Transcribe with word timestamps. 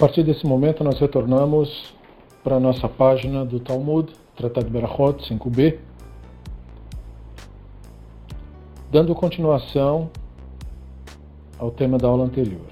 partir 0.00 0.22
desse 0.22 0.46
momento, 0.46 0.82
nós 0.82 0.98
retornamos 0.98 1.92
para 2.42 2.56
a 2.56 2.60
nossa 2.60 2.88
página 2.88 3.44
do 3.44 3.60
Talmud, 3.60 4.10
Tratado 4.34 4.64
de 4.64 4.72
Berachot 4.72 5.22
5b, 5.22 5.76
dando 8.90 9.14
continuação 9.14 10.08
ao 11.58 11.70
tema 11.70 11.98
da 11.98 12.08
aula 12.08 12.24
anterior. 12.24 12.64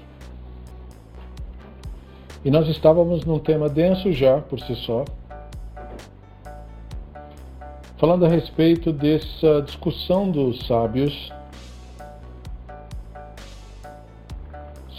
E 2.43 2.49
nós 2.49 2.67
estávamos 2.67 3.23
num 3.23 3.37
tema 3.37 3.69
denso 3.69 4.11
já, 4.11 4.41
por 4.41 4.59
si 4.61 4.75
só, 4.77 5.05
falando 7.97 8.25
a 8.25 8.27
respeito 8.27 8.91
dessa 8.91 9.61
discussão 9.61 10.31
dos 10.31 10.65
sábios 10.65 11.31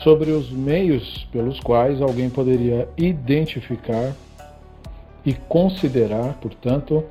sobre 0.02 0.30
os 0.30 0.50
meios 0.50 1.24
pelos 1.30 1.60
quais 1.60 2.00
alguém 2.00 2.30
poderia 2.30 2.88
identificar 2.96 4.14
e 5.24 5.34
considerar, 5.34 6.34
portanto, 6.40 7.04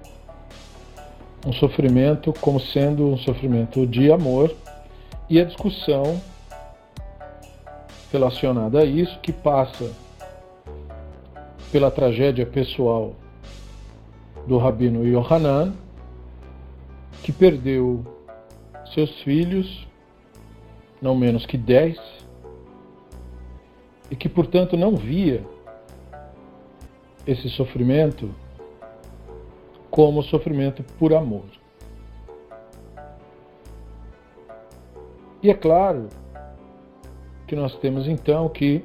um 1.46 1.54
sofrimento 1.54 2.34
como 2.42 2.60
sendo 2.60 3.08
um 3.08 3.18
sofrimento 3.18 3.86
de 3.86 4.12
amor 4.12 4.54
e 5.30 5.40
a 5.40 5.46
discussão 5.46 6.20
relacionada 8.12 8.80
a 8.80 8.86
isso 8.86 9.20
que 9.20 9.32
passa 9.32 9.92
pela 11.72 11.92
tragédia 11.92 12.46
pessoal 12.46 13.14
do 14.48 14.58
rabino 14.58 15.06
Yohanan, 15.06 15.74
que 17.22 17.32
perdeu 17.32 18.04
seus 18.96 19.12
filhos, 19.22 19.88
não 21.00 21.16
menos 21.16 21.46
que 21.46 21.56
dez, 21.56 22.19
e 24.10 24.16
que, 24.16 24.28
portanto, 24.28 24.76
não 24.76 24.96
via 24.96 25.44
esse 27.26 27.50
sofrimento 27.50 28.34
como 29.90 30.24
sofrimento 30.24 30.84
por 30.98 31.14
amor. 31.14 31.46
E 35.42 35.50
é 35.50 35.54
claro 35.54 36.10
que 37.48 37.56
nós 37.56 37.76
temos 37.78 38.08
então 38.08 38.50
que 38.50 38.84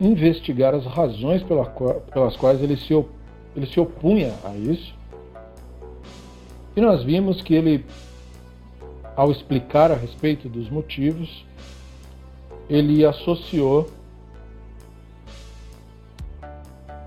investigar 0.00 0.74
as 0.74 0.86
razões 0.86 1.42
pelas 1.42 2.36
quais 2.36 2.62
ele 2.62 2.76
se, 2.76 2.94
ele 3.56 3.66
se 3.66 3.78
opunha 3.80 4.34
a 4.44 4.56
isso. 4.56 4.94
E 6.76 6.80
nós 6.80 7.02
vimos 7.02 7.42
que 7.42 7.54
ele, 7.54 7.84
ao 9.16 9.30
explicar 9.30 9.90
a 9.90 9.94
respeito 9.94 10.48
dos 10.48 10.70
motivos, 10.70 11.44
ele 12.68 13.04
associou 13.04 13.88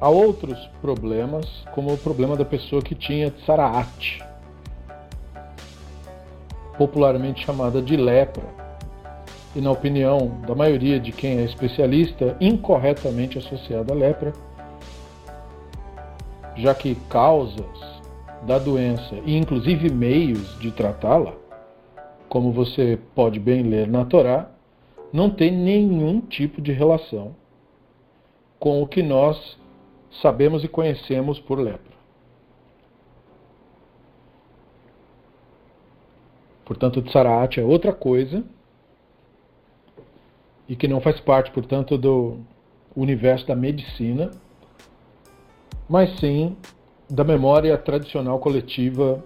a 0.04 0.09
outros 0.09 0.59
problemas, 0.82 1.64
como 1.73 1.94
o 1.94 1.98
problema 1.98 2.36
da 2.36 2.44
pessoa 2.44 2.82
que 2.82 2.94
tinha 2.94 3.32
tsaraat, 3.32 4.22
popularmente 6.78 7.46
chamada 7.46 7.82
de 7.82 7.96
lepra, 7.96 8.44
e 9.56 9.62
na 9.62 9.72
opinião 9.72 10.42
da 10.46 10.54
maioria 10.54 11.00
de 11.00 11.14
quem 11.14 11.38
é 11.38 11.44
especialista, 11.44 12.36
incorretamente 12.42 13.38
associada 13.38 13.94
à 13.94 13.96
lepra, 13.96 14.34
já 16.58 16.76
que 16.76 16.96
causas 17.09 18.02
da 18.42 18.59
doença 18.59 19.16
e 19.25 19.38
inclusive 19.38 19.90
meios 19.90 20.59
de 20.59 20.69
tratá-la, 20.72 21.31
como 22.28 22.52
você 22.52 23.00
pode 23.16 23.40
bem 23.40 23.63
ler 23.63 23.88
na 23.88 24.03
Torá, 24.03 24.50
não 25.13 25.30
tem 25.30 25.50
nenhum 25.50 26.19
tipo 26.19 26.62
de 26.62 26.74
relação 26.74 27.34
com 28.59 28.84
o 28.84 28.88
que 28.88 29.02
nós 29.02 29.62
sabemos 30.22 30.63
e 30.63 30.68
conhecemos 30.68 31.40
por 31.40 31.59
lepra. 31.59 31.94
Portanto, 36.66 36.97
o 36.97 37.01
tsaraat 37.01 37.59
é 37.59 37.63
outra 37.63 37.91
coisa 37.91 38.44
e 40.68 40.75
que 40.75 40.88
não 40.88 41.01
faz 41.01 41.19
parte, 41.19 41.51
portanto, 41.51 41.97
do 41.97 42.38
universo 42.96 43.46
da 43.46 43.56
medicina, 43.56 44.31
mas 45.90 46.19
sim 46.19 46.56
da 47.09 47.24
memória 47.24 47.78
tradicional 47.78 48.40
coletiva 48.40 49.24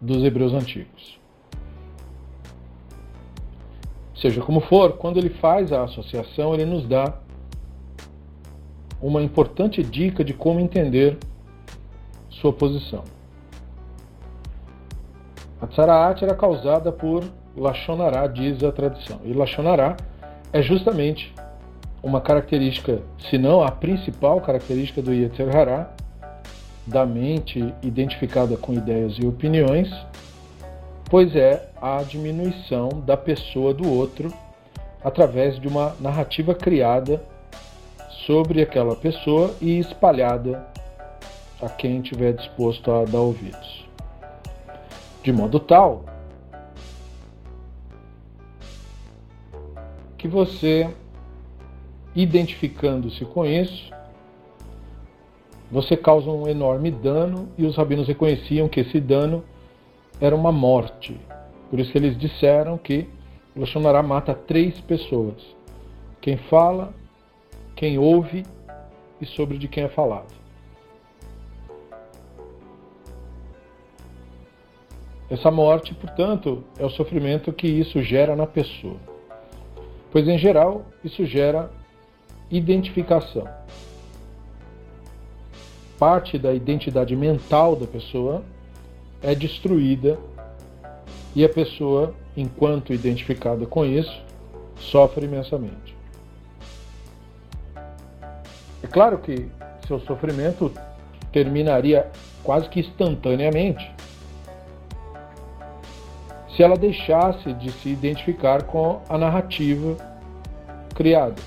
dos 0.00 0.24
hebreus 0.24 0.52
antigos. 0.52 1.18
Seja 4.14 4.42
como 4.42 4.60
for, 4.60 4.94
quando 4.94 5.18
ele 5.18 5.30
faz 5.30 5.72
a 5.72 5.84
associação, 5.84 6.52
ele 6.52 6.66
nos 6.66 6.86
dá 6.86 7.18
uma 9.00 9.22
importante 9.22 9.82
dica 9.82 10.22
de 10.22 10.34
como 10.34 10.60
entender 10.60 11.16
sua 12.28 12.52
posição. 12.52 13.04
A 15.60 15.66
Tsaraat 15.66 16.22
era 16.24 16.34
causada 16.34 16.90
por 16.90 17.24
Lachonará, 17.56 18.26
diz 18.26 18.62
a 18.62 18.72
tradição. 18.72 19.20
E 19.24 19.32
Lachonará 19.32 19.96
é 20.52 20.62
justamente 20.62 21.34
uma 22.02 22.20
característica, 22.20 23.00
se 23.28 23.36
não 23.36 23.62
a 23.62 23.70
principal 23.70 24.40
característica 24.40 25.02
do 25.02 25.12
Yetzer 25.12 25.54
Hará, 25.54 25.90
da 26.86 27.04
mente 27.04 27.74
identificada 27.82 28.56
com 28.56 28.72
ideias 28.72 29.16
e 29.18 29.26
opiniões, 29.26 29.90
pois 31.10 31.36
é 31.36 31.70
a 31.80 32.02
diminuição 32.02 32.88
da 33.04 33.16
pessoa 33.16 33.74
do 33.74 33.88
outro 33.88 34.32
através 35.04 35.60
de 35.60 35.68
uma 35.68 35.94
narrativa 36.00 36.54
criada 36.54 37.22
sobre 38.30 38.62
aquela 38.62 38.94
pessoa 38.94 39.52
e 39.60 39.80
espalhada 39.80 40.64
a 41.60 41.68
quem 41.68 42.00
tiver 42.00 42.32
disposto 42.32 42.88
a 42.92 43.04
dar 43.04 43.18
ouvidos. 43.18 43.84
De 45.20 45.32
modo 45.32 45.58
tal 45.58 46.04
que 50.16 50.28
você, 50.28 50.88
identificando-se 52.14 53.24
com 53.24 53.44
isso, 53.44 53.92
você 55.68 55.96
causa 55.96 56.30
um 56.30 56.46
enorme 56.46 56.92
dano 56.92 57.48
e 57.58 57.66
os 57.66 57.76
rabinos 57.76 58.06
reconheciam 58.06 58.68
que 58.68 58.78
esse 58.78 59.00
dano 59.00 59.42
era 60.20 60.36
uma 60.36 60.52
morte. 60.52 61.20
Por 61.68 61.80
isso 61.80 61.98
eles 61.98 62.16
disseram 62.16 62.78
que 62.78 63.08
Lashonará 63.56 64.04
mata 64.04 64.32
três 64.34 64.80
pessoas. 64.82 65.34
Quem 66.20 66.36
fala, 66.36 66.94
quem 67.80 67.98
ouve 67.98 68.44
e 69.18 69.24
sobre 69.24 69.56
de 69.56 69.66
quem 69.66 69.84
é 69.84 69.88
falado. 69.88 70.34
Essa 75.30 75.50
morte, 75.50 75.94
portanto, 75.94 76.62
é 76.78 76.84
o 76.84 76.90
sofrimento 76.90 77.50
que 77.54 77.66
isso 77.66 78.02
gera 78.02 78.36
na 78.36 78.46
pessoa. 78.46 78.98
Pois, 80.12 80.28
em 80.28 80.36
geral, 80.36 80.84
isso 81.02 81.24
gera 81.24 81.70
identificação. 82.50 83.48
Parte 85.98 86.36
da 86.36 86.52
identidade 86.52 87.16
mental 87.16 87.76
da 87.76 87.86
pessoa 87.86 88.44
é 89.22 89.34
destruída 89.34 90.18
e 91.34 91.42
a 91.46 91.48
pessoa, 91.48 92.14
enquanto 92.36 92.92
identificada 92.92 93.64
com 93.64 93.86
isso, 93.86 94.22
sofre 94.76 95.24
imensamente. 95.24 95.99
É 98.82 98.86
claro 98.86 99.18
que 99.18 99.48
seu 99.86 100.00
sofrimento 100.00 100.72
terminaria 101.32 102.10
quase 102.42 102.68
que 102.68 102.80
instantaneamente 102.80 103.90
se 106.54 106.62
ela 106.62 106.76
deixasse 106.76 107.52
de 107.54 107.70
se 107.70 107.88
identificar 107.88 108.64
com 108.64 109.00
a 109.08 109.16
narrativa 109.16 109.96
criada. 110.94 111.40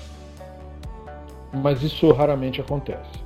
Mas 1.52 1.82
isso 1.82 2.10
raramente 2.12 2.60
acontece. 2.60 3.24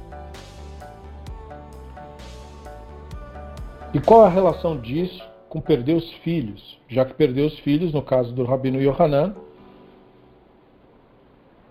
E 3.94 4.00
qual 4.00 4.24
a 4.24 4.28
relação 4.28 4.76
disso 4.78 5.26
com 5.48 5.60
perder 5.60 5.96
os 5.96 6.12
filhos? 6.16 6.78
Já 6.88 7.04
que 7.06 7.14
perdeu 7.14 7.46
os 7.46 7.58
filhos, 7.60 7.92
no 7.92 8.02
caso 8.02 8.34
do 8.34 8.44
Rabino 8.44 8.80
Yohanan, 8.82 9.34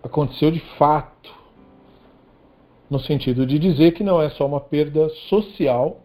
aconteceu 0.03 0.49
de 0.49 0.59
fato 0.77 1.36
no 2.89 2.99
sentido 2.99 3.45
de 3.45 3.59
dizer 3.59 3.91
que 3.91 4.03
não 4.03 4.21
é 4.21 4.29
só 4.29 4.45
uma 4.45 4.61
perda 4.61 5.09
social, 5.29 5.99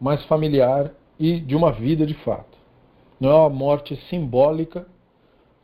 mas 0.00 0.24
familiar 0.24 0.92
e 1.18 1.38
de 1.38 1.54
uma 1.54 1.70
vida 1.70 2.04
de 2.04 2.14
fato. 2.14 2.58
Não 3.20 3.30
é 3.30 3.34
uma 3.34 3.50
morte 3.50 3.94
simbólica, 4.08 4.86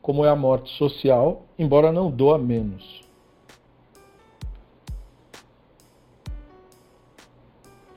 como 0.01 0.25
é 0.25 0.29
a 0.29 0.37
morte 0.37 0.71
social, 0.77 1.43
embora 1.59 1.91
não 1.91 2.11
doa 2.11 2.39
menos. 2.39 3.03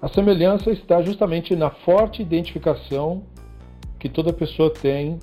A 0.01 0.07
semelhança 0.07 0.71
está 0.71 0.99
justamente 1.03 1.55
na 1.55 1.69
forte 1.69 2.23
identificação 2.23 3.21
que 3.99 4.09
toda 4.09 4.33
pessoa 4.33 4.73
tem 4.73 5.19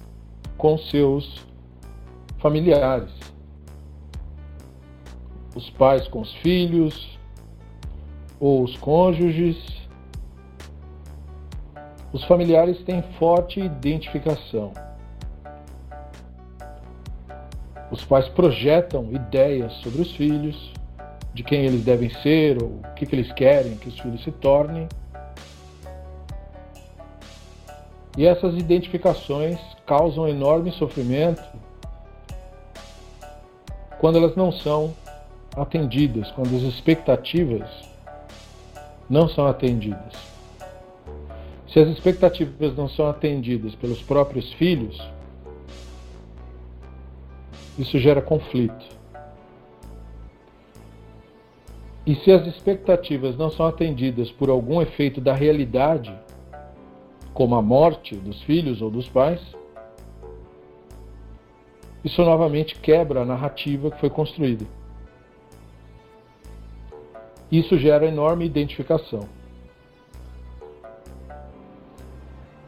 com 0.56 0.78
seus 0.78 1.44
familiares 2.38 3.37
os 5.58 5.68
pais 5.70 6.06
com 6.06 6.20
os 6.20 6.32
filhos, 6.34 7.18
ou 8.38 8.62
os 8.62 8.76
cônjuges. 8.76 9.56
Os 12.12 12.22
familiares 12.24 12.80
têm 12.84 13.02
forte 13.18 13.58
identificação. 13.58 14.72
Os 17.90 18.04
pais 18.04 18.28
projetam 18.28 19.10
ideias 19.12 19.72
sobre 19.82 20.00
os 20.00 20.12
filhos, 20.12 20.72
de 21.34 21.42
quem 21.42 21.64
eles 21.64 21.84
devem 21.84 22.10
ser, 22.22 22.62
ou 22.62 22.68
o 22.68 22.94
que, 22.94 23.04
que 23.04 23.16
eles 23.16 23.32
querem 23.32 23.76
que 23.76 23.88
os 23.88 23.98
filhos 23.98 24.22
se 24.22 24.30
tornem. 24.30 24.86
E 28.16 28.26
essas 28.26 28.54
identificações 28.56 29.58
causam 29.84 30.28
enorme 30.28 30.70
sofrimento 30.70 31.42
quando 33.98 34.18
elas 34.18 34.36
não 34.36 34.52
são 34.52 34.94
atendidas, 35.56 36.30
quando 36.32 36.54
as 36.56 36.62
expectativas 36.62 37.68
não 39.08 39.28
são 39.28 39.46
atendidas. 39.46 40.14
Se 41.68 41.78
as 41.78 41.88
expectativas 41.88 42.76
não 42.76 42.88
são 42.88 43.08
atendidas 43.08 43.74
pelos 43.74 44.02
próprios 44.02 44.52
filhos, 44.54 44.98
isso 47.78 47.98
gera 47.98 48.22
conflito. 48.22 48.98
E 52.06 52.14
se 52.14 52.32
as 52.32 52.46
expectativas 52.46 53.36
não 53.36 53.50
são 53.50 53.66
atendidas 53.66 54.30
por 54.30 54.48
algum 54.48 54.80
efeito 54.80 55.20
da 55.20 55.34
realidade, 55.34 56.14
como 57.34 57.54
a 57.54 57.60
morte 57.60 58.16
dos 58.16 58.42
filhos 58.42 58.80
ou 58.80 58.90
dos 58.90 59.08
pais, 59.08 59.40
isso 62.02 62.24
novamente 62.24 62.74
quebra 62.76 63.20
a 63.20 63.24
narrativa 63.26 63.90
que 63.90 64.00
foi 64.00 64.08
construída. 64.08 64.64
Isso 67.50 67.78
gera 67.78 68.06
enorme 68.06 68.44
identificação. 68.44 69.26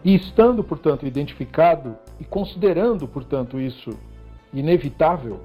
E 0.03 0.15
estando, 0.15 0.65
portanto, 0.65 1.07
identificado 1.07 1.97
e 2.19 2.25
considerando, 2.25 3.07
portanto, 3.07 3.61
isso 3.61 3.91
inevitável, 4.53 5.41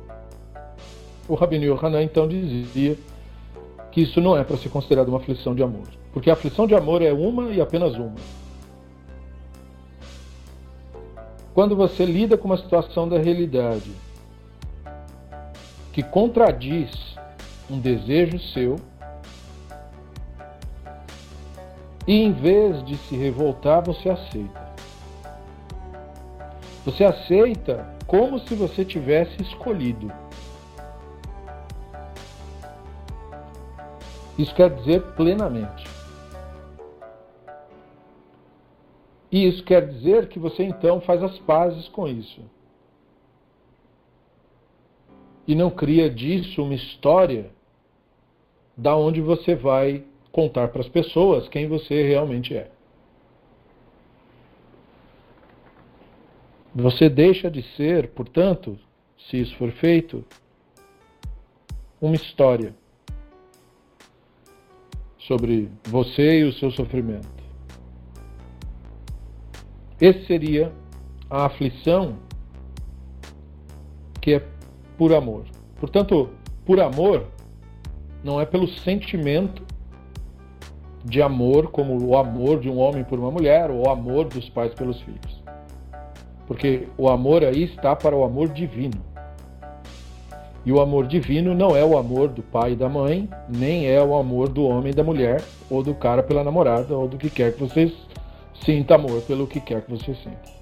o 1.28 1.36
Rabino 1.36 1.66
Yohanan 1.66 2.04
então 2.04 2.28
dizia 2.28 2.98
que 3.92 4.02
isso 4.02 4.22
não 4.22 4.38
é 4.38 4.44
para 4.44 4.58
ser 4.58 4.70
considerado 4.70 5.10
uma 5.10 5.18
aflição 5.18 5.54
de 5.54 5.64
amor. 5.64 5.88
Porque 6.14 6.30
a 6.30 6.34
aflição 6.34 6.66
de 6.66 6.76
amor 6.76 7.02
é 7.02 7.12
uma 7.12 7.52
e 7.52 7.60
apenas 7.60 7.96
uma. 7.96 8.16
Quando 11.54 11.76
você 11.76 12.06
lida 12.06 12.38
com 12.38 12.46
uma 12.46 12.58
situação 12.58 13.08
da 13.08 13.18
realidade 13.18 13.92
que 15.94 16.04
contradiz 16.04 17.16
um 17.70 17.80
desejo 17.80 18.38
seu, 18.40 18.76
e 22.08 22.22
em 22.22 22.32
vez 22.32 22.84
de 22.86 22.96
se 22.98 23.16
revoltar, 23.16 23.84
você 23.84 24.10
aceita. 24.10 24.66
Você 26.86 27.04
aceita 27.04 27.96
como 28.06 28.40
se 28.40 28.54
você 28.54 28.86
tivesse 28.86 29.42
escolhido. 29.42 30.12
Isso 34.38 34.54
quer 34.54 34.70
dizer 34.70 35.02
plenamente. 35.14 35.86
E 39.32 39.48
isso 39.48 39.64
quer 39.64 39.88
dizer 39.88 40.28
que 40.28 40.38
você 40.38 40.64
então 40.64 41.02
faz 41.02 41.24
as 41.24 41.40
pazes 41.40 41.88
com 41.88 42.08
isso. 42.08 42.42
E 45.48 45.56
não 45.56 45.70
cria 45.70 46.10
disso 46.10 46.62
uma 46.64 46.74
história 46.74 47.52
da 48.78 48.96
onde 48.96 49.22
você 49.22 49.56
vai 49.56 50.06
contar 50.36 50.68
para 50.68 50.82
as 50.82 50.90
pessoas 50.90 51.48
quem 51.48 51.66
você 51.66 52.06
realmente 52.06 52.54
é. 52.54 52.70
Você 56.76 57.08
deixa 57.08 57.50
de 57.50 57.62
ser, 57.78 58.10
portanto, 58.10 58.78
se 59.18 59.40
isso 59.40 59.56
for 59.56 59.72
feito, 59.72 60.26
uma 62.02 62.16
história 62.16 62.76
sobre 65.20 65.72
você 65.86 66.42
e 66.42 66.44
o 66.44 66.52
seu 66.52 66.70
sofrimento. 66.70 67.30
Esse 70.02 70.26
seria 70.26 70.70
a 71.30 71.46
aflição 71.46 72.20
que 74.22 74.34
é 74.34 74.46
por 74.98 75.14
amor. 75.14 75.46
Portanto, 75.80 76.30
por 76.66 76.82
amor 76.82 77.26
não 78.22 78.42
é 78.42 78.46
pelo 78.46 78.68
sentimento 78.68 79.64
de 81.06 81.22
amor, 81.22 81.70
como 81.70 82.04
o 82.04 82.18
amor 82.18 82.60
de 82.60 82.70
um 82.70 82.78
homem 82.78 83.04
por 83.04 83.18
uma 83.18 83.32
mulher, 83.32 83.72
ou 83.72 83.86
o 83.86 83.90
amor 83.90 84.26
dos 84.26 84.50
pais 84.50 84.74
pelos 84.74 85.00
filhos. 85.02 85.44
Porque 86.48 86.88
o 86.98 87.08
amor 87.08 87.44
aí 87.44 87.64
está 87.64 87.96
para 87.96 88.16
o 88.16 88.24
amor 88.24 88.50
divino. 88.50 89.02
E 90.66 90.72
o 90.72 90.82
amor 90.82 91.06
divino 91.06 91.54
não 91.54 91.78
é 91.78 91.86
o 91.86 91.98
amor 91.98 92.30
do 92.30 92.42
pai 92.42 92.72
e 92.72 92.76
da 92.76 92.90
mãe, 92.90 93.30
nem 93.48 93.88
é 93.88 94.02
o 94.04 94.16
amor 94.16 94.50
do 94.50 94.66
homem 94.66 94.92
e 94.92 94.96
da 94.96 95.04
mulher, 95.04 95.42
ou 95.70 95.84
do 95.84 95.94
cara 95.94 96.24
pela 96.24 96.44
namorada, 96.44 96.98
ou 96.98 97.08
do 97.08 97.18
que 97.18 97.30
quer 97.30 97.54
que 97.54 97.60
vocês 97.60 97.94
Sinta 98.64 98.96
amor 98.96 99.22
pelo 99.24 99.46
que 99.46 99.60
quer 99.60 99.82
que 99.82 99.92
você 99.92 100.16
sinta. 100.16 100.56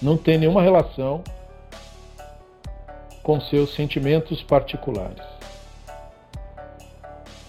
Não 0.00 0.16
tem 0.16 0.38
nenhuma 0.38 0.62
relação 0.62 1.22
com 3.22 3.40
seus 3.40 3.74
sentimentos 3.74 4.42
particulares. 4.42 5.39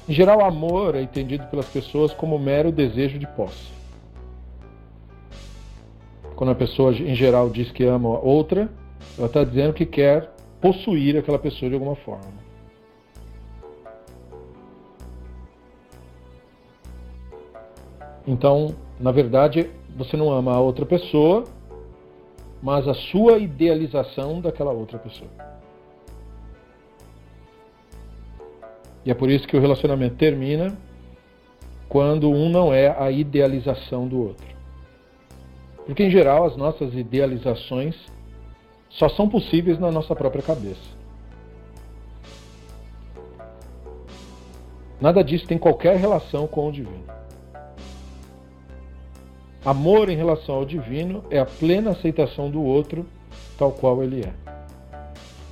Em 0.10 0.14
geral, 0.14 0.44
amor 0.44 0.96
é 0.96 1.02
entendido 1.02 1.46
pelas 1.48 1.68
pessoas 1.68 2.14
como 2.14 2.40
mero 2.40 2.72
desejo 2.72 3.20
de 3.20 3.28
posse. 3.28 3.72
Quando 6.36 6.52
a 6.52 6.56
pessoa, 6.56 6.92
em 6.92 7.14
geral, 7.14 7.50
diz 7.50 7.72
que 7.72 7.84
ama 7.84 8.20
outra, 8.20 8.70
ela 9.18 9.28
está 9.28 9.44
dizendo 9.44 9.74
que 9.74 9.86
quer 9.86 10.34
possuir 10.60 11.18
aquela 11.18 11.38
pessoa 11.38 11.70
de 11.70 11.76
alguma 11.76 11.96
forma. 11.96 12.42
Então, 18.28 18.76
na 19.00 19.12
verdade, 19.12 19.70
você 19.96 20.16
não 20.16 20.32
ama 20.32 20.54
a 20.54 20.60
outra 20.60 20.86
pessoa, 20.86 21.44
mas 22.62 22.88
a 22.88 22.94
sua 22.94 23.38
idealização 23.38 24.40
daquela 24.40 24.72
outra 24.72 24.98
pessoa. 25.00 25.30
E 29.06 29.12
é 29.12 29.14
por 29.14 29.30
isso 29.30 29.48
que 29.48 29.58
o 29.58 29.62
relacionamento 29.62 30.16
termina 30.16 30.78
quando 31.90 32.30
um 32.30 32.50
não 32.50 32.74
é 32.74 32.96
a 32.98 33.12
idealização 33.12 34.08
do 34.08 34.20
outro. 34.28 34.48
Porque, 35.86 36.04
em 36.04 36.12
geral, 36.12 36.46
as 36.46 36.56
nossas 36.56 36.94
idealizações 36.94 37.96
só 38.90 39.10
são 39.10 39.28
possíveis 39.28 39.80
na 39.80 39.92
nossa 39.92 40.16
própria 40.16 40.44
cabeça. 40.44 41.02
Nada 45.00 45.24
disso 45.24 45.48
tem 45.48 45.58
qualquer 45.58 45.98
relação 45.98 46.46
com 46.46 46.70
o 46.70 46.72
divino. 46.72 47.04
Amor 49.66 50.10
em 50.10 50.16
relação 50.16 50.56
ao 50.56 50.66
divino 50.66 51.24
é 51.30 51.40
a 51.40 51.46
plena 51.46 51.92
aceitação 51.92 52.50
do 52.50 52.64
outro 52.64 53.06
tal 53.58 53.72
qual 53.72 54.04
ele 54.04 54.22
é. 54.22 54.34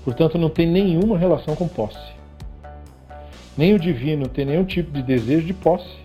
Portanto, 0.03 0.37
não 0.37 0.49
tem 0.49 0.67
nenhuma 0.67 1.17
relação 1.17 1.55
com 1.55 1.67
posse. 1.67 2.08
Nem 3.57 3.73
o 3.73 3.79
divino 3.79 4.27
tem 4.27 4.45
nenhum 4.45 4.65
tipo 4.65 4.91
de 4.91 5.03
desejo 5.03 5.45
de 5.45 5.53
posse. 5.53 5.97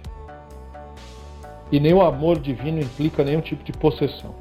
E 1.70 1.80
nem 1.80 1.94
o 1.94 2.02
amor 2.02 2.38
divino 2.38 2.80
implica 2.80 3.24
nenhum 3.24 3.40
tipo 3.40 3.64
de 3.64 3.72
possessão. 3.72 4.34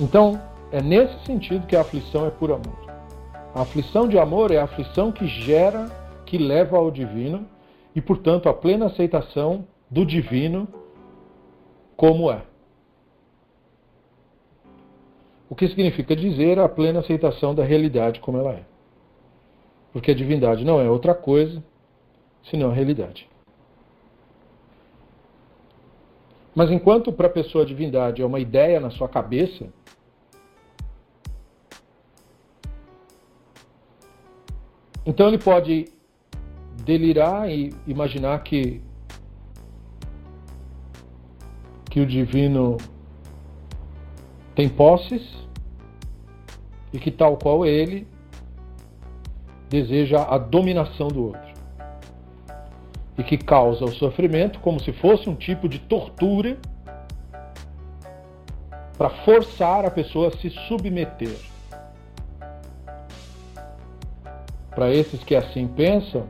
Então, 0.00 0.40
é 0.70 0.82
nesse 0.82 1.24
sentido 1.24 1.66
que 1.66 1.76
a 1.76 1.80
aflição 1.80 2.26
é 2.26 2.30
por 2.30 2.50
amor. 2.52 2.86
A 3.54 3.62
aflição 3.62 4.06
de 4.06 4.18
amor 4.18 4.50
é 4.50 4.58
a 4.58 4.64
aflição 4.64 5.10
que 5.10 5.26
gera, 5.26 5.90
que 6.26 6.36
leva 6.36 6.76
ao 6.76 6.90
divino 6.90 7.46
e, 7.94 8.00
portanto, 8.00 8.48
a 8.48 8.54
plena 8.54 8.86
aceitação 8.86 9.66
do 9.90 10.04
divino 10.04 10.68
como 11.96 12.30
é. 12.30 12.42
O 15.48 15.54
que 15.54 15.68
significa 15.68 16.14
dizer 16.14 16.58
a 16.58 16.68
plena 16.68 17.00
aceitação 17.00 17.54
da 17.54 17.64
realidade 17.64 18.20
como 18.20 18.36
ela 18.36 18.52
é. 18.52 18.62
Porque 19.96 20.10
a 20.10 20.14
divindade 20.14 20.62
não 20.62 20.78
é 20.78 20.90
outra 20.90 21.14
coisa 21.14 21.64
senão 22.50 22.70
a 22.70 22.74
realidade. 22.74 23.26
Mas 26.54 26.70
enquanto 26.70 27.10
para 27.10 27.28
a 27.28 27.30
pessoa 27.30 27.64
a 27.64 27.66
divindade 27.66 28.20
é 28.20 28.26
uma 28.26 28.38
ideia 28.38 28.78
na 28.78 28.90
sua 28.90 29.08
cabeça, 29.08 29.72
então 35.06 35.28
ele 35.28 35.38
pode 35.38 35.86
delirar 36.84 37.50
e 37.50 37.72
imaginar 37.86 38.42
que 38.42 38.82
que 41.90 42.00
o 42.00 42.06
divino 42.06 42.76
tem 44.54 44.68
posses 44.68 45.26
e 46.92 46.98
que 46.98 47.10
tal 47.10 47.38
qual 47.38 47.64
ele 47.64 48.06
deseja 49.68 50.22
a 50.22 50.38
dominação 50.38 51.08
do 51.08 51.26
outro 51.26 51.56
e 53.18 53.22
que 53.22 53.38
causa 53.38 53.84
o 53.84 53.94
sofrimento 53.94 54.58
como 54.60 54.80
se 54.80 54.92
fosse 54.92 55.28
um 55.28 55.34
tipo 55.34 55.68
de 55.68 55.78
tortura 55.78 56.58
para 58.96 59.10
forçar 59.10 59.84
a 59.84 59.90
pessoa 59.90 60.28
a 60.28 60.36
se 60.36 60.50
submeter. 60.50 61.36
Para 64.70 64.90
esses 64.90 65.22
que 65.24 65.34
assim 65.34 65.66
pensam, 65.66 66.26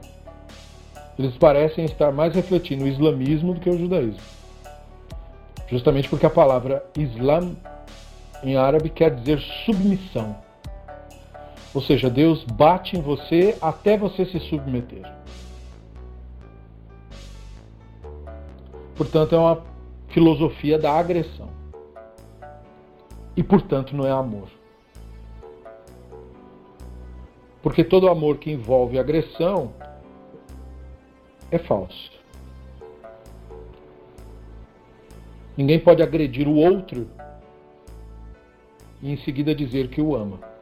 eles 1.19 1.37
parecem 1.37 1.85
estar 1.85 2.13
mais 2.13 2.35
refletindo 2.35 2.85
o 2.85 2.89
islamismo 2.89 3.55
do 3.55 3.61
que 3.61 3.71
o 3.71 3.79
judaísmo. 3.79 4.37
Justamente 5.69 6.09
porque 6.09 6.27
a 6.27 6.31
palavra 6.31 6.85
Islam 6.97 7.57
em 8.43 8.57
árabe 8.57 8.89
quer 8.89 9.15
dizer 9.15 9.41
submissão. 9.65 10.37
Ou 11.77 11.83
seja, 11.83 12.09
Deus 12.09 12.43
bate 12.43 12.97
em 12.97 13.03
você 13.03 13.55
até 13.61 13.99
você 13.99 14.25
se 14.25 14.41
submeter. 14.41 15.03
Portanto, 18.97 19.35
é 19.35 19.39
uma 19.39 19.63
filosofia 20.09 20.79
da 20.79 20.91
agressão. 20.93 21.51
E, 23.37 23.43
portanto, 23.43 23.95
não 23.95 24.07
é 24.07 24.11
amor. 24.11 24.49
Porque 27.63 27.85
todo 27.85 28.09
amor 28.09 28.39
que 28.39 28.51
envolve 28.51 28.99
agressão 28.99 29.75
é 31.51 31.59
falso. 31.59 32.11
Ninguém 35.55 35.79
pode 35.79 36.03
agredir 36.03 36.49
o 36.49 36.57
outro 36.57 37.07
e 39.03 39.13
em 39.13 39.19
seguida 39.19 39.55
dizer 39.55 39.89
que 39.89 40.01
o 40.01 40.17
ama. 40.17 40.56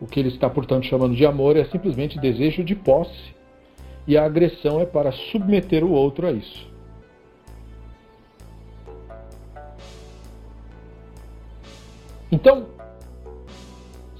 O 0.00 0.06
que 0.06 0.20
ele 0.20 0.28
está, 0.28 0.48
portanto, 0.50 0.86
chamando 0.86 1.14
de 1.14 1.24
amor 1.24 1.56
é 1.56 1.64
simplesmente 1.64 2.18
desejo 2.18 2.62
de 2.62 2.74
posse, 2.74 3.34
e 4.06 4.16
a 4.16 4.24
agressão 4.24 4.80
é 4.80 4.86
para 4.86 5.10
submeter 5.10 5.82
o 5.84 5.90
outro 5.90 6.26
a 6.26 6.32
isso. 6.32 6.66
Então, 12.30 12.66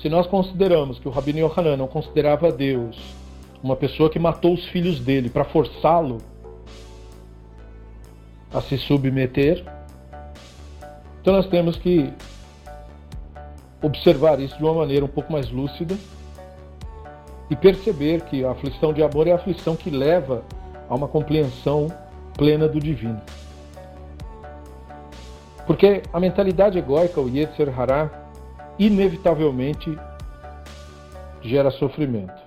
se 0.00 0.08
nós 0.08 0.26
consideramos 0.26 0.98
que 0.98 1.08
o 1.08 1.10
Rabino 1.10 1.40
Yohanan 1.40 1.76
não 1.76 1.88
considerava 1.88 2.50
Deus 2.50 2.96
uma 3.62 3.76
pessoa 3.76 4.08
que 4.08 4.18
matou 4.18 4.54
os 4.54 4.64
filhos 4.66 5.00
dele 5.00 5.28
para 5.28 5.44
forçá-lo 5.44 6.18
a 8.52 8.60
se 8.60 8.78
submeter, 8.78 9.64
então 11.20 11.34
nós 11.34 11.46
temos 11.48 11.76
que 11.76 12.12
observar 13.82 14.40
isso 14.40 14.56
de 14.56 14.64
uma 14.64 14.74
maneira 14.74 15.04
um 15.04 15.08
pouco 15.08 15.32
mais 15.32 15.50
lúcida 15.50 15.96
e 17.50 17.56
perceber 17.56 18.22
que 18.22 18.44
a 18.44 18.50
aflição 18.50 18.92
de 18.92 19.02
amor 19.02 19.26
é 19.26 19.32
a 19.32 19.36
aflição 19.36 19.76
que 19.76 19.90
leva 19.90 20.42
a 20.88 20.94
uma 20.94 21.08
compreensão 21.08 21.88
plena 22.36 22.68
do 22.68 22.80
divino. 22.80 23.20
Porque 25.66 26.02
a 26.12 26.20
mentalidade 26.20 26.78
egóica, 26.78 27.20
o 27.20 27.28
Yetzer 27.28 27.78
Hará, 27.78 28.10
inevitavelmente 28.78 29.96
gera 31.42 31.70
sofrimento. 31.70 32.46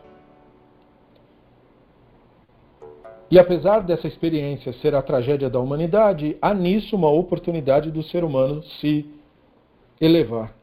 E 3.31 3.37
apesar 3.37 3.81
dessa 3.81 4.07
experiência 4.07 4.73
ser 4.73 4.95
a 4.95 5.01
tragédia 5.01 5.49
da 5.49 5.59
humanidade, 5.59 6.35
há 6.41 6.53
nisso 6.53 6.95
uma 6.95 7.09
oportunidade 7.09 7.91
do 7.91 8.01
ser 8.01 8.23
humano 8.23 8.63
se 8.63 9.05
elevar. 10.01 10.58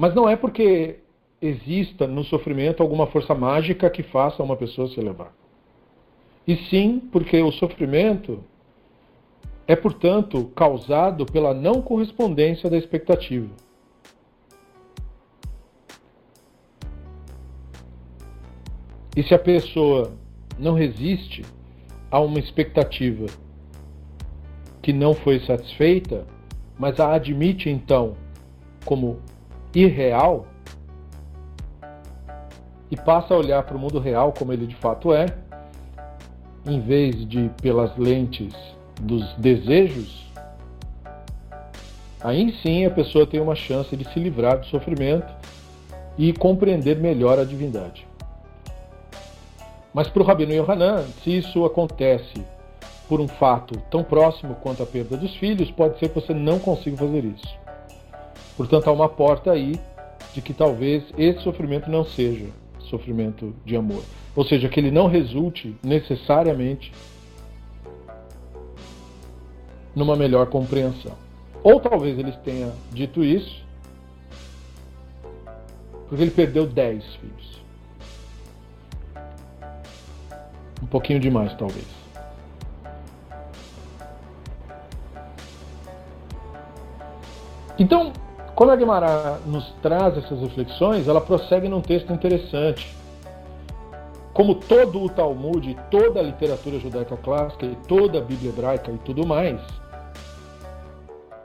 Mas 0.00 0.14
não 0.14 0.26
é 0.26 0.34
porque 0.34 1.00
exista 1.42 2.06
no 2.06 2.24
sofrimento 2.24 2.82
alguma 2.82 3.06
força 3.06 3.34
mágica 3.34 3.90
que 3.90 4.02
faça 4.02 4.42
uma 4.42 4.56
pessoa 4.56 4.88
se 4.88 4.98
elevar. 4.98 5.30
E 6.48 6.56
sim 6.70 6.98
porque 7.12 7.38
o 7.42 7.52
sofrimento 7.52 8.42
é, 9.68 9.76
portanto, 9.76 10.50
causado 10.56 11.26
pela 11.26 11.52
não 11.52 11.82
correspondência 11.82 12.70
da 12.70 12.78
expectativa. 12.78 13.50
E 19.14 19.22
se 19.22 19.34
a 19.34 19.38
pessoa 19.38 20.14
não 20.58 20.72
resiste 20.72 21.44
a 22.10 22.18
uma 22.20 22.38
expectativa 22.38 23.26
que 24.80 24.94
não 24.94 25.12
foi 25.12 25.40
satisfeita, 25.40 26.26
mas 26.78 26.98
a 26.98 27.12
admite 27.12 27.68
então 27.68 28.16
como 28.86 29.20
irreal 29.74 30.46
e 32.90 32.96
passa 32.96 33.34
a 33.34 33.36
olhar 33.36 33.62
para 33.62 33.76
o 33.76 33.78
mundo 33.78 33.98
real 33.98 34.32
como 34.36 34.52
ele 34.52 34.66
de 34.66 34.74
fato 34.76 35.12
é, 35.12 35.26
em 36.66 36.80
vez 36.80 37.26
de 37.28 37.50
pelas 37.62 37.96
lentes 37.96 38.54
dos 39.00 39.32
desejos, 39.34 40.26
aí 42.20 42.52
sim 42.62 42.84
a 42.84 42.90
pessoa 42.90 43.26
tem 43.26 43.40
uma 43.40 43.54
chance 43.54 43.96
de 43.96 44.04
se 44.12 44.18
livrar 44.18 44.58
do 44.58 44.66
sofrimento 44.66 45.32
e 46.18 46.32
compreender 46.32 46.98
melhor 46.98 47.38
a 47.38 47.44
divindade. 47.44 48.06
Mas 49.92 50.08
para 50.08 50.22
o 50.22 50.24
Rabino 50.24 50.52
Yohanan, 50.52 51.04
se 51.22 51.38
isso 51.38 51.64
acontece 51.64 52.44
por 53.08 53.20
um 53.20 53.26
fato 53.26 53.76
tão 53.90 54.04
próximo 54.04 54.54
quanto 54.56 54.82
a 54.82 54.86
perda 54.86 55.16
dos 55.16 55.34
filhos, 55.36 55.70
pode 55.70 55.98
ser 55.98 56.10
que 56.10 56.20
você 56.20 56.32
não 56.32 56.58
consiga 56.60 56.96
fazer 56.96 57.24
isso. 57.24 57.59
Portanto, 58.60 58.88
há 58.88 58.92
uma 58.92 59.08
porta 59.08 59.52
aí 59.52 59.80
de 60.34 60.42
que 60.42 60.52
talvez 60.52 61.02
esse 61.16 61.40
sofrimento 61.40 61.90
não 61.90 62.04
seja 62.04 62.44
sofrimento 62.78 63.54
de 63.64 63.74
amor. 63.74 64.02
Ou 64.36 64.44
seja, 64.44 64.68
que 64.68 64.78
ele 64.78 64.90
não 64.90 65.06
resulte 65.06 65.74
necessariamente 65.82 66.92
numa 69.96 70.14
melhor 70.14 70.44
compreensão. 70.50 71.16
Ou 71.62 71.80
talvez 71.80 72.18
ele 72.18 72.32
tenha 72.44 72.70
dito 72.92 73.24
isso 73.24 73.64
porque 76.06 76.22
ele 76.22 76.30
perdeu 76.30 76.66
dez 76.66 77.02
filhos. 77.14 77.62
Um 80.82 80.86
pouquinho 80.86 81.18
demais, 81.18 81.56
talvez. 81.56 81.88
Então, 87.78 88.12
quando 88.60 88.72
a 88.72 88.76
Guimarães 88.76 89.46
nos 89.46 89.72
traz 89.80 90.18
essas 90.18 90.38
reflexões, 90.38 91.08
ela 91.08 91.22
prossegue 91.22 91.66
num 91.66 91.80
texto 91.80 92.12
interessante. 92.12 92.94
Como 94.34 94.54
todo 94.54 95.02
o 95.02 95.08
Talmud, 95.08 95.74
toda 95.90 96.20
a 96.20 96.22
literatura 96.22 96.78
judaica 96.78 97.16
clássica 97.16 97.64
e 97.64 97.74
toda 97.88 98.18
a 98.18 98.20
Bíblia 98.20 98.50
hebraica 98.50 98.92
e 98.92 98.98
tudo 98.98 99.26
mais, 99.26 99.58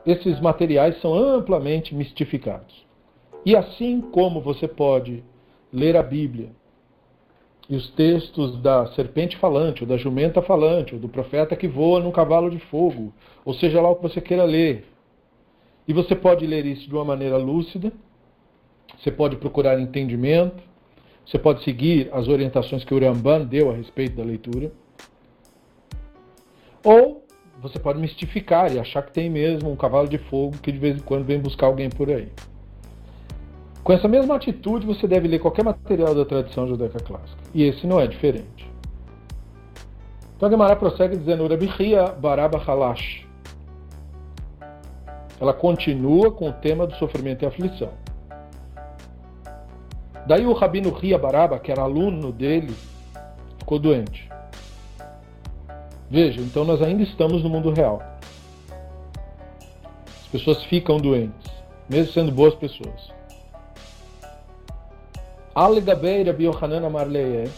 esses 0.05 0.41
materiais 0.41 0.99
são 0.99 1.13
amplamente 1.13 1.95
mistificados. 1.95 2.85
E 3.45 3.55
assim 3.55 4.01
como 4.01 4.41
você 4.41 4.67
pode 4.67 5.23
ler 5.71 5.95
a 5.95 6.03
Bíblia 6.03 6.49
e 7.69 7.77
os 7.77 7.89
textos 7.91 8.61
da 8.61 8.87
serpente 8.87 9.37
falante, 9.37 9.83
ou 9.83 9.87
da 9.87 9.95
jumenta 9.95 10.41
falante, 10.41 10.93
ou 10.93 10.99
do 10.99 11.07
profeta 11.07 11.55
que 11.55 11.65
voa 11.65 12.01
num 12.01 12.11
cavalo 12.11 12.49
de 12.49 12.59
fogo, 12.59 13.13
ou 13.45 13.53
seja 13.53 13.81
lá 13.81 13.89
o 13.89 13.95
que 13.95 14.03
você 14.03 14.19
queira 14.19 14.43
ler, 14.43 14.85
e 15.87 15.93
você 15.93 16.15
pode 16.15 16.45
ler 16.45 16.65
isso 16.65 16.87
de 16.87 16.93
uma 16.93 17.05
maneira 17.05 17.37
lúcida, 17.37 17.91
você 18.97 19.11
pode 19.11 19.35
procurar 19.37 19.79
entendimento, 19.79 20.63
você 21.25 21.37
pode 21.37 21.63
seguir 21.63 22.09
as 22.11 22.27
orientações 22.27 22.83
que 22.83 22.93
o 22.93 22.99
Ramban 22.99 23.45
deu 23.45 23.69
a 23.69 23.73
respeito 23.73 24.15
da 24.15 24.23
leitura. 24.23 24.71
Ou 26.83 27.23
você 27.61 27.79
pode 27.79 27.99
mistificar 27.99 28.71
e 28.73 28.79
achar 28.79 29.01
que 29.03 29.11
tem 29.11 29.29
mesmo 29.29 29.71
um 29.71 29.75
cavalo 29.75 30.07
de 30.07 30.17
fogo 30.17 30.57
que 30.61 30.71
de 30.71 30.77
vez 30.77 30.97
em 30.97 31.01
quando 31.01 31.25
vem 31.25 31.39
buscar 31.39 31.67
alguém 31.67 31.89
por 31.89 32.09
aí. 32.09 32.29
Com 33.83 33.93
essa 33.93 34.07
mesma 34.07 34.35
atitude, 34.35 34.85
você 34.85 35.07
deve 35.07 35.27
ler 35.27 35.39
qualquer 35.39 35.63
material 35.63 36.13
da 36.15 36.25
tradição 36.25 36.67
judaica 36.67 36.99
clássica. 36.99 37.41
E 37.53 37.63
esse 37.63 37.85
não 37.85 37.99
é 37.99 38.07
diferente. 38.07 38.67
Então 40.35 40.49
Gemara 40.49 40.75
prossegue 40.75 41.17
dizendo: 41.17 41.47
Rabihia 41.47 42.07
Baraba 42.07 42.57
Halash 42.57 43.24
ela 45.39 45.53
continua 45.53 46.31
com 46.31 46.49
o 46.49 46.53
tema 46.53 46.87
do 46.87 46.95
sofrimento 46.95 47.43
e 47.43 47.45
aflição. 47.45 47.91
Daí 50.27 50.45
o 50.45 50.53
Rabino 50.53 50.91
Ria 50.91 51.17
Baraba, 51.17 51.59
que 51.59 51.71
era 51.71 51.81
aluno 51.83 52.31
dele, 52.31 52.73
ficou 53.59 53.77
doente. 53.77 54.27
Veja, 56.09 56.41
então 56.41 56.63
nós 56.63 56.81
ainda 56.81 57.03
estamos 57.03 57.43
no 57.43 57.49
mundo 57.49 57.71
real. 57.71 58.01
As 60.21 60.27
pessoas 60.31 60.63
ficam 60.63 60.97
doentes, 60.97 61.51
mesmo 61.89 62.11
sendo 62.13 62.31
boas 62.31 62.55
pessoas. 62.55 63.13
Ale 65.53 65.79
Gabei 65.81 66.23
Rabi 66.23 66.45
Yohanan 66.45 66.85
Amarleye, 66.85 67.49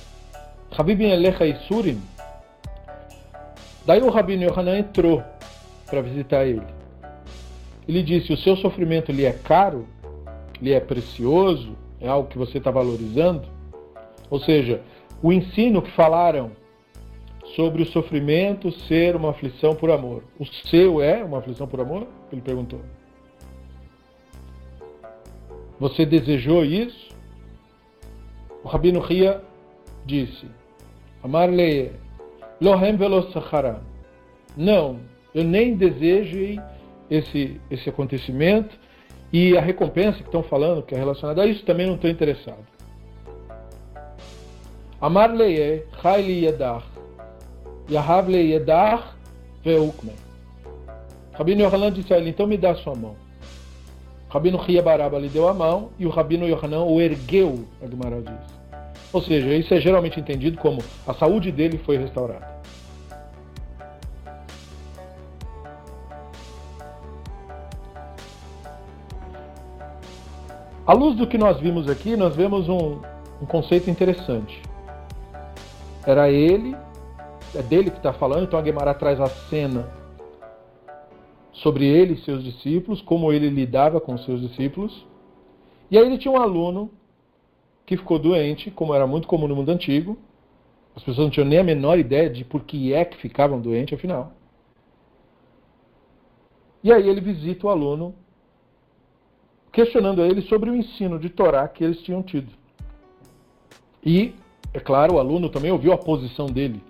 Habibin 0.78 1.10
Elecha 1.10 1.46
Isurim. 1.46 2.02
Daí 3.86 4.02
o 4.02 4.10
Rabino 4.10 4.44
Yohanan 4.44 4.80
entrou 4.80 5.24
para 5.86 6.02
visitar 6.02 6.46
ele. 6.46 6.77
Ele 7.88 8.04
disse: 8.04 8.34
O 8.34 8.38
seu 8.38 8.56
sofrimento 8.58 9.12
lhe 9.12 9.26
é 9.26 9.32
caro, 9.32 9.88
lhe 10.62 10.74
é 10.74 10.80
precioso, 10.80 11.76
É 12.00 12.08
algo 12.08 12.30
que 12.30 12.38
você 12.38 12.58
está 12.58 12.70
valorizando? 12.70 13.48
Ou 14.30 14.40
seja, 14.40 14.82
o 15.22 15.32
ensino 15.32 15.82
que 15.82 15.92
falaram 15.92 16.52
sobre 17.56 17.82
o 17.82 17.86
sofrimento 17.86 18.72
ser 18.72 19.16
uma 19.16 19.32
aflição 19.32 19.74
por 19.76 19.90
amor. 19.90 20.24
O 20.38 20.46
seu 20.46 21.02
é 21.02 21.24
uma 21.24 21.40
aflição 21.40 21.68
por 21.68 21.80
amor? 21.80 22.08
Ele 22.32 22.42
perguntou. 22.42 22.82
Você 25.80 26.06
desejou 26.06 26.66
isso? 26.66 27.16
O 28.64 28.68
Rabino 28.68 29.00
Ria 29.00 29.42
disse: 30.06 30.46
Amar 31.24 31.50
leye, 31.50 31.92
lohem 32.60 32.96
velosachara. 32.96 33.82
Não, 34.56 35.00
eu 35.34 35.44
nem 35.44 35.76
desejei 35.76 36.60
esse, 37.10 37.60
esse 37.70 37.90
acontecimento 37.90 38.78
e 39.32 39.58
a 39.58 39.62
recompensa 39.62 40.18
que 40.20 40.26
estão 40.26 40.44
falando, 40.44 40.84
que 40.84 40.96
é 40.96 40.98
relacionada 40.98 41.42
a 41.42 41.46
isso, 41.46 41.66
também 41.66 41.86
não 41.86 41.96
estou 41.96 42.10
interessado. 42.10 42.66
Amar 45.00 45.34
leye, 45.34 45.84
chayli 46.02 46.46
yadach, 46.46 46.86
yahav 47.90 48.30
le 48.30 48.54
yadach 48.54 49.16
veukme. 49.64 50.14
Rabino 51.34 51.62
Yohanan 51.62 51.92
disse 51.92 52.14
a 52.14 52.18
ele, 52.18 52.32
então 52.32 52.48
me 52.48 52.58
dá 52.58 52.72
a 52.72 52.76
sua 52.76 52.96
mão. 52.96 53.16
Rabino 54.30 54.58
Ria 54.58 54.82
Baraba 54.82 55.20
lhe 55.20 55.30
deu 55.30 55.48
a 55.48 55.54
mão 55.54 55.92
e 56.00 56.06
o 56.06 56.10
Rabino 56.10 56.48
Yohanan 56.48 56.84
o 56.84 57.00
ergueu, 57.00 57.66
a 57.82 57.88
Gemara 57.88 58.22
diz. 58.22 58.58
Ou 59.14 59.22
seja, 59.22 59.54
isso 59.54 59.74
é 59.74 59.80
geralmente 59.80 60.20
entendido 60.20 60.58
como 60.58 60.82
a 61.06 61.14
saúde 61.14 61.52
dele 61.52 61.78
foi 61.78 61.98
restaurada. 61.98 62.57
À 70.88 70.94
luz 70.94 71.18
do 71.18 71.28
que 71.28 71.38
nós 71.38 71.60
vimos 71.60 71.90
aqui, 71.90 72.16
nós 72.16 72.34
vemos 72.34 72.70
um, 72.70 73.02
um 73.42 73.46
conceito 73.46 73.90
interessante. 73.90 74.62
Era 76.06 76.32
ele, 76.32 76.78
é 77.54 77.62
dele 77.62 77.92
que 77.92 77.98
está 77.98 78.14
falando, 78.14 78.46
então 78.46 78.58
a 78.58 78.64
Gemara 78.64 78.94
traz 78.94 79.20
a 79.20 79.28
cena 79.28 79.92
sobre 81.52 81.86
ele 81.86 82.14
e 82.14 82.24
seus 82.24 82.42
discípulos, 82.42 83.02
como 83.02 83.34
ele 83.34 83.50
lidava 83.50 84.00
com 84.00 84.18
seus 84.18 84.40
discípulos. 84.40 85.06
E 85.92 85.98
aí 85.98 86.06
ele 86.06 86.18
tinha 86.18 86.32
um 86.32 86.42
aluno 86.42 86.90
que 87.86 87.98
ficou 87.98 88.18
doente, 88.18 88.72
como 88.72 88.96
era 88.96 89.06
muito 89.06 89.28
comum 89.28 89.50
no 89.50 89.58
mundo 89.58 89.70
antigo. 89.70 90.18
As 90.96 91.04
pessoas 91.04 91.26
não 91.26 91.30
tinham 91.30 91.50
nem 91.50 91.60
a 91.60 91.66
menor 91.66 92.00
ideia 92.00 92.30
de 92.30 92.46
por 92.46 92.64
que 92.64 92.94
é 92.94 93.04
que 93.04 93.18
ficavam 93.18 93.60
doentes, 93.60 93.94
afinal. 93.94 94.32
E 96.82 96.94
aí 96.94 97.10
ele 97.10 97.20
visita 97.20 97.68
o 97.68 97.70
aluno, 97.70 98.16
questionando 99.78 100.26
ele 100.26 100.42
sobre 100.42 100.72
o 100.72 100.76
ensino 100.76 101.20
de 101.20 101.30
Torá 101.30 101.68
que 101.68 101.84
eles 101.84 102.02
tinham 102.02 102.24
tido. 102.24 102.52
E, 104.04 104.34
é 104.74 104.80
claro, 104.80 105.14
o 105.14 105.20
aluno 105.20 105.50
também 105.50 105.72
ouviu 105.72 105.94
a 105.94 105.98
posição 106.00 106.48
dele 106.48 106.82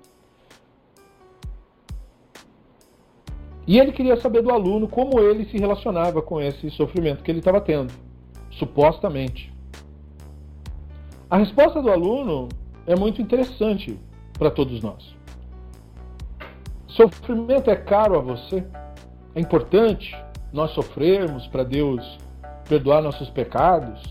E 3.68 3.78
ele 3.78 3.92
queria 3.92 4.16
saber 4.16 4.42
do 4.42 4.50
aluno 4.50 4.88
como 4.88 5.20
ele 5.20 5.44
se 5.44 5.58
relacionava 5.58 6.22
com 6.22 6.40
esse 6.40 6.70
sofrimento 6.70 7.22
que 7.22 7.30
ele 7.30 7.40
estava 7.40 7.60
tendo, 7.60 7.94
supostamente. 8.50 9.54
A 11.30 11.36
resposta 11.36 11.82
do 11.82 11.92
aluno 11.92 12.48
é 12.86 12.96
muito 12.96 13.22
interessante 13.22 14.00
para 14.40 14.50
todos 14.50 14.82
nós. 14.82 15.14
Sofrimento 16.88 17.70
é 17.70 17.76
caro 17.76 18.18
a 18.18 18.22
você? 18.22 18.66
É 19.36 19.42
importante 19.42 20.16
nós 20.54 20.72
sofrermos 20.72 21.46
para 21.48 21.66
Deus 21.66 22.26
perdoar 22.68 23.02
nossos 23.02 23.30
pecados? 23.30 24.02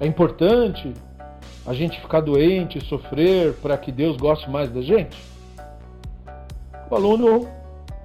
É 0.00 0.06
importante 0.06 0.92
a 1.66 1.72
gente 1.72 2.00
ficar 2.00 2.20
doente 2.20 2.84
sofrer 2.84 3.54
para 3.54 3.76
que 3.76 3.90
Deus 3.90 4.16
goste 4.16 4.48
mais 4.50 4.70
da 4.70 4.82
gente? 4.82 5.16
O 6.90 6.94
aluno 6.94 7.48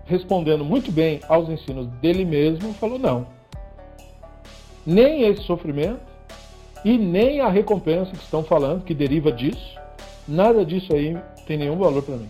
respondendo 0.10 0.66
muito 0.66 0.92
bem 0.92 1.22
aos 1.30 1.48
ensinos 1.48 1.88
dele 2.02 2.26
mesmo, 2.26 2.74
falou: 2.74 2.98
não. 2.98 3.28
Nem 4.86 5.24
esse 5.24 5.44
sofrimento 5.44 6.02
e 6.84 6.98
nem 6.98 7.42
a 7.42 7.50
recompensa 7.50 8.12
que 8.12 8.24
estão 8.24 8.44
falando, 8.44 8.84
que 8.84 8.94
deriva 8.94 9.32
disso, 9.32 9.78
nada 10.28 10.66
disso 10.66 10.94
aí 10.94 11.18
tem 11.46 11.58
nenhum 11.58 11.78
valor 11.78 12.02
para 12.02 12.16
mim. 12.16 12.28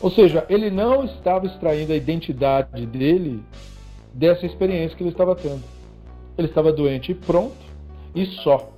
Ou 0.00 0.10
seja, 0.10 0.46
ele 0.48 0.70
não 0.70 1.04
estava 1.04 1.46
extraindo 1.46 1.92
a 1.92 1.96
identidade 1.96 2.86
dele 2.86 3.42
dessa 4.12 4.46
experiência 4.46 4.96
que 4.96 5.02
ele 5.02 5.10
estava 5.10 5.34
tendo. 5.34 5.62
Ele 6.36 6.48
estava 6.48 6.72
doente 6.72 7.12
e 7.12 7.14
pronto, 7.14 7.56
e 8.14 8.26
só. 8.26 8.70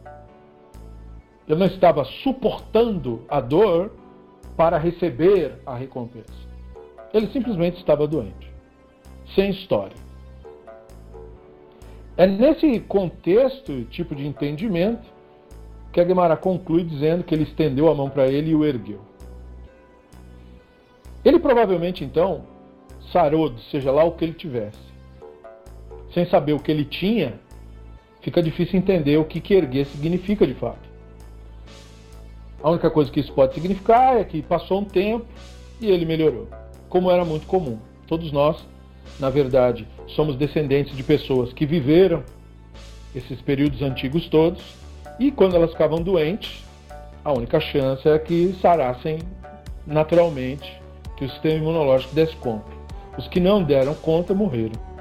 Ele 1.49 1.59
não 1.59 1.67
estava 1.67 2.05
suportando 2.05 3.23
a 3.29 3.41
dor 3.41 3.93
para 4.57 4.79
receber 4.79 5.61
a 5.65 5.75
recompensa. 5.75 6.47
Ele 7.13 7.29
simplesmente 7.29 7.79
estava 7.79 8.07
doente. 8.07 8.51
Sem 9.35 9.51
história. 9.51 9.97
É 12.17 12.27
nesse 12.27 12.81
contexto, 12.81 13.85
tipo 13.85 14.15
de 14.15 14.27
entendimento, 14.27 15.07
que 15.93 16.01
a 16.01 16.05
Guimara 16.05 16.37
conclui 16.37 16.83
dizendo 16.85 17.25
que 17.25 17.35
ele 17.35 17.45
estendeu 17.45 17.91
a 17.91 17.95
mão 17.95 18.09
para 18.09 18.27
ele 18.27 18.51
e 18.51 18.55
o 18.55 18.65
ergueu. 18.65 19.01
Ele 21.25 21.39
provavelmente, 21.39 22.05
então, 22.05 22.45
sarou, 23.13 23.57
seja 23.71 23.91
lá 23.91 24.05
o 24.05 24.13
que 24.13 24.25
ele 24.25 24.33
tivesse. 24.33 24.79
Sem 26.13 26.27
saber 26.27 26.53
o 26.53 26.59
que 26.59 26.71
ele 26.71 26.85
tinha, 26.85 27.41
fica 28.27 28.43
difícil 28.43 28.77
entender 28.77 29.17
o 29.19 29.25
que, 29.25 29.41
que 29.41 29.55
erguer 29.55 29.87
significa 29.87 30.45
de 30.45 30.55
fato. 30.55 30.81
A 32.61 32.69
única 32.69 32.91
coisa 32.91 33.09
que 33.09 33.21
isso 33.21 33.33
pode 33.33 33.55
significar 33.55 34.17
é 34.17 34.25
que 34.25 34.43
passou 34.43 34.81
um 34.81 34.85
tempo 34.85 35.25
e 35.81 35.89
ele 35.89 36.05
melhorou 36.05 36.49
como 36.89 37.09
era 37.09 37.25
muito 37.25 37.47
comum. 37.47 37.79
Todos 38.09 38.33
nós, 38.33 38.67
na 39.21 39.31
verdade, 39.31 39.87
somos 40.09 40.35
descendentes 40.35 40.97
de 40.97 41.05
pessoas 41.05 41.53
que 41.53 41.65
viveram 41.65 42.25
esses 43.15 43.41
períodos 43.43 43.81
antigos 43.81 44.27
todos 44.29 44.75
e 45.21 45.31
quando 45.31 45.55
elas 45.55 45.71
ficavam 45.71 46.03
doentes, 46.03 46.65
a 47.25 47.33
única 47.33 47.61
chance 47.61 48.09
é 48.09 48.19
que 48.19 48.57
sarassem 48.61 49.21
naturalmente, 49.87 50.81
que 51.17 51.27
o 51.27 51.31
sistema 51.31 51.59
imunológico 51.59 52.13
desse 52.13 52.35
conta. 52.37 52.73
Os 53.17 53.29
que 53.29 53.39
não 53.39 53.63
deram 53.63 53.95
conta 53.95 54.35
morreram. 54.35 54.96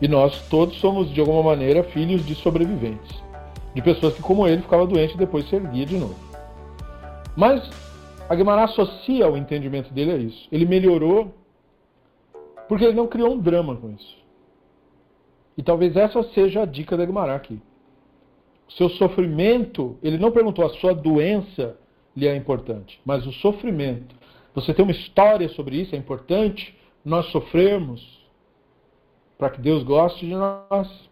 E 0.00 0.06
nós 0.06 0.48
todos 0.48 0.78
somos, 0.78 1.12
de 1.12 1.20
alguma 1.20 1.42
maneira, 1.42 1.82
filhos 1.82 2.24
de 2.24 2.34
sobreviventes. 2.34 3.22
De 3.74 3.82
pessoas 3.82 4.14
que, 4.14 4.22
como 4.22 4.46
ele, 4.46 4.62
ficava 4.62 4.86
doente 4.86 5.14
e 5.14 5.18
depois 5.18 5.48
se 5.48 5.56
erguia 5.56 5.84
de 5.84 5.96
novo. 5.96 6.16
Mas 7.36 7.68
a 8.28 8.34
Guimarães 8.34 8.70
associa 8.70 9.28
o 9.28 9.36
entendimento 9.36 9.92
dele 9.92 10.12
a 10.12 10.16
isso. 10.16 10.48
Ele 10.52 10.66
melhorou 10.66 11.34
porque 12.68 12.84
ele 12.84 12.94
não 12.94 13.06
criou 13.06 13.32
um 13.32 13.38
drama 13.38 13.76
com 13.76 13.90
isso. 13.90 14.18
E 15.56 15.62
talvez 15.62 15.96
essa 15.96 16.22
seja 16.34 16.62
a 16.62 16.66
dica 16.66 16.96
da 16.96 17.04
Guimarães 17.04 17.36
aqui. 17.36 17.60
Seu 18.68 18.88
sofrimento, 18.90 19.96
ele 20.02 20.18
não 20.18 20.30
perguntou 20.30 20.64
a 20.64 20.68
sua 20.68 20.94
doença 20.94 21.76
lhe 22.14 22.28
é 22.28 22.36
importante, 22.36 23.00
mas 23.04 23.26
o 23.26 23.32
sofrimento. 23.32 24.14
Você 24.54 24.74
tem 24.74 24.84
uma 24.84 24.92
história 24.92 25.48
sobre 25.48 25.76
isso, 25.76 25.94
é 25.94 25.98
importante 25.98 26.76
nós 27.04 27.26
sofrermos 27.26 28.17
para 29.38 29.50
que 29.50 29.60
Deus 29.60 29.84
goste 29.84 30.26
de 30.26 30.34
nós. 30.34 31.08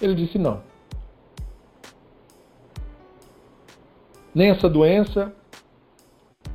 Ele 0.00 0.14
disse 0.14 0.38
não. 0.38 0.62
Nem 4.34 4.50
essa 4.50 4.68
doença, 4.68 5.32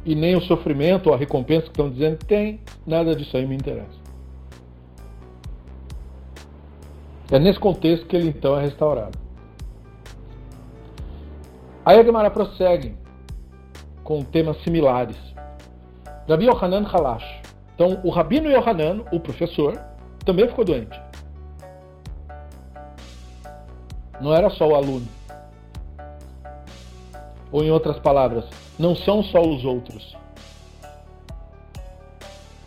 e 0.06 0.14
nem 0.14 0.36
o 0.36 0.42
sofrimento 0.42 1.08
ou 1.08 1.16
a 1.16 1.18
recompensa 1.18 1.64
que 1.64 1.72
estão 1.72 1.90
dizendo 1.90 2.18
que 2.18 2.26
tem, 2.26 2.60
nada 2.86 3.16
disso 3.16 3.36
aí 3.36 3.46
me 3.46 3.56
interessa. 3.56 4.06
É 7.32 7.40
nesse 7.40 7.60
contexto 7.60 8.06
que 8.06 8.16
ele 8.16 8.30
então 8.30 8.56
é 8.56 8.62
restaurado. 8.62 9.18
Aí 11.84 12.00
a 12.00 12.04
Gemara 12.04 12.30
prossegue 12.30 12.96
com 14.04 14.24
temas 14.24 14.62
similares. 14.64 15.18
Rabi 16.30 16.46
Yohanan 16.46 16.86
Halash. 16.88 17.42
Então, 17.74 18.00
o 18.04 18.10
Rabino 18.10 18.50
Yohanan, 18.50 19.04
o 19.12 19.20
professor, 19.20 19.78
também 20.26 20.48
ficou 20.48 20.66
doente. 20.66 21.00
Não 24.20 24.34
era 24.34 24.50
só 24.50 24.68
o 24.68 24.76
aluno. 24.76 25.08
Ou 27.52 27.64
em 27.64 27.72
outras 27.72 28.00
palavras, 28.00 28.46
não 28.78 28.96
são 28.96 29.24
só 29.24 29.42
os 29.42 29.64
outros. 29.64 30.18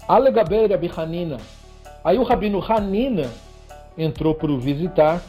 Alegabeira 0.06 0.78
Bihanina. 0.78 1.38
Aí 2.02 2.18
o 2.18 2.22
rabino 2.22 2.62
Hanina 2.62 3.30
entrou 3.96 4.34
para 4.34 4.50
o 4.50 4.58
visitar. 4.58 5.20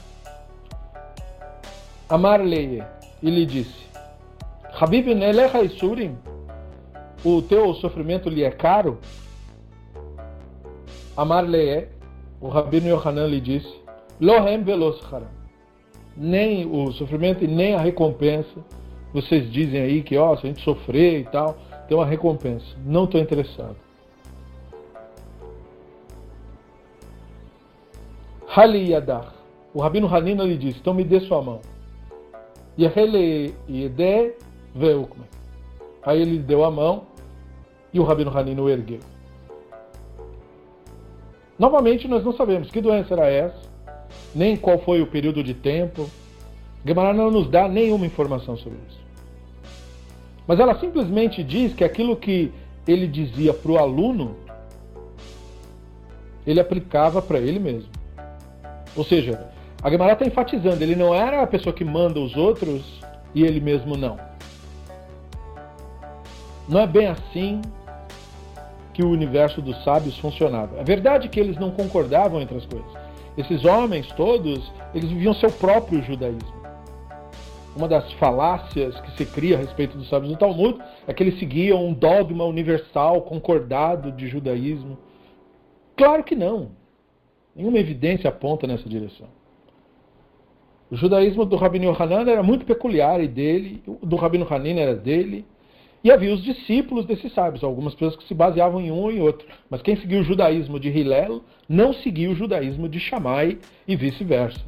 Amarleye 2.07 2.83
e 3.21 3.29
lhe 3.29 3.45
disse: 3.45 3.85
Habib 4.79 5.07
Nelecha 5.07 5.61
Isurim, 5.61 6.17
o 7.23 7.41
teu 7.41 7.73
sofrimento 7.75 8.29
lhe 8.29 8.43
é 8.43 8.51
caro? 8.51 8.99
Amarleye, 11.17 11.89
o 12.41 12.47
rabino 12.47 12.88
Yohanan 12.88 13.28
lhe 13.28 13.41
disse: 13.41 13.73
Lohem 14.19 14.63
Veloschara. 14.63 15.28
nem 16.15 16.65
o 16.65 16.91
sofrimento 16.91 17.43
e 17.43 17.47
nem 17.47 17.75
a 17.75 17.80
recompensa. 17.80 18.60
Vocês 19.13 19.52
dizem 19.52 19.82
aí 19.82 20.04
que, 20.04 20.17
ó, 20.17 20.36
se 20.36 20.45
a 20.45 20.49
gente 20.49 20.62
sofrer 20.62 21.21
e 21.21 21.23
tal, 21.25 21.58
tem 21.88 21.97
uma 21.97 22.06
recompensa. 22.06 22.65
Não 22.86 23.06
estou 23.06 23.19
interessado. 23.19 23.75
Hali 28.56 28.91
Yadar. 28.91 29.34
O 29.73 29.82
Rabino 29.82 30.13
Hanina 30.13 30.43
lhe 30.43 30.58
disse, 30.58 30.80
então 30.80 30.93
me 30.93 31.04
dê 31.04 31.19
sua 31.21 31.41
mão. 31.41 31.62
Yehele 32.78 33.56
Yede 33.67 34.34
Veukme. 34.75 35.23
Aí 36.04 36.21
ele 36.21 36.39
deu 36.39 36.63
a 36.63 36.71
mão 36.71 37.04
e 37.93 37.99
o 37.99 38.04
Rabino 38.04 38.36
Hanina 38.36 38.62
o 38.62 38.69
ergueu. 38.69 38.99
Novamente, 41.60 42.08
nós 42.08 42.24
não 42.24 42.32
sabemos 42.32 42.72
que 42.72 42.80
doença 42.80 43.13
era 43.13 43.28
essa, 43.28 43.69
nem 44.34 44.56
qual 44.56 44.80
foi 44.80 45.02
o 45.02 45.08
período 45.08 45.43
de 45.43 45.54
tempo. 45.54 46.10
Gemara 46.86 47.13
não 47.13 47.30
nos 47.30 47.50
dá 47.50 47.67
nenhuma 47.67 48.06
informação 48.06 48.56
sobre 48.56 48.80
isso. 48.88 48.98
Mas 50.48 50.58
ela 50.58 50.80
simplesmente 50.80 51.43
diz 51.43 51.74
que 51.74 51.84
aquilo 51.84 52.15
que 52.15 52.50
ele 52.88 53.06
dizia 53.06 53.54
para 53.54 53.72
o 53.74 53.78
aluno, 53.78 54.38
ele 56.48 56.62
aplicava 56.62 57.22
para 57.22 57.39
ele 57.39 57.60
mesmo. 57.60 57.89
Ou 58.95 59.04
seja, 59.04 59.50
a 59.84 59.89
Gemara 59.89 60.13
está 60.13 60.26
enfatizando, 60.26 60.82
ele 60.82 60.95
não 60.95 61.13
era 61.13 61.43
a 61.43 61.48
pessoa 61.48 61.74
que 61.74 61.84
manda 61.84 62.22
os 62.22 62.38
outros 62.38 63.04
e 63.36 63.43
ele 63.43 63.60
mesmo 63.60 63.98
não. 63.98 64.17
Não 66.69 66.80
é 66.80 66.88
bem 66.88 67.08
assim 67.08 67.62
que 68.99 69.03
o 69.03 69.12
universo 69.12 69.62
dos 69.62 69.81
sábios 69.81 70.17
funcionava. 70.17 70.77
É 70.77 70.83
verdade 70.83 71.29
que 71.29 71.39
eles 71.39 71.57
não 71.57 71.71
concordavam 71.71 72.41
entre 72.41 72.57
as 72.57 72.65
coisas. 72.65 72.91
Esses 73.38 73.63
homens 73.63 74.05
todos, 74.12 74.69
eles 74.93 75.09
viviam 75.09 75.33
seu 75.35 75.49
próprio 75.49 76.03
judaísmo. 76.03 76.62
Uma 77.77 77.88
das 77.88 78.12
falácias 78.15 78.99
que 78.99 79.12
se 79.12 79.25
cria 79.25 79.55
a 79.55 79.59
respeito 79.59 79.97
dos 79.97 80.09
sábios 80.09 80.33
do 80.33 80.38
Talmud 80.38 80.79
é 81.07 81.13
que 81.13 81.23
eles 81.23 81.39
seguiam 81.39 81.81
um 81.81 81.93
dogma 81.93 82.43
universal 82.43 83.21
concordado 83.21 84.12
de 84.12 84.27
judaísmo. 84.27 84.97
Claro 85.95 86.21
que 86.21 86.35
não. 86.35 86.71
Nenhuma 87.55 87.79
evidência 87.79 88.27
aponta 88.27 88.67
nessa 88.67 88.89
direção. 88.89 89.27
O 90.91 90.97
judaísmo 90.97 91.45
do 91.45 91.55
Rabino 91.55 91.95
Hanan 91.97 92.29
era 92.29 92.43
muito 92.43 92.65
peculiar 92.65 93.23
e 93.23 93.29
dele, 93.29 93.81
do 94.03 94.17
Rabino 94.17 94.45
Hanin 94.49 94.77
era 94.77 94.93
dele, 94.93 95.45
e 96.03 96.12
havia 96.12 96.33
os 96.33 96.41
discípulos 96.41 97.05
desses 97.05 97.33
sábios, 97.33 97.63
algumas 97.63 97.93
pessoas 97.93 98.15
que 98.15 98.27
se 98.27 98.33
baseavam 98.33 98.79
em 98.79 98.91
um 98.91 99.12
e 99.12 99.19
outro. 99.19 99.47
Mas 99.69 99.81
quem 99.81 99.97
seguiu 99.97 100.21
o 100.21 100.23
judaísmo 100.23 100.79
de 100.79 100.89
Hillel 100.89 101.41
não 101.67 101.93
seguiu 101.93 102.31
o 102.31 102.35
judaísmo 102.35 102.88
de 102.88 102.99
Shammai 102.99 103.59
e 103.88 103.95
vice-versa. 103.95 104.62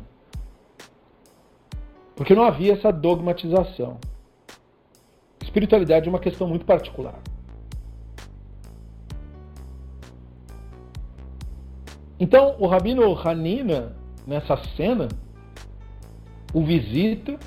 Porque 2.15 2.35
não 2.35 2.43
havia 2.43 2.73
essa 2.73 2.91
dogmatização. 2.91 3.97
Espiritualidade 5.41 6.07
é 6.07 6.09
uma 6.09 6.19
questão 6.19 6.47
muito 6.47 6.65
particular. 6.65 7.19
Então, 12.19 12.55
o 12.59 12.67
Rabino 12.67 13.17
Hanina, 13.17 13.95
nessa 14.27 14.55
cena, 14.75 15.07
o 16.53 16.63
visita 16.63 17.39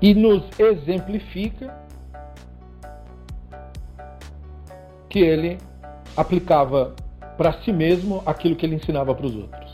e 0.00 0.14
nos 0.14 0.44
exemplifica 0.58 1.74
que 5.08 5.20
ele 5.20 5.58
aplicava 6.16 6.94
para 7.36 7.52
si 7.62 7.72
mesmo 7.72 8.22
aquilo 8.26 8.56
que 8.56 8.66
ele 8.66 8.76
ensinava 8.76 9.14
para 9.14 9.26
os 9.26 9.34
outros. 9.34 9.72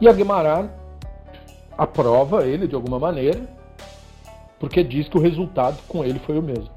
E 0.00 0.08
a 0.08 0.12
Guimarães 0.12 0.70
aprova 1.76 2.46
ele 2.46 2.66
de 2.68 2.74
alguma 2.74 2.98
maneira, 2.98 3.40
porque 4.58 4.84
diz 4.84 5.08
que 5.08 5.16
o 5.16 5.20
resultado 5.20 5.78
com 5.88 6.04
ele 6.04 6.18
foi 6.20 6.38
o 6.38 6.42
mesmo. 6.42 6.70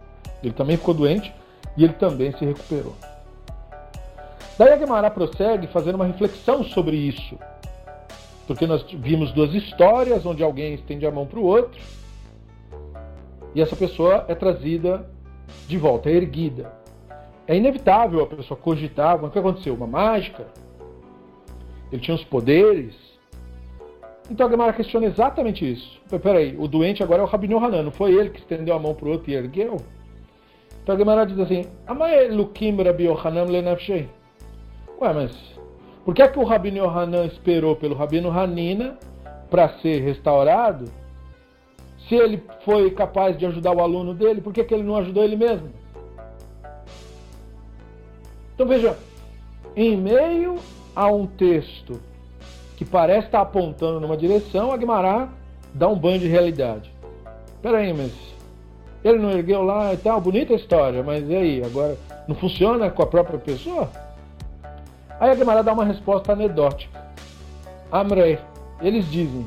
Ele 0.43 0.53
também 0.53 0.77
ficou 0.77 0.93
doente 0.93 1.33
e 1.77 1.83
ele 1.83 1.93
também 1.93 2.31
se 2.37 2.45
recuperou. 2.45 2.95
Daí 4.57 4.73
a 4.73 4.77
Gemara 4.77 5.09
prossegue 5.09 5.67
fazendo 5.67 5.95
uma 5.95 6.05
reflexão 6.05 6.63
sobre 6.63 6.95
isso. 6.95 7.37
Porque 8.51 8.67
nós 8.67 8.83
vimos 8.83 9.31
duas 9.31 9.53
histórias 9.53 10.25
onde 10.25 10.43
alguém 10.43 10.73
estende 10.73 11.05
a 11.05 11.11
mão 11.11 11.25
para 11.25 11.39
o 11.39 11.43
outro 11.43 11.79
e 13.55 13.61
essa 13.61 13.77
pessoa 13.77 14.25
é 14.27 14.35
trazida 14.35 15.09
de 15.69 15.77
volta, 15.77 16.09
é 16.09 16.15
erguida. 16.15 16.69
É 17.47 17.55
inevitável 17.55 18.21
a 18.21 18.27
pessoa 18.27 18.59
cogitar, 18.59 19.23
o 19.23 19.29
que 19.29 19.39
aconteceu? 19.39 19.73
Uma 19.73 19.87
mágica? 19.87 20.47
Ele 21.93 22.01
tinha 22.01 22.13
os 22.13 22.25
poderes? 22.25 22.93
Então 24.29 24.47
a 24.47 24.49
Gemara 24.49 24.73
questiona 24.73 25.05
exatamente 25.05 25.69
isso. 25.69 26.01
Peraí, 26.21 26.53
o 26.59 26.67
doente 26.67 27.01
agora 27.01 27.21
é 27.21 27.23
o 27.23 27.27
Rabino 27.27 27.57
Hanan, 27.57 27.83
não 27.83 27.91
foi 27.91 28.11
ele 28.11 28.31
que 28.31 28.39
estendeu 28.39 28.75
a 28.75 28.79
mão 28.79 28.93
para 28.93 29.07
o 29.07 29.11
outro 29.11 29.31
e 29.31 29.33
ergueu? 29.33 29.77
Então 30.83 30.93
a 30.93 30.97
Gemara 30.97 31.25
diz 31.25 31.39
assim. 31.39 31.67
Ué, 34.99 35.13
mas 35.13 35.60
por 36.03 36.15
que, 36.15 36.21
é 36.21 36.27
que 36.27 36.39
o 36.39 36.43
Rabino 36.43 36.77
Yohanan 36.77 37.25
esperou 37.25 37.75
pelo 37.75 37.95
Rabino 37.95 38.31
Hanina 38.31 38.97
para 39.49 39.69
ser 39.79 40.01
restaurado? 40.01 40.85
Se 42.07 42.15
ele 42.15 42.43
foi 42.65 42.91
capaz 42.91 43.37
de 43.37 43.45
ajudar 43.45 43.71
o 43.71 43.81
aluno 43.81 44.13
dele, 44.13 44.41
por 44.41 44.51
que, 44.51 44.63
que 44.63 44.73
ele 44.73 44.83
não 44.83 44.97
ajudou 44.97 45.23
ele 45.23 45.35
mesmo? 45.35 45.69
Então 48.55 48.67
veja, 48.67 48.97
em 49.75 49.95
meio 49.95 50.55
a 50.95 51.07
um 51.07 51.25
texto 51.25 52.01
que 52.75 52.83
parece 52.83 53.27
estar 53.27 53.41
apontando 53.41 53.99
numa 53.99 54.17
direção, 54.17 54.71
a 54.71 54.77
Guimarães 54.77 55.29
dá 55.73 55.87
um 55.87 55.97
banho 55.97 56.19
de 56.19 56.27
realidade. 56.27 56.91
Peraí, 57.61 57.93
mas 57.93 58.11
ele 59.03 59.19
não 59.19 59.31
ergueu 59.31 59.61
lá 59.61 59.93
e 59.93 59.97
tal, 59.97 60.19
bonita 60.19 60.53
a 60.53 60.55
história, 60.55 61.03
mas 61.03 61.27
e 61.29 61.35
aí, 61.35 61.63
agora 61.63 61.97
não 62.27 62.35
funciona 62.35 62.89
com 62.89 63.03
a 63.03 63.07
própria 63.07 63.39
pessoa? 63.39 63.89
Aí 65.21 65.29
a 65.29 65.35
Gemara 65.35 65.61
dá 65.61 65.71
uma 65.71 65.85
resposta 65.85 66.31
anedótica. 66.31 66.99
Amrei, 67.91 68.39
eles 68.81 69.07
dizem, 69.11 69.45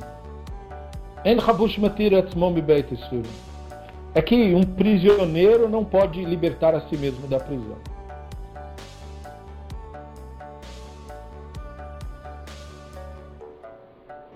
é 4.14 4.22
que 4.22 4.54
um 4.54 4.62
prisioneiro 4.62 5.68
não 5.68 5.84
pode 5.84 6.24
libertar 6.24 6.76
a 6.76 6.80
si 6.82 6.96
mesmo 6.96 7.26
da 7.26 7.40
prisão. 7.40 7.76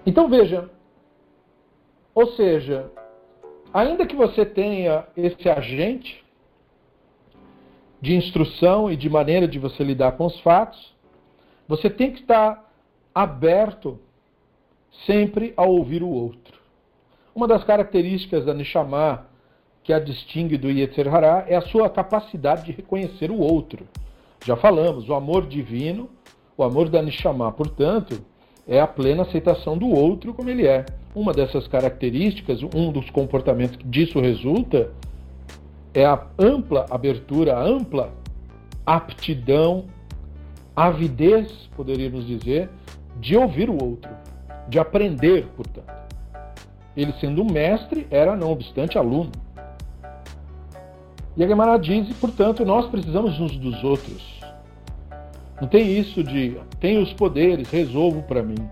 Então 0.05 0.29
veja, 0.29 0.69
ou 2.17 2.33
seja, 2.33 2.91
ainda 3.73 4.05
que 4.05 4.17
você 4.17 4.45
tenha 4.45 5.05
esse 5.17 5.49
agente 5.49 6.25
de 8.01 8.17
instrução 8.17 8.91
e 8.91 8.97
de 8.97 9.09
maneira 9.09 9.47
de 9.47 9.61
você 9.61 9.85
lidar 9.85 10.13
com 10.13 10.27
os 10.27 10.41
fatos, 10.41 10.98
você 11.69 11.91
tem 11.91 12.11
que 12.11 12.21
estar 12.21 12.73
aberto 13.15 13.99
sempre 15.05 15.53
a 15.57 15.65
ouvir 15.65 16.03
o 16.03 16.09
outro. 16.09 16.59
Uma 17.35 17.47
das 17.47 17.63
características 17.63 18.47
da 18.47 18.55
Neshama 18.55 19.27
que 19.85 19.93
a 19.93 19.99
distingue 19.99 20.57
do 20.57 20.71
Yetzer 20.71 21.15
Hará 21.15 21.45
é 21.47 21.55
a 21.57 21.61
sua 21.61 21.89
capacidade 21.89 22.65
de 22.65 22.73
reconhecer 22.73 23.31
o 23.31 23.39
outro. 23.39 23.87
Já 24.45 24.57
falamos, 24.57 25.09
o 25.09 25.15
amor 25.15 25.47
divino, 25.47 26.11
o 26.57 26.63
amor 26.63 26.89
da 26.89 27.03
Neshama, 27.03 27.51
portanto, 27.53 28.21
é 28.67 28.81
a 28.81 28.87
plena 28.87 29.23
aceitação 29.23 29.79
do 29.79 29.89
outro 29.89 30.35
como 30.35 30.51
ele 30.51 30.67
é. 30.67 30.85
Uma 31.15 31.33
dessas 31.33 31.67
características, 31.67 32.63
um 32.63 32.93
dos 32.93 33.09
comportamentos 33.11 33.77
que 33.77 33.87
disso 33.87 34.21
resulta, 34.21 34.91
é 35.95 36.05
a 36.05 36.27
ampla 36.39 36.87
abertura, 36.91 37.57
a 37.57 37.63
ampla 37.63 38.13
aptidão, 38.85 39.87
avidez, 40.87 41.69
poderíamos 41.77 42.27
dizer, 42.27 42.71
de 43.17 43.37
ouvir 43.37 43.69
o 43.69 43.83
outro, 43.83 44.11
de 44.69 44.79
aprender, 44.79 45.47
portanto. 45.57 45.93
Ele, 46.97 47.13
sendo 47.21 47.43
um 47.43 47.51
mestre, 47.51 48.07
era, 48.11 48.37
não 48.37 48.53
obstante, 48.53 48.97
aluno. 48.97 49.33
E 51.37 51.45
a 51.45 51.49
Gemara 51.49 51.77
diz, 51.79 52.13
portanto, 52.17 52.65
nós 52.65 52.87
precisamos 52.87 53.41
uns 53.41 53.57
dos 53.57 53.83
outros. 53.83 54.41
Não 55.61 55.67
tem 55.67 55.99
isso 55.99 56.23
de 56.23 56.57
tenho 56.79 57.03
os 57.03 57.13
poderes, 57.13 57.69
resolvo 57.71 58.23
para 58.23 58.43
mim. 58.43 58.69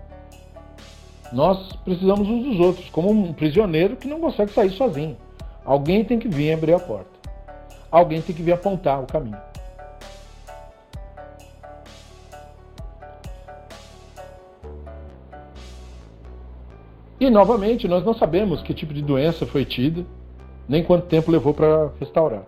Nós 1.33 1.73
precisamos 1.83 2.29
uns 2.29 2.43
dos 2.43 2.59
outros, 2.59 2.89
como 2.89 3.09
um 3.09 3.33
prisioneiro 3.33 3.97
que 3.97 4.07
não 4.07 4.21
consegue 4.21 4.51
sair 4.53 4.71
sozinho. 4.71 5.17
Alguém 5.65 6.05
tem 6.05 6.17
que 6.17 6.29
vir 6.29 6.53
abrir 6.53 6.73
a 6.73 6.79
porta. 6.79 7.17
Alguém 7.91 8.21
tem 8.21 8.33
que 8.33 8.41
vir 8.41 8.53
apontar 8.53 9.01
o 9.01 9.05
caminho. 9.05 9.37
E 17.19 17.29
novamente, 17.29 17.87
nós 17.87 18.05
não 18.05 18.13
sabemos 18.13 18.61
que 18.61 18.73
tipo 18.73 18.93
de 18.93 19.01
doença 19.01 19.45
foi 19.45 19.65
tida, 19.65 20.05
nem 20.67 20.83
quanto 20.83 21.07
tempo 21.07 21.31
levou 21.31 21.53
para 21.53 21.91
restaurar. 21.99 22.43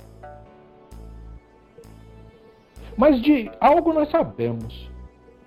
Mas 2.95 3.21
de 3.21 3.49
algo 3.59 3.93
nós 3.93 4.09
sabemos. 4.09 4.89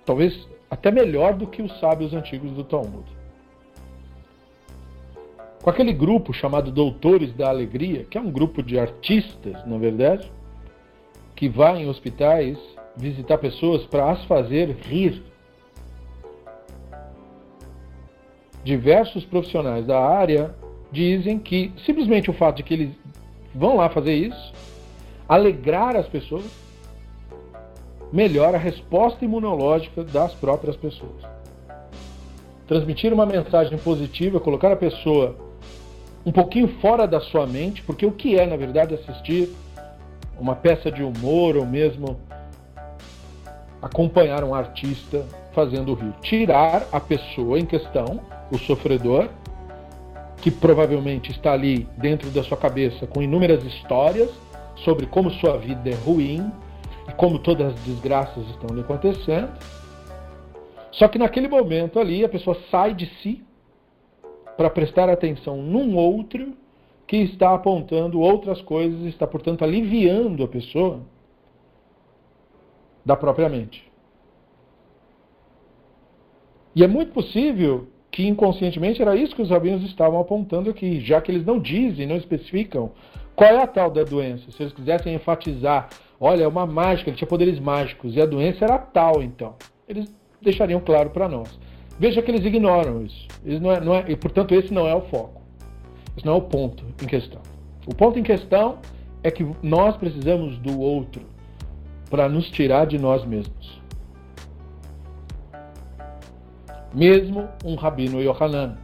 talvez 0.05 0.47
até 0.69 0.89
melhor 0.89 1.35
do 1.35 1.45
que 1.45 1.61
os 1.61 1.79
sábios 1.79 2.13
antigos 2.13 2.51
do 2.51 2.63
Talmud. 2.63 3.05
Com 5.61 5.69
aquele 5.69 5.93
grupo 5.93 6.33
chamado 6.33 6.71
Doutores 6.71 7.31
da 7.33 7.47
Alegria, 7.47 8.03
que 8.05 8.17
é 8.17 8.21
um 8.21 8.31
grupo 8.31 8.61
de 8.63 8.77
artistas, 8.77 9.65
na 9.65 9.77
verdade, 9.77 10.29
que 11.35 11.47
vai 11.47 11.83
em 11.83 11.87
hospitais 11.87 12.57
visitar 12.97 13.37
pessoas 13.37 13.85
para 13.85 14.11
as 14.11 14.25
fazer 14.25 14.75
rir. 14.81 15.23
Diversos 18.63 19.25
profissionais 19.25 19.85
da 19.85 19.99
área 19.99 20.53
dizem 20.91 21.39
que 21.39 21.73
simplesmente 21.85 22.29
o 22.29 22.33
fato 22.33 22.57
de 22.57 22.63
que 22.63 22.73
eles 22.73 22.91
vão 23.53 23.77
lá 23.77 23.89
fazer 23.89 24.13
isso, 24.13 24.53
alegrar 25.27 25.95
as 25.95 26.07
pessoas, 26.07 26.45
melhora 28.11 28.57
a 28.57 28.59
resposta 28.59 29.25
imunológica 29.25 30.03
das 30.03 30.33
próprias 30.35 30.75
pessoas. 30.75 31.23
Transmitir 32.67 33.11
uma 33.11 33.25
mensagem 33.25 33.77
positiva, 33.77 34.39
colocar 34.39 34.71
a 34.71 34.75
pessoa 34.75 35.35
um 36.25 36.31
pouquinho 36.31 36.67
fora 36.79 37.05
da 37.05 37.19
sua 37.19 37.45
mente, 37.45 37.81
porque 37.83 38.05
o 38.05 38.11
que 38.11 38.39
é, 38.39 38.45
na 38.45 38.55
verdade, 38.55 38.93
assistir 38.93 39.49
uma 40.39 40.55
peça 40.55 40.91
de 40.91 41.03
humor 41.03 41.57
ou 41.57 41.65
mesmo 41.65 42.17
acompanhar 43.81 44.43
um 44.43 44.55
artista 44.55 45.25
fazendo 45.53 45.93
rir? 45.93 46.13
Tirar 46.21 46.87
a 46.91 46.99
pessoa 46.99 47.59
em 47.59 47.65
questão, 47.65 48.21
o 48.53 48.59
sofredor, 48.59 49.29
que 50.37 50.51
provavelmente 50.51 51.31
está 51.31 51.53
ali 51.53 51.87
dentro 51.97 52.29
da 52.29 52.43
sua 52.43 52.57
cabeça 52.57 53.07
com 53.07 53.21
inúmeras 53.21 53.63
histórias 53.63 54.29
sobre 54.75 55.07
como 55.07 55.31
sua 55.31 55.57
vida 55.57 55.89
é 55.89 55.95
ruim 55.95 56.51
e 57.07 57.13
como 57.13 57.39
todas 57.39 57.73
as 57.73 57.79
desgraças 57.81 58.47
estão 58.49 58.75
lhe 58.75 58.81
acontecendo. 58.81 59.51
Só 60.91 61.07
que 61.07 61.17
naquele 61.17 61.47
momento 61.47 61.99
ali 61.99 62.23
a 62.23 62.29
pessoa 62.29 62.57
sai 62.69 62.93
de 62.93 63.07
si 63.21 63.43
para 64.55 64.69
prestar 64.69 65.09
atenção 65.09 65.57
num 65.57 65.95
outro 65.95 66.53
que 67.07 67.17
está 67.17 67.53
apontando 67.53 68.19
outras 68.19 68.61
coisas, 68.61 69.01
está 69.05 69.25
portanto 69.25 69.63
aliviando 69.63 70.43
a 70.43 70.47
pessoa 70.47 71.01
da 73.05 73.15
própria 73.15 73.49
mente. 73.49 73.91
E 76.75 76.83
é 76.83 76.87
muito 76.87 77.11
possível 77.11 77.87
que 78.13 78.27
inconscientemente 78.27 79.01
era 79.01 79.15
isso 79.15 79.35
que 79.35 79.41
os 79.41 79.49
rabinos 79.49 79.83
estavam 79.83 80.19
apontando 80.19 80.69
aqui, 80.69 81.01
já 81.01 81.19
que 81.19 81.31
eles 81.31 81.43
não 81.43 81.57
dizem, 81.57 82.05
não 82.05 82.15
especificam 82.15 82.91
qual 83.35 83.49
é 83.49 83.63
a 83.63 83.65
tal 83.65 83.89
da 83.89 84.03
doença. 84.03 84.51
Se 84.51 84.61
eles 84.61 84.71
quisessem 84.71 85.15
enfatizar, 85.15 85.89
olha, 86.21 86.43
é 86.43 86.47
uma 86.47 86.67
mágica, 86.67 87.09
ele 87.09 87.17
tinha 87.17 87.27
poderes 87.27 87.59
mágicos, 87.59 88.15
e 88.15 88.21
a 88.21 88.25
doença 88.27 88.65
era 88.65 88.77
tal, 88.77 89.23
então. 89.23 89.55
Eles 89.89 90.15
deixariam 90.39 90.79
claro 90.79 91.09
para 91.09 91.27
nós. 91.27 91.59
Veja 91.97 92.21
que 92.21 92.29
eles 92.29 92.45
ignoram 92.45 93.03
isso. 93.03 93.27
Eles 93.43 93.59
não 93.59 93.71
é, 93.71 93.81
não 93.81 93.95
é, 93.95 94.05
e, 94.07 94.15
portanto, 94.15 94.53
esse 94.53 94.71
não 94.71 94.87
é 94.87 94.93
o 94.93 95.01
foco. 95.01 95.41
Esse 96.15 96.23
não 96.23 96.33
é 96.33 96.37
o 96.37 96.41
ponto 96.41 96.85
em 97.01 97.07
questão. 97.07 97.41
O 97.87 97.95
ponto 97.95 98.19
em 98.19 98.23
questão 98.23 98.77
é 99.23 99.31
que 99.31 99.43
nós 99.63 99.97
precisamos 99.97 100.59
do 100.59 100.79
outro 100.79 101.23
para 102.11 102.29
nos 102.29 102.47
tirar 102.51 102.85
de 102.85 102.99
nós 102.99 103.25
mesmos 103.25 103.81
mesmo 106.93 107.49
um 107.65 107.75
rabino 107.75 108.21
Yohanan, 108.21 108.77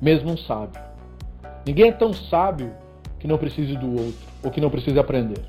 mesmo 0.00 0.32
um 0.32 0.36
sábio. 0.36 0.80
Ninguém 1.64 1.88
é 1.88 1.92
tão 1.92 2.12
sábio 2.12 2.72
que 3.18 3.28
não 3.28 3.38
precise 3.38 3.76
do 3.76 3.90
outro, 3.92 4.28
ou 4.42 4.50
que 4.50 4.60
não 4.60 4.70
precise 4.70 4.98
aprender. 4.98 5.44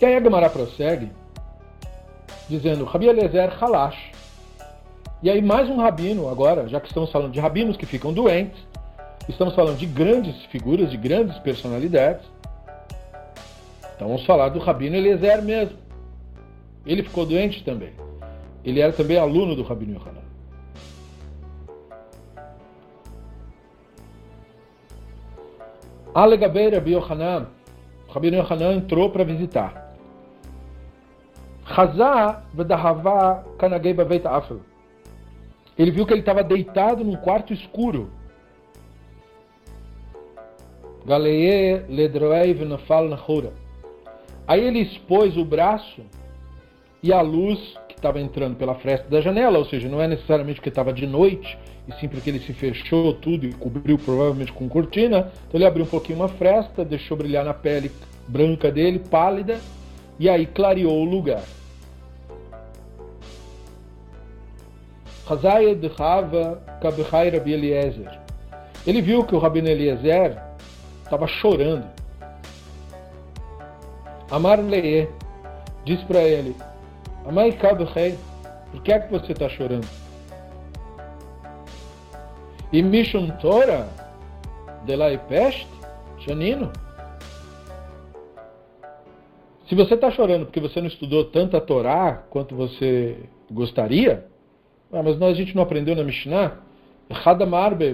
E 0.00 0.04
aí 0.04 0.14
a 0.14 0.20
Gemara 0.20 0.48
prossegue, 0.48 1.10
dizendo, 2.48 2.84
Rabi 2.84 3.08
Eliezer 3.08 3.52
Halash. 3.60 4.12
E 5.20 5.28
aí 5.28 5.42
mais 5.42 5.68
um 5.68 5.76
rabino 5.76 6.28
agora, 6.28 6.68
já 6.68 6.78
que 6.78 6.86
estamos 6.86 7.10
falando 7.10 7.32
de 7.32 7.40
rabinos 7.40 7.76
que 7.76 7.84
ficam 7.84 8.12
doentes, 8.12 8.62
estamos 9.28 9.54
falando 9.56 9.76
de 9.76 9.86
grandes 9.86 10.44
figuras, 10.44 10.90
de 10.90 10.96
grandes 10.96 11.36
personalidades. 11.38 12.24
Então 13.96 14.06
vamos 14.06 14.24
falar 14.24 14.50
do 14.50 14.60
rabino 14.60 14.94
Eliezer 14.94 15.42
mesmo. 15.42 15.87
Ele 16.88 17.02
ficou 17.02 17.26
doente 17.26 17.62
também. 17.62 17.92
Ele 18.64 18.80
era 18.80 18.94
também 18.94 19.18
aluno 19.18 19.54
do 19.54 19.62
Rabino 19.62 19.96
Yohanan. 19.96 20.26
Alegabeira 26.14 26.78
Rabi 26.78 26.92
Yohanan, 26.92 27.48
Rabino 28.08 28.38
Yohanan 28.38 28.72
entrou 28.72 29.10
para 29.10 29.22
visitar. 29.22 29.94
Chazá 31.66 32.42
v'dahava 32.54 33.44
kanagei 33.58 33.92
baveit 33.92 34.26
afel. 34.26 34.60
Ele 35.78 35.90
viu 35.90 36.06
que 36.06 36.14
ele 36.14 36.20
estava 36.20 36.42
deitado 36.42 37.04
num 37.04 37.16
quarto 37.16 37.52
escuro. 37.52 38.10
Galeye 41.04 41.84
ledroei 41.86 42.54
v'nafal 42.54 43.08
nachura. 43.08 43.52
Aí 44.46 44.64
ele 44.64 44.80
expôs 44.80 45.36
o 45.36 45.44
braço 45.44 46.02
e 47.02 47.12
a 47.12 47.20
luz 47.20 47.58
que 47.88 47.94
estava 47.94 48.20
entrando 48.20 48.56
pela 48.56 48.74
fresta 48.74 49.08
da 49.08 49.20
janela, 49.20 49.58
ou 49.58 49.64
seja, 49.64 49.88
não 49.88 50.00
é 50.00 50.08
necessariamente 50.08 50.56
porque 50.56 50.68
estava 50.68 50.92
de 50.92 51.06
noite, 51.06 51.58
e 51.86 51.92
sim 52.00 52.08
porque 52.08 52.30
ele 52.30 52.40
se 52.40 52.52
fechou 52.52 53.14
tudo 53.14 53.46
e 53.46 53.52
cobriu 53.52 53.98
provavelmente 53.98 54.52
com 54.52 54.68
cortina. 54.68 55.30
Então 55.46 55.58
ele 55.58 55.64
abriu 55.64 55.84
um 55.84 55.88
pouquinho 55.88 56.18
uma 56.18 56.28
fresta, 56.28 56.84
deixou 56.84 57.16
brilhar 57.16 57.44
na 57.44 57.54
pele 57.54 57.90
branca 58.26 58.70
dele, 58.70 58.98
pálida, 58.98 59.58
e 60.18 60.28
aí 60.28 60.46
clareou 60.46 61.00
o 61.00 61.04
lugar. 61.04 61.42
Ele 68.86 69.02
viu 69.02 69.24
que 69.24 69.34
o 69.34 69.38
Rabino 69.38 69.68
Eliezer 69.68 70.38
estava 71.04 71.26
chorando. 71.26 71.86
Amar 74.30 74.60
Leê 74.60 75.08
disse 75.84 76.04
para 76.06 76.22
ele: 76.22 76.54
Amai 77.28 77.50
Rei, 77.94 78.18
por 78.70 78.82
que 78.82 78.90
é 78.90 79.00
que 79.00 79.12
você 79.12 79.32
está 79.32 79.50
chorando? 79.50 79.86
E 82.72 82.82
Mishum 82.82 83.28
Torah, 83.36 83.86
Delay 84.86 85.18
Pest, 85.28 85.68
Janino. 86.20 86.72
Se 89.68 89.74
você 89.74 89.92
está 89.92 90.10
chorando 90.10 90.46
porque 90.46 90.58
você 90.58 90.80
não 90.80 90.88
estudou 90.88 91.22
tanta 91.26 91.60
Torá 91.60 92.14
quanto 92.30 92.56
você 92.56 93.18
gostaria, 93.50 94.24
ah, 94.90 95.02
mas 95.02 95.18
nós, 95.18 95.32
a 95.32 95.34
gente 95.34 95.54
não 95.54 95.64
aprendeu 95.64 95.94
na 95.94 96.04
Mishnah, 96.04 96.56
Echad 97.10 97.42
Amarbe, 97.42 97.92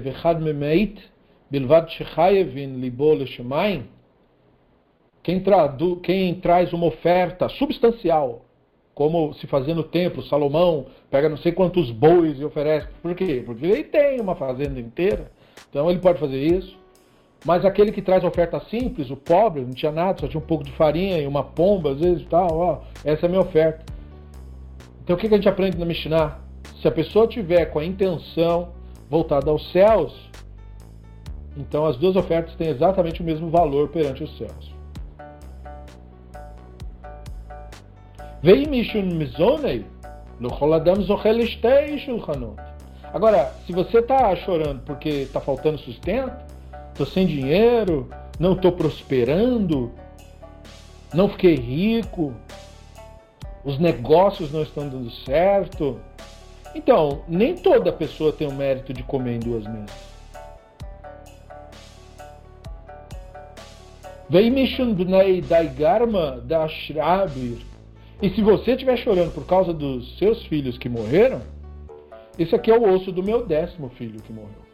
quem 5.97 6.35
traz 6.37 6.73
uma 6.73 6.87
oferta 6.87 7.49
substancial 7.49 8.45
como 8.95 9.35
se 9.35 9.47
fazia 9.47 9.75
no 9.75 9.83
templo, 9.83 10.23
Salomão 10.23 10.87
pega 11.11 11.29
não 11.29 11.37
sei 11.37 11.53
quantos 11.53 11.91
bois 11.91 12.39
e 12.39 12.45
oferece. 12.45 12.87
Por 13.03 13.15
quê? 13.15 13.43
Porque 13.45 13.67
ele 13.67 13.85
tem 13.85 14.21
uma 14.21 14.37
fazenda 14.37 14.79
inteira, 14.79 15.31
então 15.69 15.91
ele 15.91 15.99
pode 15.99 16.21
fazer 16.21 16.41
isso. 16.41 16.79
Mas 17.45 17.65
aquele 17.65 17.93
que 17.93 18.01
traz 18.01 18.25
oferta 18.25 18.59
simples, 18.71 19.11
o 19.11 19.17
pobre, 19.17 19.63
não 19.63 19.73
tinha 19.73 19.93
nada, 19.93 20.21
só 20.21 20.29
tinha 20.29 20.41
um 20.41 20.47
pouco 20.47 20.65
de 20.65 20.73
farinha 20.73 21.19
e 21.19 21.27
uma 21.27 21.43
pomba, 21.43 21.91
às 21.91 21.99
vezes 21.99 22.25
tal, 22.27 22.57
ó, 22.57 22.79
essa 23.05 23.27
é 23.27 23.27
a 23.27 23.29
minha 23.29 23.43
oferta. 23.43 23.85
Então 25.03 25.17
o 25.17 25.19
que 25.19 25.27
a 25.27 25.31
gente 25.31 25.49
aprende 25.49 25.77
na 25.77 25.85
Mishnah? 25.85 26.39
Se 26.81 26.89
a 26.89 26.91
pessoa 26.91 27.27
tiver 27.27 27.67
com 27.67 27.79
a 27.79 27.85
intenção 27.85 28.71
voltada 29.11 29.51
aos 29.51 29.71
céus, 29.73 30.31
então 31.57 31.85
as 31.85 31.97
duas 31.97 32.17
ofertas 32.17 32.55
têm 32.55 32.69
exatamente 32.69 33.21
o 33.21 33.25
mesmo 33.25 33.51
valor 33.51 33.89
perante 33.89 34.25
os 34.25 34.39
céus. 34.39 34.74
Agora, 43.11 43.55
se 43.67 43.73
você 43.73 44.01
está 44.01 44.37
chorando 44.37 44.83
porque 44.85 45.09
está 45.09 45.41
faltando 45.41 45.79
sustento, 45.79 46.45
estou 46.91 47.07
sem 47.07 47.27
dinheiro, 47.27 48.07
não 48.39 48.53
estou 48.53 48.71
prosperando, 48.71 49.91
não 51.15 51.27
fiquei 51.31 51.55
rico, 51.55 52.35
os 53.65 53.79
negócios 53.79 54.53
não 54.53 54.63
estão 54.63 54.91
dando 54.91 55.11
certo. 55.11 55.99
Então, 56.75 57.23
nem 57.27 57.55
toda 57.55 57.91
pessoa 57.91 58.31
tem 58.31 58.47
o 58.47 58.53
mérito 58.53 58.93
de 58.93 59.03
comer 59.05 59.37
em 59.37 59.39
duas 59.39 59.65
mesas. 59.67 60.15
Vei 64.29 64.51
mishun 64.51 64.93
bnei 64.93 65.41
daigarma 65.41 66.43
da 66.45 66.69
shrabir. 66.69 67.73
E 68.23 68.31
se 68.31 68.43
você 68.43 68.73
estiver 68.73 68.97
chorando 68.97 69.35
por 69.35 69.47
causa 69.47 69.73
dos 69.73 70.19
seus 70.19 70.45
filhos 70.47 70.79
que 70.79 70.89
morreram, 70.89 71.43
esse 72.39 72.55
aqui 72.55 72.71
é 72.71 72.79
o 72.79 72.95
osso 72.95 73.13
do 73.13 73.23
meu 73.23 73.47
décimo 73.47 73.91
filho 73.91 74.21
que 74.23 74.33
morreu. 74.33 74.65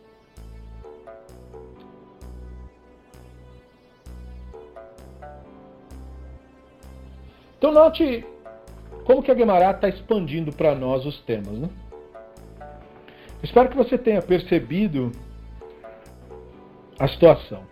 Então 7.58 7.72
note 7.72 8.24
como 9.04 9.22
que 9.22 9.30
a 9.30 9.34
Guemará 9.34 9.72
está 9.72 9.88
expandindo 9.88 10.50
para 10.52 10.74
nós 10.74 11.04
os 11.04 11.20
temas. 11.22 11.58
Né? 11.58 11.68
Espero 13.42 13.68
que 13.68 13.76
você 13.76 13.98
tenha 13.98 14.22
percebido 14.22 15.12
a 16.98 17.08
situação. 17.08 17.69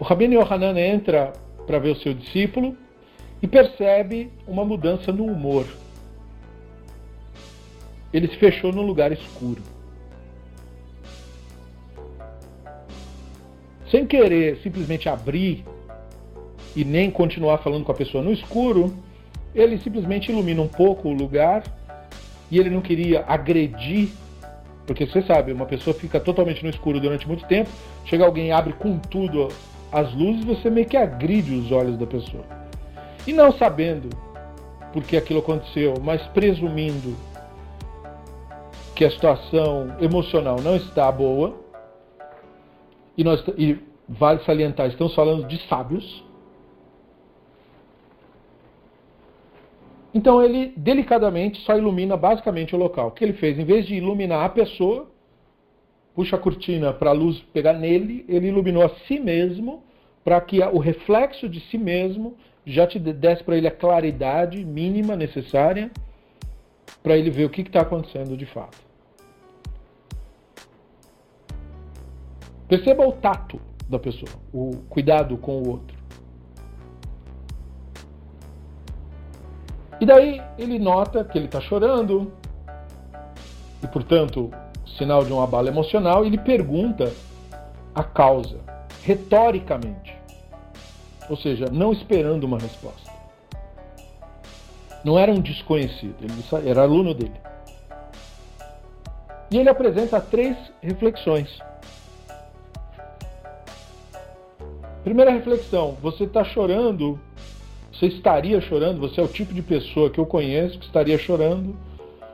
O 0.00 0.04
Rabino 0.04 0.32
Yohanan 0.32 0.80
entra 0.80 1.30
para 1.66 1.78
ver 1.78 1.90
o 1.90 1.96
seu 1.96 2.14
discípulo 2.14 2.74
e 3.42 3.46
percebe 3.46 4.32
uma 4.48 4.64
mudança 4.64 5.12
no 5.12 5.26
humor. 5.26 5.66
Ele 8.10 8.26
se 8.26 8.36
fechou 8.36 8.72
num 8.72 8.80
lugar 8.80 9.12
escuro. 9.12 9.62
Sem 13.90 14.06
querer 14.06 14.58
simplesmente 14.62 15.06
abrir 15.06 15.66
e 16.74 16.82
nem 16.82 17.10
continuar 17.10 17.58
falando 17.58 17.84
com 17.84 17.92
a 17.92 17.94
pessoa 17.94 18.24
no 18.24 18.32
escuro, 18.32 18.96
ele 19.54 19.78
simplesmente 19.78 20.32
ilumina 20.32 20.62
um 20.62 20.68
pouco 20.68 21.10
o 21.10 21.12
lugar 21.12 21.62
e 22.50 22.58
ele 22.58 22.70
não 22.70 22.80
queria 22.80 23.22
agredir, 23.28 24.08
porque 24.86 25.04
você 25.04 25.20
sabe, 25.22 25.52
uma 25.52 25.66
pessoa 25.66 25.92
fica 25.92 26.18
totalmente 26.18 26.62
no 26.62 26.70
escuro 26.70 26.98
durante 26.98 27.28
muito 27.28 27.44
tempo, 27.46 27.68
chega 28.06 28.24
alguém 28.24 28.48
e 28.48 28.52
abre 28.52 28.72
com 28.72 28.98
tudo 28.98 29.48
as 29.92 30.12
luzes, 30.14 30.44
você 30.44 30.70
meio 30.70 30.86
que 30.86 30.96
agride 30.96 31.54
os 31.54 31.72
olhos 31.72 31.98
da 31.98 32.06
pessoa. 32.06 32.44
E 33.26 33.32
não 33.32 33.52
sabendo 33.52 34.08
por 34.92 35.02
que 35.02 35.16
aquilo 35.16 35.40
aconteceu, 35.40 35.94
mas 36.02 36.22
presumindo 36.28 37.16
que 38.94 39.04
a 39.04 39.10
situação 39.10 39.96
emocional 40.00 40.60
não 40.60 40.76
está 40.76 41.10
boa, 41.10 41.58
e, 43.16 43.24
nós, 43.24 43.42
e 43.56 43.78
vale 44.08 44.40
salientar, 44.44 44.86
estamos 44.86 45.14
falando 45.14 45.46
de 45.46 45.58
sábios, 45.68 46.24
Então 50.12 50.42
ele 50.42 50.72
delicadamente 50.76 51.60
só 51.60 51.76
ilumina 51.76 52.16
basicamente 52.16 52.74
o 52.74 52.78
local. 52.78 53.08
O 53.08 53.10
que 53.12 53.24
ele 53.24 53.32
fez? 53.34 53.58
Em 53.58 53.64
vez 53.64 53.86
de 53.86 53.94
iluminar 53.94 54.44
a 54.44 54.48
pessoa, 54.48 55.09
puxa 56.14 56.36
a 56.36 56.38
cortina 56.38 56.92
para 56.92 57.10
a 57.10 57.14
luz 57.14 57.40
pegar 57.52 57.72
nele, 57.72 58.24
ele 58.28 58.48
iluminou 58.48 58.84
a 58.84 58.90
si 59.06 59.18
mesmo 59.18 59.82
para 60.24 60.40
que 60.40 60.60
o 60.60 60.78
reflexo 60.78 61.48
de 61.48 61.60
si 61.60 61.78
mesmo 61.78 62.36
já 62.66 62.86
te 62.86 62.98
desse 62.98 63.42
para 63.42 63.56
ele 63.56 63.66
a 63.66 63.70
claridade 63.70 64.64
mínima 64.64 65.16
necessária 65.16 65.90
para 67.02 67.16
ele 67.16 67.30
ver 67.30 67.44
o 67.44 67.50
que 67.50 67.62
está 67.62 67.80
acontecendo 67.80 68.36
de 68.36 68.46
fato. 68.46 68.78
Perceba 72.68 73.06
o 73.06 73.12
tato 73.12 73.60
da 73.88 73.98
pessoa, 73.98 74.30
o 74.52 74.76
cuidado 74.88 75.36
com 75.36 75.60
o 75.60 75.68
outro. 75.68 75.98
E 80.00 80.06
daí 80.06 80.40
ele 80.56 80.78
nota 80.78 81.24
que 81.24 81.36
ele 81.36 81.46
está 81.46 81.60
chorando, 81.60 82.32
e 83.82 83.86
portanto, 83.88 84.50
sinal 84.96 85.24
de 85.24 85.32
um 85.32 85.42
abalo 85.42 85.68
emocional, 85.68 86.24
ele 86.24 86.38
pergunta 86.38 87.12
a 87.94 88.02
causa, 88.02 88.58
retoricamente. 89.02 90.16
Ou 91.28 91.36
seja, 91.36 91.66
não 91.70 91.92
esperando 91.92 92.44
uma 92.44 92.58
resposta. 92.58 93.10
Não 95.04 95.18
era 95.18 95.32
um 95.32 95.40
desconhecido, 95.40 96.16
ele 96.20 96.68
era 96.68 96.82
aluno 96.82 97.14
dele. 97.14 97.40
E 99.50 99.58
ele 99.58 99.68
apresenta 99.68 100.20
três 100.20 100.56
reflexões. 100.82 101.58
Primeira 105.02 105.30
reflexão: 105.30 105.96
você 106.02 106.24
está 106.24 106.44
chorando 106.44 107.18
você 108.00 108.06
estaria 108.06 108.58
chorando, 108.62 108.98
você 108.98 109.20
é 109.20 109.24
o 109.24 109.28
tipo 109.28 109.52
de 109.52 109.60
pessoa 109.60 110.08
que 110.08 110.18
eu 110.18 110.24
conheço 110.24 110.78
que 110.78 110.86
estaria 110.86 111.18
chorando 111.18 111.76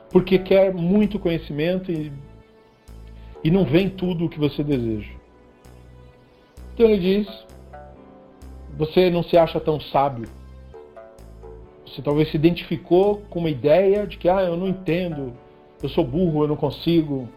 porque 0.09 0.39
quer 0.39 0.73
muito 0.73 1.19
conhecimento 1.19 1.91
e, 1.91 2.09
e 3.47 3.51
não 3.51 3.63
vem 3.63 3.89
tudo 3.89 4.25
o 4.25 4.29
que 4.29 4.37
você 4.37 4.61
deseja. 4.61 5.13
Então 6.73 6.85
ele 6.85 6.99
diz: 6.99 7.45
você 8.75 9.09
não 9.09 9.23
se 9.23 9.37
acha 9.37 9.57
tão 9.57 9.79
sábio. 9.79 10.27
Você 11.85 12.01
talvez 12.01 12.29
se 12.29 12.35
identificou 12.35 13.21
com 13.29 13.39
uma 13.39 13.49
ideia 13.49 14.05
de 14.05 14.17
que, 14.17 14.27
ah, 14.27 14.41
eu 14.41 14.57
não 14.57 14.67
entendo, 14.67 15.31
eu 15.81 15.87
sou 15.87 16.03
burro, 16.03 16.43
eu 16.43 16.49
não 16.49 16.57
consigo. 16.57 17.29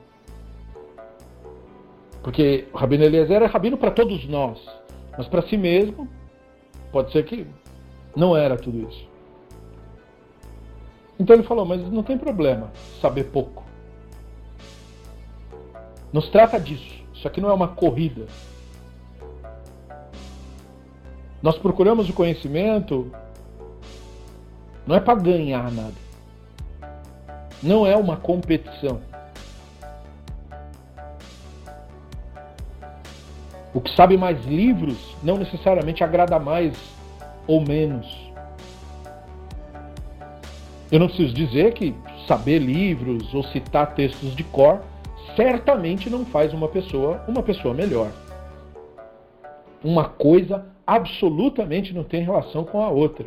Porque 2.24 2.66
o 2.72 2.76
Rabino 2.76 3.04
Eliezer 3.04 3.42
é 3.42 3.46
rabino 3.46 3.76
para 3.76 3.92
todos 3.92 4.26
nós, 4.26 4.58
mas 5.16 5.28
para 5.28 5.42
si 5.42 5.56
mesmo, 5.56 6.08
pode 6.90 7.12
ser 7.12 7.24
que 7.24 7.46
não 8.16 8.36
era 8.36 8.56
tudo 8.56 8.90
isso. 8.90 9.08
Então 11.20 11.36
ele 11.36 11.44
falou: 11.44 11.64
Mas 11.64 11.88
não 11.88 12.02
tem 12.02 12.18
problema 12.18 12.72
saber 13.00 13.26
pouco. 13.26 13.59
Não 16.12 16.20
se 16.20 16.30
trata 16.30 16.58
disso. 16.58 17.00
Isso 17.14 17.26
aqui 17.26 17.40
não 17.40 17.50
é 17.50 17.52
uma 17.52 17.68
corrida. 17.68 18.26
Nós 21.42 21.56
procuramos 21.56 22.08
o 22.08 22.12
conhecimento 22.12 23.10
não 24.86 24.96
é 24.96 25.00
para 25.00 25.14
ganhar 25.14 25.70
nada. 25.70 25.94
Não 27.62 27.86
é 27.86 27.96
uma 27.96 28.16
competição. 28.16 29.00
O 33.72 33.80
que 33.80 33.94
sabe 33.94 34.16
mais 34.16 34.44
livros 34.46 35.14
não 35.22 35.36
necessariamente 35.36 36.02
agrada 36.02 36.38
mais 36.38 36.76
ou 37.46 37.60
menos. 37.60 38.06
Eu 40.90 40.98
não 40.98 41.06
preciso 41.06 41.32
dizer 41.32 41.72
que 41.72 41.94
saber 42.26 42.58
livros 42.58 43.32
ou 43.32 43.44
citar 43.44 43.94
textos 43.94 44.34
de 44.34 44.42
cor 44.42 44.80
certamente 45.40 46.10
não 46.10 46.26
faz 46.26 46.52
uma 46.52 46.68
pessoa 46.68 47.24
uma 47.26 47.42
pessoa 47.42 47.72
melhor. 47.72 48.12
Uma 49.82 50.06
coisa 50.08 50.66
absolutamente 50.86 51.94
não 51.94 52.04
tem 52.04 52.22
relação 52.22 52.64
com 52.64 52.82
a 52.82 52.90
outra. 52.90 53.26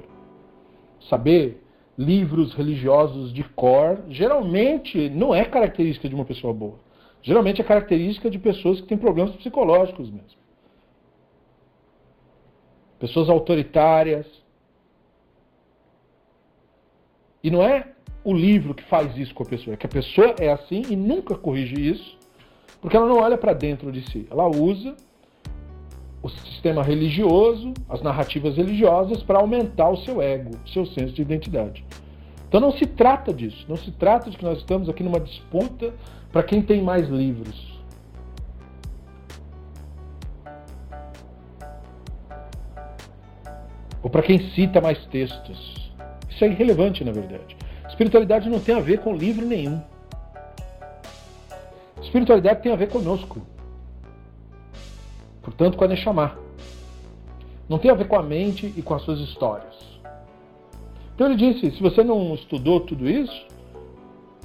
Saber 1.10 1.63
livros 1.97 2.54
religiosos 2.54 3.34
de 3.34 3.43
cor 3.43 3.99
geralmente 4.10 5.10
não 5.10 5.34
é 5.34 5.43
característica 5.43 6.08
de 6.08 6.13
uma 6.13 6.26
pessoa 6.26 6.54
boa. 6.54 6.76
Geralmente 7.23 7.62
é 7.62 7.63
característica 7.63 8.30
de 8.30 8.38
pessoas 8.38 8.80
que 8.80 8.88
têm 8.88 8.97
problemas 8.97 9.36
psicológicos 9.36 10.12
mesmo 10.12 10.43
pessoas 13.04 13.30
autoritárias. 13.30 14.26
E 17.43 17.52
não 17.52 17.62
é 17.62 17.93
o 18.24 18.34
livro 18.34 18.74
que 18.74 18.84
faz 18.84 19.18
isso 19.18 19.34
com 19.34 19.44
a 19.44 19.46
pessoa, 19.46 19.74
é 19.74 19.78
que 19.78 19.86
a 19.86 19.90
pessoa 19.90 20.36
é 20.40 20.52
assim 20.52 20.84
e 20.90 20.96
nunca 20.96 21.36
corrige 21.36 21.76
isso, 21.76 22.18
porque 22.82 22.96
ela 22.96 23.08
não 23.08 23.18
olha 23.18 23.38
para 23.38 23.54
dentro 23.54 23.92
de 23.92 24.02
si. 24.10 24.28
Ela 24.30 24.48
usa 24.48 24.96
o 26.22 26.30
sistema 26.30 26.82
religioso, 26.82 27.74
as 27.90 28.02
narrativas 28.02 28.56
religiosas, 28.56 29.22
para 29.22 29.40
aumentar 29.40 29.90
o 29.90 29.98
seu 29.98 30.22
ego, 30.22 30.52
o 30.66 30.70
seu 30.70 30.86
senso 30.86 31.14
de 31.14 31.22
identidade. 31.22 31.86
Então 32.48 32.62
não 32.62 32.72
se 32.72 32.86
trata 32.86 33.34
disso, 33.34 33.66
não 33.68 33.76
se 33.76 33.91
trata 33.91 34.30
de 34.30 34.38
que 34.38 34.43
nós 34.43 34.60
estamos 34.60 34.88
aqui 34.88 35.04
numa 35.04 35.20
disputa 35.20 35.93
para 36.32 36.43
quem 36.43 36.62
tem 36.62 36.82
mais 36.82 37.10
livros. 37.10 37.74
ou 44.04 44.10
para 44.10 44.22
quem 44.22 44.52
cita 44.52 44.82
mais 44.82 45.04
textos. 45.06 45.93
Isso 46.30 46.43
é 46.43 46.50
irrelevante, 46.50 47.04
na 47.06 47.14
verdade. 47.14 47.56
Espiritualidade 47.94 48.50
não 48.50 48.60
tem 48.60 48.74
a 48.74 48.80
ver 48.80 49.02
com 49.02 49.16
livro 49.16 49.46
nenhum. 49.46 49.80
Espiritualidade 52.02 52.64
tem 52.64 52.72
a 52.72 52.76
ver 52.76 52.89
conosco. 52.89 53.39
Portanto, 55.44 55.78
com 55.78 55.84
a 55.84 55.88
Neshama. 55.88 56.36
Não 57.70 57.78
tem 57.78 57.91
a 57.91 57.94
ver 57.94 58.08
com 58.08 58.18
a 58.18 58.24
mente 58.24 58.74
e 58.76 58.82
com 58.82 58.96
as 58.96 59.04
suas 59.04 59.20
histórias. 59.20 59.76
Então 61.14 61.28
ele 61.28 61.36
disse: 61.36 61.70
se 61.70 61.82
você 61.84 62.04
não 62.04 62.34
estudou 62.34 62.80
tudo 62.80 63.08
isso, 63.08 63.46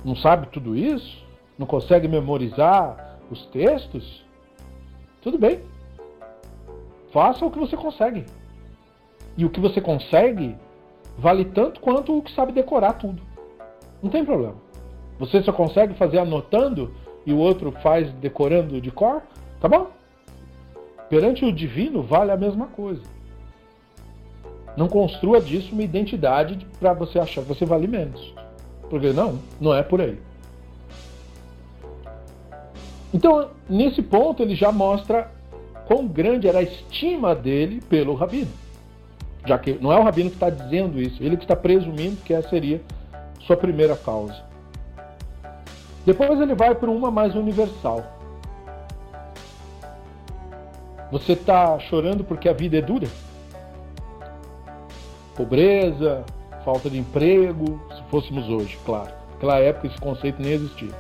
não 0.05 0.15
sabe 0.15 0.49
tudo 0.49 0.77
isso, 0.77 1.27
não 1.59 1.67
consegue 1.67 2.07
memorizar 2.07 3.19
os 3.31 3.47
textos, 3.47 4.27
tudo 5.23 5.39
bem. 5.39 5.61
Faça 7.15 7.47
o 7.47 7.51
que 7.51 7.59
você 7.59 7.79
consegue. 7.79 8.27
E 9.39 9.45
o 9.47 9.51
que 9.51 9.59
você 9.59 9.81
consegue 9.81 10.55
vale 11.17 11.47
tanto 11.47 11.81
quanto 11.81 12.17
o 12.17 12.23
que 12.23 12.31
sabe 12.33 12.53
decorar 12.53 12.93
tudo. 12.93 13.28
Não 14.03 14.11
tem 14.11 14.25
problema. 14.25 14.57
Você 15.19 15.43
só 15.43 15.53
consegue 15.53 15.95
fazer 15.95 16.19
anotando 16.19 16.93
e 17.27 17.33
o 17.33 17.39
outro 17.39 17.73
faz 17.83 18.11
decorando 18.15 18.81
de 18.81 18.91
cor, 18.91 19.23
tá 19.61 19.69
bom? 19.69 19.91
Perante 21.09 21.45
o 21.45 21.53
divino 21.53 22.03
vale 22.03 22.31
a 22.31 22.37
mesma 22.37 22.67
coisa. 22.67 23.03
Não 24.77 24.89
construa 24.89 25.41
disso 25.41 25.73
uma 25.73 25.83
identidade 25.83 26.67
para 26.79 26.93
você 26.93 27.19
achar 27.19 27.43
que 27.43 27.49
você 27.49 27.65
vale 27.65 27.89
menos. 27.89 28.33
Porque 28.89 29.13
não, 29.13 29.39
não 29.61 29.75
é 29.75 29.83
por 29.83 30.01
aí. 30.01 30.19
Então, 33.13 33.51
nesse 33.69 34.03
ponto, 34.03 34.43
ele 34.43 34.55
já 34.55 34.71
mostra 34.71 35.31
quão 35.87 36.07
grande 36.07 36.47
era 36.47 36.59
a 36.59 36.63
estima 36.63 37.35
dele 37.35 37.81
pelo 37.89 38.15
rabino. 38.15 38.51
Já 39.47 39.59
que 39.59 39.73
não 39.81 39.91
é 39.91 39.99
o 39.99 40.03
rabino 40.03 40.31
que 40.31 40.37
está 40.37 40.51
dizendo 40.51 41.01
isso, 41.01 41.23
ele 41.23 41.37
que 41.37 41.45
está 41.45 41.57
presumindo 41.57 42.17
que 42.23 42.35
essa 42.35 42.51
seria 42.51 42.81
sua 43.41 43.57
primeira 43.57 43.97
causa. 43.97 44.45
Depois 46.05 46.41
ele 46.41 46.55
vai 46.55 46.75
para 46.75 46.91
uma 46.91 47.11
mais 47.11 47.35
universal. 47.35 48.03
Você 51.11 51.33
está 51.33 51.79
chorando 51.79 52.25
porque 52.25 52.49
a 52.49 52.53
vida 52.53 52.79
é 52.79 52.83
dura? 52.83 53.09
Pobreza, 55.35 56.25
falta 56.65 56.91
de 56.91 56.99
emprego, 56.99 57.81
se 57.95 58.03
fôssemos 58.11 58.49
hoje, 58.49 58.79
claro. 58.85 59.11
Naquela 59.33 59.59
época 59.59 59.87
esse 59.87 59.99
conceito 59.99 60.43
nem 60.43 60.53
existia. 60.53 60.93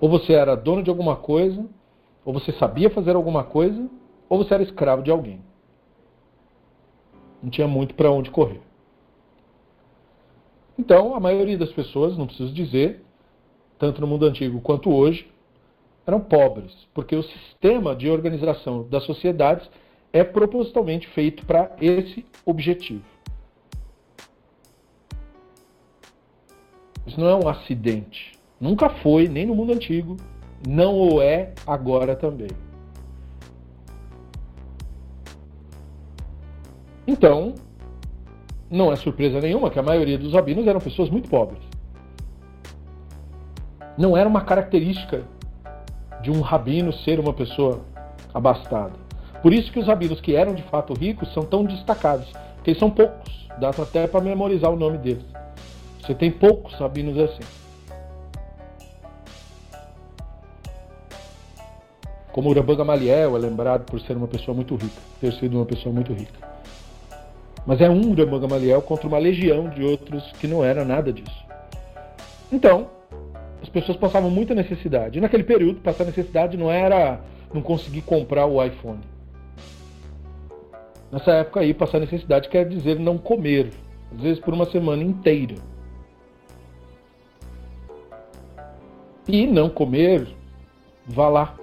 Ou 0.00 0.08
você 0.08 0.34
era 0.34 0.54
dono 0.54 0.82
de 0.82 0.90
alguma 0.90 1.16
coisa, 1.16 1.64
ou 2.24 2.32
você 2.32 2.52
sabia 2.52 2.90
fazer 2.90 3.16
alguma 3.16 3.42
coisa, 3.42 3.88
ou 4.28 4.38
você 4.38 4.54
era 4.54 4.62
escravo 4.62 5.02
de 5.02 5.10
alguém. 5.10 5.40
Não 7.42 7.50
tinha 7.50 7.66
muito 7.66 7.94
para 7.94 8.10
onde 8.10 8.30
correr. 8.30 8.60
Então, 10.78 11.14
a 11.14 11.20
maioria 11.20 11.56
das 11.56 11.70
pessoas, 11.70 12.16
não 12.16 12.26
preciso 12.26 12.52
dizer, 12.52 13.02
tanto 13.78 14.00
no 14.00 14.06
mundo 14.06 14.26
antigo 14.26 14.60
quanto 14.60 14.90
hoje, 14.90 15.28
eram 16.06 16.20
pobres, 16.20 16.72
porque 16.92 17.16
o 17.16 17.22
sistema 17.22 17.94
de 17.94 18.10
organização 18.10 18.86
das 18.88 19.04
sociedades 19.04 19.68
é 20.12 20.22
propositalmente 20.22 21.08
feito 21.08 21.44
para 21.46 21.74
esse 21.80 22.24
objetivo. 22.44 23.04
Isso 27.06 27.20
não 27.20 27.28
é 27.28 27.34
um 27.34 27.48
acidente. 27.48 28.32
Nunca 28.60 28.88
foi, 28.88 29.28
nem 29.28 29.46
no 29.46 29.54
mundo 29.54 29.72
antigo, 29.72 30.16
não 30.66 30.96
o 30.96 31.20
é 31.20 31.52
agora 31.66 32.16
também. 32.16 32.50
Então, 37.06 37.54
não 38.74 38.92
é 38.92 38.96
surpresa 38.96 39.40
nenhuma 39.40 39.70
que 39.70 39.78
a 39.78 39.82
maioria 39.82 40.18
dos 40.18 40.32
rabinos 40.32 40.66
eram 40.66 40.80
pessoas 40.80 41.08
muito 41.08 41.28
pobres. 41.28 41.62
Não 43.96 44.16
era 44.16 44.28
uma 44.28 44.40
característica 44.40 45.22
de 46.20 46.30
um 46.30 46.40
rabino 46.40 46.92
ser 46.92 47.20
uma 47.20 47.32
pessoa 47.32 47.82
abastada. 48.34 48.94
Por 49.40 49.52
isso 49.52 49.70
que 49.70 49.78
os 49.78 49.86
rabinos 49.86 50.20
que 50.20 50.34
eram 50.34 50.54
de 50.54 50.62
fato 50.64 50.92
ricos 50.92 51.32
são 51.32 51.44
tão 51.44 51.64
destacados, 51.64 52.26
porque 52.56 52.70
eles 52.70 52.80
são 52.80 52.90
poucos. 52.90 53.48
Dá 53.60 53.68
até 53.68 54.08
para 54.08 54.20
memorizar 54.20 54.72
o 54.72 54.76
nome 54.76 54.98
deles. 54.98 55.24
Você 56.02 56.12
tem 56.12 56.32
poucos 56.32 56.74
rabinos 56.74 57.16
assim. 57.16 57.44
Como 62.32 62.52
Rambam 62.52 62.74
Gamaliel 62.74 63.36
é 63.36 63.38
lembrado 63.38 63.84
por 63.84 64.00
ser 64.00 64.16
uma 64.16 64.26
pessoa 64.26 64.52
muito 64.52 64.74
rica, 64.74 65.00
ter 65.20 65.32
sido 65.34 65.56
uma 65.56 65.64
pessoa 65.64 65.94
muito 65.94 66.12
rica. 66.12 66.53
Mas 67.66 67.80
é 67.80 67.88
um 67.88 68.14
Rambam 68.14 68.40
Gamaliel 68.40 68.82
contra 68.82 69.08
uma 69.08 69.18
legião 69.18 69.68
de 69.70 69.82
outros 69.82 70.22
que 70.32 70.46
não 70.46 70.62
era 70.62 70.84
nada 70.84 71.12
disso. 71.12 71.44
Então, 72.52 72.88
as 73.62 73.68
pessoas 73.68 73.96
passavam 73.96 74.30
muita 74.30 74.54
necessidade. 74.54 75.18
E 75.18 75.20
naquele 75.20 75.44
período, 75.44 75.80
passar 75.80 76.04
necessidade 76.04 76.56
não 76.56 76.70
era 76.70 77.20
não 77.52 77.62
conseguir 77.62 78.02
comprar 78.02 78.46
o 78.46 78.62
iPhone. 78.62 79.00
Nessa 81.10 81.32
época 81.32 81.60
aí, 81.60 81.72
passar 81.72 82.00
necessidade 82.00 82.48
quer 82.48 82.68
dizer 82.68 82.98
não 82.98 83.16
comer, 83.16 83.72
às 84.14 84.20
vezes 84.20 84.40
por 84.40 84.52
uma 84.52 84.66
semana 84.66 85.02
inteira. 85.02 85.54
E 89.26 89.46
não 89.46 89.70
comer, 89.70 90.28
vá 91.06 91.28
lá. 91.28 91.54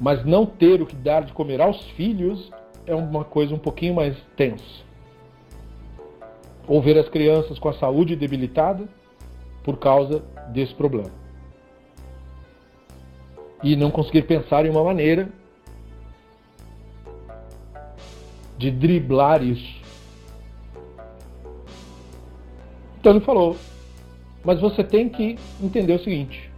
Mas 0.00 0.24
não 0.24 0.44
ter 0.44 0.82
o 0.82 0.86
que 0.86 0.96
dar 0.96 1.24
de 1.24 1.32
comer 1.32 1.60
aos 1.60 1.80
filhos 1.90 2.50
é 2.86 2.94
uma 2.94 3.24
coisa 3.24 3.54
um 3.54 3.58
pouquinho 3.58 3.94
mais 3.94 4.16
tensa. 4.36 4.84
Ou 6.66 6.80
ver 6.80 6.98
as 6.98 7.08
crianças 7.08 7.58
com 7.58 7.68
a 7.68 7.74
saúde 7.74 8.16
debilitada 8.16 8.88
por 9.62 9.78
causa 9.78 10.22
desse 10.52 10.74
problema. 10.74 11.10
E 13.62 13.74
não 13.74 13.90
conseguir 13.90 14.22
pensar 14.22 14.64
em 14.64 14.70
uma 14.70 14.84
maneira 14.84 15.28
de 18.58 18.70
driblar 18.70 19.42
isso. 19.42 19.82
Então 22.98 23.12
ele 23.12 23.24
falou: 23.24 23.56
Mas 24.44 24.60
você 24.60 24.82
tem 24.82 25.08
que 25.08 25.36
entender 25.62 25.92
o 25.94 26.02
seguinte: 26.02 26.50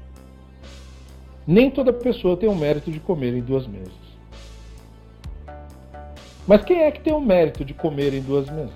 nem 1.47 1.71
toda 1.71 1.93
pessoa 1.93 2.37
tem 2.37 2.49
o 2.49 2.55
mérito 2.55 2.91
de 2.91 3.01
comer 3.01 3.35
em 3.35 3.43
duas 3.43 3.67
mesas. 3.67 3.98
Mas 6.49 6.65
quem 6.65 6.83
é 6.83 6.91
que 6.91 7.01
tem 7.01 7.13
o 7.13 7.21
mérito 7.21 7.63
de 7.63 7.75
comer 7.75 8.15
em 8.15 8.23
duas 8.23 8.49
mesas? 8.49 8.73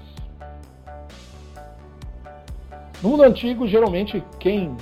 No 3.02 3.08
mundo 3.08 3.22
antigo, 3.22 3.66
geralmente, 3.66 4.22
quem 4.38 4.76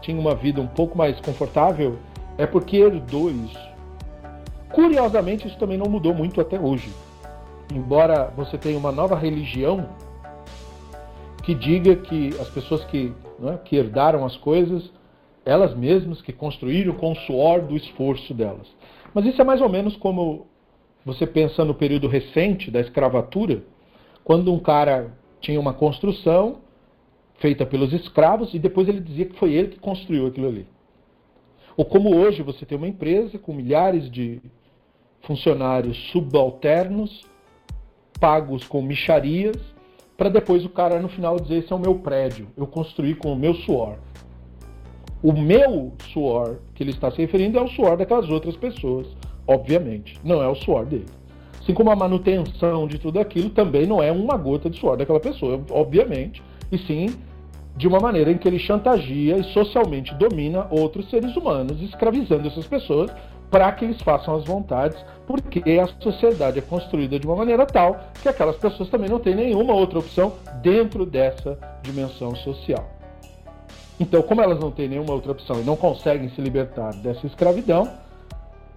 tinha 0.00 0.18
uma 0.18 0.34
vida 0.34 0.58
um 0.58 0.66
pouco 0.66 0.96
mais 0.96 1.20
confortável 1.20 1.98
é 2.38 2.46
porque 2.46 2.78
herdou 2.78 3.30
isso. 3.30 3.72
Curiosamente, 4.72 5.46
isso 5.46 5.58
também 5.58 5.76
não 5.76 5.90
mudou 5.90 6.14
muito 6.14 6.40
até 6.40 6.58
hoje. 6.58 6.90
Embora 7.70 8.32
você 8.34 8.56
tenha 8.56 8.78
uma 8.78 8.90
nova 8.90 9.14
religião 9.14 9.86
que 11.42 11.54
diga 11.54 11.96
que 11.96 12.30
as 12.40 12.48
pessoas 12.48 12.82
que, 12.86 13.12
é, 13.44 13.58
que 13.58 13.76
herdaram 13.76 14.24
as 14.24 14.38
coisas, 14.38 14.90
elas 15.44 15.76
mesmas 15.76 16.22
que 16.22 16.32
construíram 16.32 16.94
com 16.94 17.12
o 17.12 17.16
suor 17.16 17.60
do 17.60 17.76
esforço 17.76 18.32
delas. 18.32 18.66
Mas 19.12 19.26
isso 19.26 19.42
é 19.42 19.44
mais 19.44 19.60
ou 19.60 19.68
menos 19.68 19.96
como 19.96 20.46
você 21.04 21.26
pensa 21.26 21.64
no 21.64 21.74
período 21.74 22.08
recente 22.08 22.70
da 22.70 22.80
escravatura, 22.80 23.62
quando 24.24 24.52
um 24.52 24.58
cara 24.58 25.12
tinha 25.40 25.58
uma 25.58 25.74
construção 25.74 26.60
feita 27.36 27.66
pelos 27.66 27.92
escravos 27.92 28.54
e 28.54 28.58
depois 28.58 28.88
ele 28.88 29.00
dizia 29.00 29.26
que 29.26 29.38
foi 29.38 29.52
ele 29.52 29.68
que 29.68 29.80
construiu 29.80 30.26
aquilo 30.26 30.48
ali. 30.48 30.66
Ou 31.76 31.84
como 31.84 32.16
hoje 32.16 32.42
você 32.42 32.64
tem 32.64 32.78
uma 32.78 32.86
empresa 32.86 33.38
com 33.38 33.52
milhares 33.52 34.10
de 34.10 34.40
funcionários 35.22 35.96
subalternos, 36.10 37.24
pagos 38.20 38.64
com 38.66 38.82
micharias, 38.82 39.56
para 40.16 40.28
depois 40.28 40.64
o 40.64 40.68
cara 40.68 41.00
no 41.00 41.08
final 41.08 41.36
dizer: 41.40 41.56
Esse 41.56 41.72
é 41.72 41.76
o 41.76 41.80
meu 41.80 41.96
prédio, 41.96 42.46
eu 42.56 42.66
construí 42.66 43.14
com 43.14 43.32
o 43.32 43.36
meu 43.36 43.54
suor. 43.54 43.98
O 45.22 45.32
meu 45.32 45.92
suor 46.12 46.58
que 46.74 46.82
ele 46.82 46.90
está 46.90 47.10
se 47.10 47.18
referindo 47.18 47.58
é 47.58 47.62
o 47.62 47.68
suor 47.68 47.96
daquelas 47.96 48.28
outras 48.28 48.56
pessoas, 48.56 49.06
obviamente, 49.46 50.18
não 50.24 50.42
é 50.42 50.48
o 50.48 50.54
suor 50.54 50.84
dele. 50.84 51.06
Assim 51.60 51.74
como 51.74 51.90
a 51.90 51.96
manutenção 51.96 52.88
de 52.88 52.98
tudo 52.98 53.20
aquilo 53.20 53.50
também 53.50 53.86
não 53.86 54.02
é 54.02 54.10
uma 54.10 54.36
gota 54.36 54.68
de 54.68 54.78
suor 54.78 54.96
daquela 54.96 55.20
pessoa, 55.20 55.60
obviamente, 55.70 56.42
e 56.70 56.78
sim 56.78 57.14
de 57.76 57.88
uma 57.88 58.00
maneira 58.00 58.30
em 58.30 58.36
que 58.36 58.46
ele 58.46 58.58
chantageia 58.58 59.36
e 59.36 59.44
socialmente 59.44 60.14
domina 60.14 60.66
outros 60.70 61.08
seres 61.08 61.34
humanos, 61.36 61.80
escravizando 61.80 62.48
essas 62.48 62.66
pessoas 62.66 63.10
para 63.50 63.70
que 63.72 63.84
eles 63.84 64.00
façam 64.00 64.34
as 64.34 64.44
vontades, 64.44 64.98
porque 65.26 65.62
a 65.78 65.86
sociedade 66.02 66.58
é 66.58 66.62
construída 66.62 67.18
de 67.18 67.26
uma 67.26 67.36
maneira 67.36 67.66
tal 67.66 68.00
que 68.20 68.28
aquelas 68.28 68.56
pessoas 68.56 68.88
também 68.88 69.10
não 69.10 69.20
têm 69.20 69.34
nenhuma 69.34 69.74
outra 69.74 69.98
opção 69.98 70.32
dentro 70.62 71.04
dessa 71.04 71.58
dimensão 71.82 72.34
social. 72.34 72.90
Então, 74.00 74.22
como 74.22 74.40
elas 74.40 74.58
não 74.58 74.70
têm 74.70 74.88
nenhuma 74.88 75.12
outra 75.12 75.32
opção 75.32 75.60
e 75.60 75.64
não 75.64 75.76
conseguem 75.76 76.30
se 76.30 76.40
libertar 76.40 76.94
dessa 76.96 77.26
escravidão, 77.26 77.88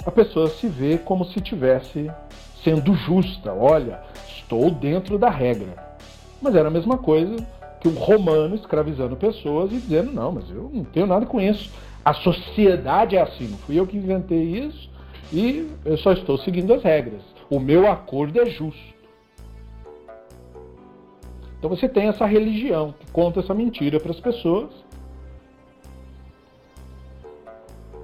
a 0.04 0.12
pessoa 0.12 0.48
se 0.48 0.68
vê 0.68 0.98
como 0.98 1.26
se 1.26 1.40
tivesse 1.40 2.10
sendo 2.64 2.96
justa. 2.96 3.54
Olha, 3.54 4.02
estou 4.28 4.72
dentro 4.72 5.18
da 5.18 5.30
regra. 5.30 5.76
Mas 6.42 6.56
era 6.56 6.68
a 6.68 6.72
mesma 6.72 6.98
coisa 6.98 7.36
que 7.80 7.88
um 7.88 7.94
romano 7.94 8.56
escravizando 8.56 9.16
pessoas 9.16 9.72
e 9.72 9.76
dizendo: 9.76 10.12
não, 10.12 10.32
mas 10.32 10.50
eu 10.50 10.70
não 10.74 10.84
tenho 10.84 11.06
nada 11.06 11.26
com 11.26 11.40
isso. 11.40 11.72
A 12.04 12.14
sociedade 12.14 13.16
é 13.16 13.22
assim, 13.22 13.48
não 13.48 13.58
fui 13.60 13.80
eu 13.80 13.88
que 13.88 13.98
inventei 13.98 14.44
isso 14.44 14.90
e 15.34 15.72
eu 15.84 15.98
só 15.98 16.12
estou 16.12 16.38
seguindo 16.38 16.74
as 16.74 16.84
regras. 16.84 17.22
O 17.50 17.60
meu 17.60 17.92
acordo 17.92 18.40
é 18.40 18.46
justo. 18.46 18.96
Então 21.58 21.70
você 21.70 21.90
tem 21.90 22.08
essa 22.08 22.26
religião 22.26 22.94
que 23.00 23.12
conta 23.12 23.40
essa 23.40 23.54
mentira 23.54 24.00
para 24.00 24.12
as 24.12 24.20
pessoas. 24.20 24.70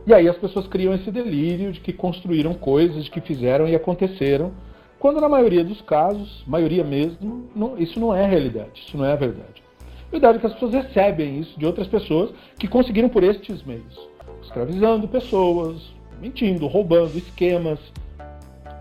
E 0.06 0.14
aí 0.14 0.28
as 0.28 0.38
pessoas 0.38 0.68
criam 0.68 0.94
esse 0.94 1.12
delírio 1.12 1.72
de 1.72 1.80
que 1.80 1.94
construíram 1.94 2.54
coisas, 2.54 3.06
de 3.06 3.12
que 3.12 3.22
fizeram 3.22 3.68
e 3.68 3.76
aconteceram, 3.76 4.52
quando 5.00 5.22
na 5.22 5.30
maioria 5.30 5.64
dos 5.64 5.82
casos, 5.82 6.44
maioria 6.46 6.84
mesmo, 6.84 7.50
não, 7.56 7.78
isso 7.78 8.00
não 8.00 8.14
é 8.14 8.26
realidade, 8.26 8.84
isso 8.86 8.98
não 8.98 9.06
é 9.06 9.14
a 9.14 9.16
verdade. 9.16 9.64
Verdade 10.12 10.38
é 10.38 10.42
que 10.42 10.48
as 10.48 10.54
pessoas 10.54 10.74
recebem 10.74 11.40
isso 11.40 11.58
de 11.58 11.66
outras 11.66 11.88
pessoas 11.88 12.32
que 12.60 12.68
conseguiram 12.68 13.10
por 13.10 13.24
estes 13.24 13.64
meios. 13.64 14.10
Escravizando 14.44 15.08
pessoas, 15.08 15.92
mentindo, 16.20 16.68
roubando 16.68 17.18
esquemas. 17.18 17.80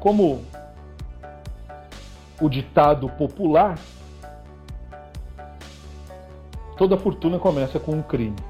Como 0.01 0.43
o 2.41 2.49
ditado 2.49 3.09
popular, 3.11 3.79
toda 6.77 6.97
fortuna 6.97 7.39
começa 7.39 7.79
com 7.79 7.93
um 7.93 8.03
crime.– 8.03 8.37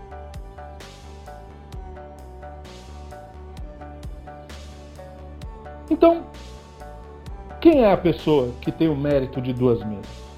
Então, 5.91 6.25
quem 7.61 7.83
é 7.83 7.93
a 7.93 7.97
pessoa 7.97 8.55
que 8.61 8.71
tem 8.71 8.89
o 8.89 8.97
mérito 8.97 9.43
de 9.43 9.53
duas 9.53 9.85
mesas? 9.85 10.31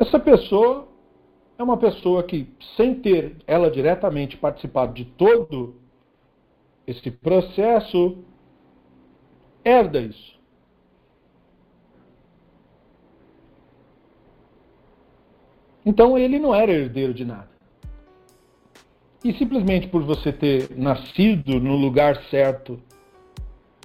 Essa 0.00 0.18
pessoa 0.18 0.88
é 1.56 1.62
uma 1.62 1.76
pessoa 1.76 2.22
que, 2.22 2.52
sem 2.76 2.94
ter 2.94 3.36
ela 3.46 3.70
diretamente 3.70 4.36
participado 4.36 4.92
de 4.92 5.04
todo 5.04 5.76
esse 6.86 7.10
processo, 7.10 8.18
herda 9.64 10.00
isso. 10.00 10.38
Então 15.84 16.18
ele 16.18 16.38
não 16.38 16.54
era 16.54 16.72
herdeiro 16.72 17.14
de 17.14 17.24
nada. 17.24 17.57
E 19.24 19.32
simplesmente 19.34 19.88
por 19.88 20.02
você 20.02 20.32
ter 20.32 20.68
nascido 20.76 21.60
no 21.60 21.74
lugar 21.74 22.22
certo 22.30 22.78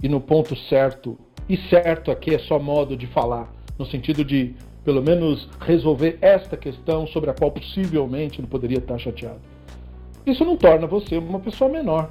e 0.02 0.08
no 0.08 0.20
ponto 0.20 0.54
certo, 0.54 1.18
e 1.48 1.56
certo 1.56 2.10
aqui 2.10 2.34
é 2.34 2.38
só 2.38 2.58
modo 2.58 2.96
de 2.96 3.06
falar, 3.08 3.52
no 3.78 3.84
sentido 3.84 4.24
de 4.24 4.54
pelo 4.84 5.02
menos 5.02 5.48
resolver 5.60 6.18
esta 6.20 6.56
questão 6.56 7.06
sobre 7.06 7.30
a 7.30 7.34
qual 7.34 7.50
possivelmente 7.50 8.40
ele 8.40 8.46
poderia 8.46 8.78
estar 8.78 8.98
chateado. 8.98 9.40
Isso 10.26 10.44
não 10.44 10.56
torna 10.56 10.86
você 10.86 11.18
uma 11.18 11.40
pessoa 11.40 11.70
menor. 11.70 12.10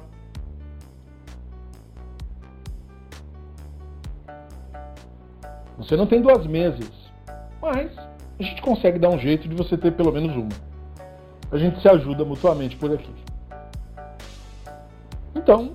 Você 5.78 5.96
não 5.96 6.06
tem 6.06 6.20
duas 6.20 6.46
mesas, 6.46 6.90
mas 7.60 7.90
a 8.38 8.42
gente 8.42 8.60
consegue 8.60 8.98
dar 8.98 9.10
um 9.10 9.18
jeito 9.18 9.48
de 9.48 9.54
você 9.54 9.76
ter 9.76 9.92
pelo 9.92 10.12
menos 10.12 10.34
uma. 10.36 10.73
A 11.50 11.58
gente 11.58 11.80
se 11.80 11.88
ajuda 11.88 12.24
mutuamente 12.24 12.76
por 12.76 12.92
aqui. 12.92 13.10
Então, 15.34 15.72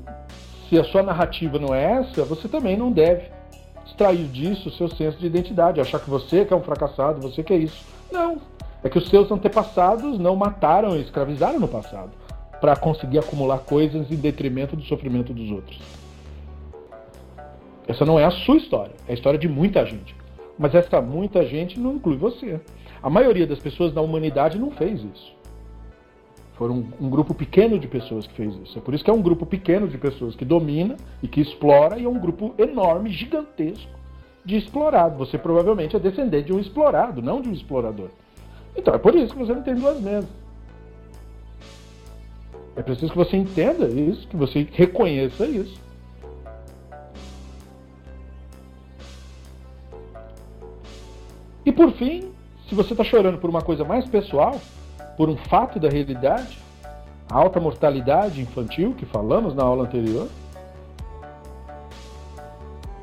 se 0.68 0.78
a 0.80 0.84
sua 0.84 1.04
narrativa 1.04 1.58
não 1.58 1.74
é 1.74 2.00
essa, 2.00 2.24
você 2.24 2.48
também 2.48 2.78
não 2.78 2.92
deve 2.92 3.30
extrair 3.86 4.26
disso 4.28 4.70
o 4.70 4.72
seu 4.72 4.88
senso 4.88 5.18
de 5.18 5.28
identidade, 5.28 5.82
achar 5.82 6.00
que 6.00 6.10
você 6.10 6.46
que 6.46 6.54
é 6.54 6.56
um 6.56 6.62
fracassado, 6.62 7.22
você 7.22 7.44
que 7.44 7.54
é 7.54 7.58
isso. 7.58 7.84
Não. 8.12 8.38
É 8.84 8.90
que 8.90 8.98
os 8.98 9.10
seus 9.10 9.30
antepassados 9.32 10.18
não 10.18 10.36
mataram 10.36 10.96
e 10.96 11.02
escravizaram 11.02 11.60
no 11.60 11.68
passado 11.68 12.12
para 12.62 12.76
conseguir 12.76 13.20
acumular 13.20 13.60
coisas 13.60 14.12
em 14.12 14.16
detrimento 14.16 14.76
do 14.76 14.84
sofrimento 14.84 15.34
dos 15.34 15.52
outros. 15.52 15.80
Essa 17.88 18.06
não 18.06 18.20
é 18.20 18.26
a 18.26 18.32
sua 18.32 18.58
história, 18.58 18.94
é 19.08 19.12
a 19.12 19.16
história 19.16 19.40
de 19.40 19.48
muita 19.48 19.86
gente. 19.86 20.16
Mas 20.58 20.76
essa 20.76 21.02
muita 21.02 21.46
gente 21.46 21.80
não 21.80 21.96
inclui 21.96 22.18
você. 22.18 22.60
A 23.02 23.10
maioria 23.10 23.48
das 23.48 23.60
pessoas 23.60 23.94
da 23.94 24.02
humanidade 24.02 24.60
não 24.60 24.72
fez 24.72 25.02
isso. 25.04 25.39
Foram 26.60 26.86
um, 27.00 27.10
grupo 27.10 27.34
pequeno 27.34 27.80
de 27.80 27.88
pessoas 27.88 28.28
que 28.28 28.34
fez 28.34 28.54
isso. 28.54 28.78
É 28.78 28.82
por 28.82 28.94
isso 28.94 29.02
que 29.02 29.10
é 29.10 29.14
um 29.14 29.22
grupo 29.22 29.46
pequeno 29.46 29.88
de 29.88 29.98
pessoas 29.98 30.36
que 30.36 30.44
domina 30.44 30.98
e 31.24 31.28
que 31.28 31.40
explora, 31.40 31.98
e 31.98 32.04
é 32.04 32.10
um 32.10 32.20
grupo 32.20 32.54
enorme, 32.58 33.10
gigantesco 33.12 33.90
de 34.44 34.58
explorado. 34.58 35.18
Você 35.20 35.38
provavelmente 35.38 35.96
é 35.96 36.00
descendente 36.00 36.48
de 36.48 36.54
um 36.54 36.60
explorado, 36.60 37.22
não 37.22 37.42
de 37.42 37.48
um 37.48 37.54
explorador. 37.54 38.10
Então 38.76 38.94
é 38.94 38.98
por 38.98 39.16
isso 39.16 39.32
que 39.32 39.40
você 39.40 39.54
não 39.54 39.62
tem 39.62 39.74
duas 39.74 40.02
mesas. 40.02 40.30
É 42.76 42.82
preciso 42.84 43.10
que 43.10 43.18
você 43.18 43.38
entenda 43.38 43.88
isso, 43.88 44.28
que 44.28 44.36
você 44.36 44.68
reconheça 44.74 45.46
isso. 45.46 45.80
E 51.66 51.72
por 51.72 51.94
fim, 51.94 52.34
se 52.68 52.76
você 52.76 52.92
está 52.92 53.06
chorando 53.06 53.38
por 53.38 53.50
uma 53.50 53.62
coisa 53.62 53.86
mais 53.86 54.06
pessoal, 54.06 54.60
por 55.20 55.30
um 55.30 55.36
fato 55.36 55.82
da 55.82 55.90
realidade, 55.90 56.58
a 57.30 57.38
alta 57.38 57.60
mortalidade 57.60 58.40
infantil 58.40 58.94
que 58.94 59.06
falamos 59.06 59.54
na 59.54 59.64
aula 59.64 59.84
anterior, 59.84 60.30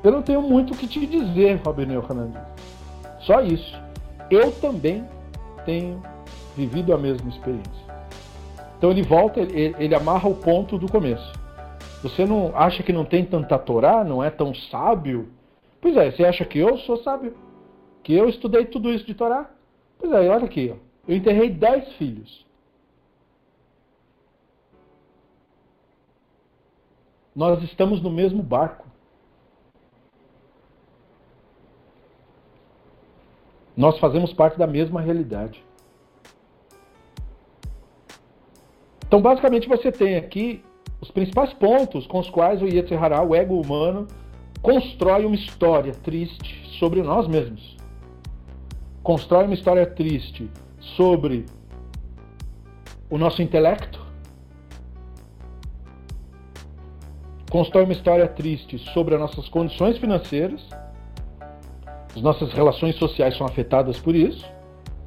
eu 0.03 0.11
não 0.11 0.23
tenho 0.23 0.41
muito 0.41 0.73
o 0.73 0.77
que 0.79 0.89
te 0.89 1.05
dizer, 1.05 1.61
Robineu 1.62 2.01
Fernandes. 2.01 2.41
Só 3.21 3.43
isso. 3.43 3.79
Eu 4.31 4.51
também 4.51 5.05
tenho 5.67 6.03
vivido 6.57 6.95
a 6.95 6.97
mesma 6.97 7.29
experiência. 7.29 7.85
Então 8.79 8.93
ele 8.93 9.03
volta, 9.03 9.41
ele, 9.41 9.77
ele 9.79 9.95
amarra 9.95 10.27
o 10.27 10.35
ponto 10.35 10.79
do 10.79 10.91
começo. 10.91 11.35
Você 12.03 12.25
não 12.25 12.51
acha 12.57 12.83
que 12.83 12.95
não 12.95 13.05
tem 13.05 13.27
tanta 13.27 13.59
Torá, 13.59 14.03
não 14.03 14.25
é 14.25 14.31
tão 14.31 14.55
sábio? 14.55 15.29
Pois 15.83 15.95
é, 15.99 16.11
você 16.11 16.25
acha 16.25 16.47
que 16.47 16.59
eu 16.59 16.79
sou 16.79 16.97
sábio? 16.97 17.35
Que 18.03 18.14
eu 18.14 18.27
estudei 18.27 18.64
tudo 18.64 18.91
isso 18.91 19.05
de 19.05 19.12
Torá? 19.12 19.51
Pois 19.99 20.11
é, 20.11 20.31
olha 20.31 20.47
aqui, 20.47 20.75
ó. 20.75 20.86
Eu 21.07 21.17
enterrei 21.17 21.51
dez 21.51 21.93
filhos. 21.95 22.45
Nós 27.35 27.63
estamos 27.63 28.03
no 28.03 28.11
mesmo 28.11 28.43
barco. 28.43 28.87
Nós 33.77 33.99
fazemos 33.99 34.33
parte 34.33 34.59
da 34.59 34.67
mesma 34.67 35.01
realidade. 35.01 35.63
Então, 39.07 39.21
basicamente, 39.21 39.69
você 39.69 39.93
tem 39.93 40.17
aqui 40.17 40.65
os 41.01 41.11
principais 41.11 41.53
pontos 41.53 42.07
com 42.07 42.19
os 42.19 42.31
quais 42.31 42.63
o 42.63 42.67
Yetzirah, 42.67 43.23
o 43.23 43.35
ego 43.35 43.61
humano, 43.61 44.09
constrói 44.63 45.27
uma 45.27 45.37
história 45.37 45.93
triste 45.93 46.67
sobre 46.79 47.03
nós 47.03 47.29
mesmos. 47.29 47.77
Constrói 49.03 49.45
uma 49.45 49.55
história 49.55 49.87
triste 49.87 50.51
sobre 50.95 51.47
o 53.11 53.18
nosso 53.18 53.43
intelecto, 53.43 54.05
constrói 57.51 57.84
uma 57.84 57.93
história 57.93 58.26
triste 58.28 58.78
sobre 58.93 59.14
as 59.14 59.20
nossas 59.20 59.49
condições 59.49 59.99
financeiras, 59.99 60.68
as 62.14 62.22
nossas 62.22 62.53
relações 62.53 62.97
sociais 62.97 63.37
são 63.37 63.47
afetadas 63.47 63.99
por 63.99 64.14
isso. 64.14 64.47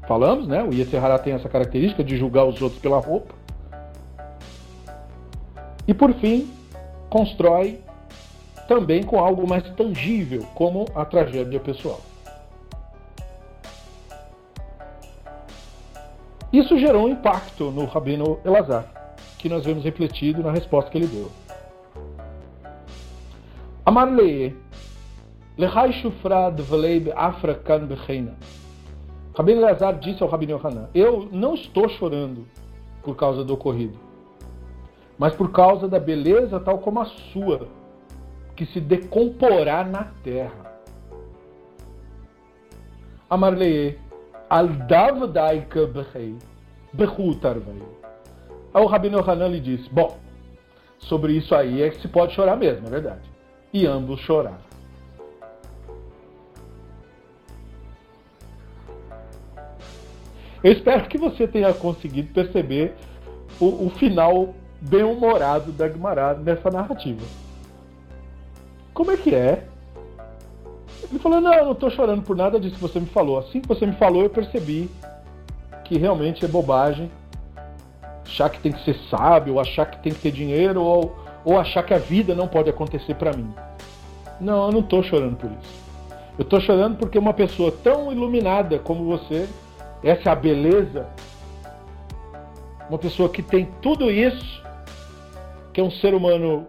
Falamos, 0.08 0.48
né? 0.48 0.64
O 0.64 0.74
Yetzirah 0.74 1.20
tem 1.20 1.34
essa 1.34 1.50
característica 1.50 2.04
de 2.04 2.18
julgar 2.18 2.46
os 2.46 2.62
outros 2.62 2.82
pela 2.82 3.00
roupa. 3.00 3.34
E 5.88 5.94
por 5.94 6.14
fim, 6.16 6.50
constrói 7.10 7.80
também 8.68 9.02
com 9.02 9.20
algo 9.20 9.48
mais 9.48 9.64
tangível, 9.76 10.46
como 10.54 10.86
a 10.94 11.04
tragédia 11.04 11.60
pessoal. 11.60 12.00
Isso 16.52 16.78
gerou 16.80 17.06
um 17.06 17.10
impacto 17.10 17.66
no 17.70 17.86
Rabino 17.86 18.40
Elazar, 18.44 19.16
que 19.38 19.48
nós 19.48 19.64
vemos 19.64 19.84
refletido 19.84 20.42
na 20.42 20.52
resposta 20.52 20.90
que 20.90 20.98
ele 20.98 21.06
deu. 21.06 21.30
Amar 23.86 24.12
Lee, 24.12 24.56
Lehai 25.58 25.94
Shufrad 25.94 26.60
Vleib 26.60 27.12
Afra 27.16 27.54
Kan 27.54 27.86
Becheina. 27.86 28.36
Rabino 29.36 29.62
Elazar 29.62 30.00
disse 30.00 30.24
ao 30.24 30.30
Rabino 30.30 30.60
Hanan: 30.64 30.90
Eu 30.94 31.30
não 31.32 31.54
estou 31.54 31.88
chorando 31.88 32.48
por 33.04 33.16
causa 33.16 33.44
do 33.44 33.54
ocorrido, 33.54 34.00
mas 35.20 35.36
por 35.36 35.52
causa 35.52 35.88
da 35.88 36.00
beleza 36.00 36.60
tal 36.60 36.80
como 36.80 37.00
a 37.00 37.06
sua, 37.06 37.68
que 38.56 38.66
se 38.66 38.80
decomporá 38.80 39.84
na 39.84 40.06
terra. 40.24 40.82
Amarlee, 43.30 44.00
al 44.50 44.68
davdaika 44.88 45.86
bechei, 45.86 46.36
bechutarvei. 46.94 47.82
Aí 48.74 48.84
o 48.84 48.88
Rabino 48.88 49.20
Hanan 49.20 49.50
lhe 49.50 49.60
disse, 49.60 49.90
bom, 49.90 50.18
sobre 50.98 51.34
isso 51.34 51.54
aí 51.56 51.82
é 51.82 51.90
que 51.90 52.02
se 52.02 52.08
pode 52.08 52.34
chorar 52.34 52.56
mesmo, 52.56 52.88
é 52.88 52.90
verdade. 52.90 53.30
E 53.72 53.86
ambos 53.86 54.20
choraram. 54.22 54.70
Eu 60.64 60.74
espero 60.74 61.08
que 61.08 61.18
você 61.18 61.48
tenha 61.48 61.74
conseguido 61.74 62.34
perceber 62.34 62.94
o, 63.60 63.86
o 63.86 63.90
final 63.92 64.54
bem-humorado 64.82 65.72
da 65.72 65.88
Guimarães 65.88 66.40
nessa 66.44 66.70
narrativa. 66.70 67.26
Como 68.94 69.12
é 69.12 69.18
que 69.18 69.34
é 69.34 69.66
ele 71.10 71.20
falou: 71.20 71.42
Não, 71.42 71.54
eu 71.54 71.66
não 71.66 71.72
estou 71.72 71.90
chorando 71.90 72.22
por 72.22 72.36
nada 72.36 72.60
disso 72.60 72.76
que 72.76 72.82
você 72.82 73.00
me 73.00 73.08
falou. 73.08 73.40
Assim 73.40 73.62
que 73.62 73.68
você 73.68 73.86
me 73.86 73.94
falou, 73.94 74.24
eu 74.24 74.30
percebi 74.30 74.90
que 75.84 75.98
realmente 75.98 76.46
é 76.46 76.48
bobagem 76.48 77.12
achar 78.26 78.50
que 78.50 78.60
tem 78.60 78.72
que 78.72 78.84
ser 78.86 78.96
sábio, 79.10 79.60
achar 79.60 79.88
que 79.88 79.98
tem 80.04 80.14
que 80.14 80.20
ter 80.20 80.32
dinheiro, 80.32 80.82
ou, 80.84 81.16
ou 81.44 81.60
achar 81.60 81.84
que 81.84 81.94
a 81.94 81.98
vida 81.98 82.36
não 82.36 82.48
pode 82.48 82.70
acontecer 82.70 83.16
para 83.16 83.36
mim. 83.36 83.52
Não, 84.40 84.68
eu 84.68 84.72
não 84.72 84.80
estou 84.82 85.02
chorando 85.02 85.36
por 85.36 85.50
isso. 85.52 85.90
Eu 86.38 86.44
estou 86.44 86.62
chorando 86.62 86.98
porque 86.98 87.18
uma 87.18 87.34
pessoa 87.34 87.72
tão 87.72 88.12
iluminada 88.12 88.78
como 88.80 89.04
você, 89.04 89.50
essa 90.04 90.30
é 90.30 90.32
a 90.32 90.36
beleza, 90.36 91.08
uma 92.88 93.00
pessoa 93.00 93.28
que 93.28 93.42
tem 93.42 93.68
tudo 93.82 94.10
isso, 94.10 94.64
que 95.74 95.82
é 95.82 95.84
um 95.84 95.92
ser 95.92 96.14
humano 96.14 96.68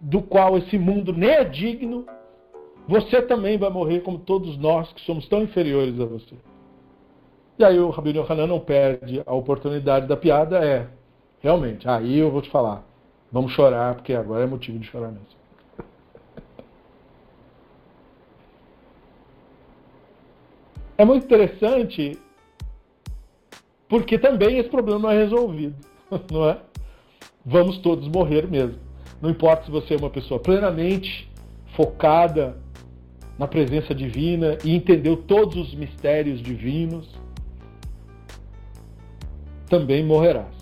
do 0.00 0.20
qual 0.20 0.56
esse 0.58 0.78
mundo 0.78 1.12
nem 1.12 1.30
é 1.30 1.44
digno, 1.44 2.04
você 2.86 3.22
também 3.22 3.56
vai 3.56 3.70
morrer 3.70 4.00
como 4.00 4.18
todos 4.18 4.56
nós 4.58 4.92
que 4.92 5.00
somos 5.02 5.26
tão 5.28 5.42
inferiores 5.42 5.98
a 5.98 6.04
você. 6.04 6.34
E 7.58 7.64
aí 7.64 7.78
o 7.78 7.90
Rabino 7.90 8.26
Hanan 8.28 8.46
não 8.46 8.60
perde 8.60 9.22
a 9.24 9.34
oportunidade 9.34 10.06
da 10.06 10.16
piada, 10.16 10.64
é, 10.64 10.88
realmente, 11.40 11.88
aí 11.88 12.18
eu 12.18 12.30
vou 12.30 12.42
te 12.42 12.50
falar. 12.50 12.84
Vamos 13.30 13.52
chorar, 13.52 13.94
porque 13.94 14.12
agora 14.12 14.44
é 14.44 14.46
motivo 14.46 14.78
de 14.78 14.86
chorar 14.86 15.08
mesmo. 15.08 15.26
É 20.96 21.04
muito 21.04 21.24
interessante 21.24 22.18
porque 23.88 24.18
também 24.18 24.58
esse 24.58 24.68
problema 24.68 24.98
não 24.98 25.10
é 25.10 25.18
resolvido, 25.18 25.76
não 26.30 26.48
é? 26.48 26.58
Vamos 27.44 27.78
todos 27.78 28.08
morrer 28.08 28.48
mesmo. 28.48 28.78
Não 29.20 29.30
importa 29.30 29.64
se 29.64 29.70
você 29.70 29.94
é 29.94 29.96
uma 29.96 30.10
pessoa 30.10 30.40
plenamente 30.40 31.30
focada 31.76 32.56
na 33.38 33.48
presença 33.48 33.94
divina 33.94 34.58
e 34.64 34.74
entendeu 34.74 35.16
todos 35.16 35.56
os 35.56 35.74
mistérios 35.74 36.40
divinos, 36.40 37.08
também 39.68 40.04
morrerás. 40.04 40.54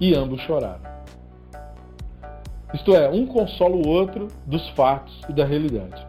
E 0.00 0.14
ambos 0.14 0.40
choraram. 0.42 0.88
Isto 2.74 2.94
é, 2.94 3.08
um 3.08 3.26
consola 3.26 3.74
o 3.74 3.86
outro 3.86 4.28
dos 4.46 4.68
fatos 4.70 5.20
e 5.28 5.32
da 5.32 5.44
realidade. 5.44 6.06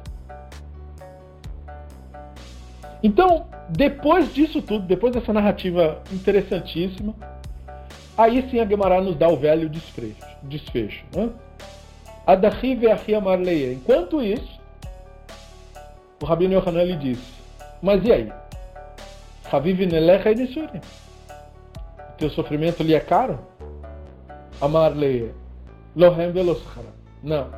Então, 3.02 3.46
depois 3.70 4.34
disso 4.34 4.62
tudo, 4.62 4.86
depois 4.86 5.14
dessa 5.14 5.32
narrativa 5.32 6.02
interessantíssima, 6.12 7.16
aí 8.18 8.48
sim 8.50 8.60
a 8.60 8.66
Gemara 8.66 9.00
nos 9.00 9.16
dá 9.16 9.30
o 9.30 9.38
velho 9.38 9.70
desfecho. 9.70 10.26
desfecho 10.44 11.06
né? 11.16 11.30
Enquanto 13.72 14.22
isso, 14.22 14.60
o 16.22 16.26
Rabino 16.26 16.54
Yohanan 16.54 16.84
lhe 16.84 16.96
disse, 16.96 17.34
mas 17.82 18.06
e 18.06 18.12
aí? 18.12 18.32
Haviv 19.52 19.80
nelecha 19.80 20.30
edisuri. 20.30 20.80
O 21.98 22.18
teu 22.18 22.30
sofrimento 22.30 22.84
lhe 22.84 22.94
é 22.94 23.00
caro? 23.00 23.40
Amar 24.62 24.96
leia. 24.96 25.34
Lohem 25.96 26.32
veloschara. 26.32 26.90
Não. 27.24 27.50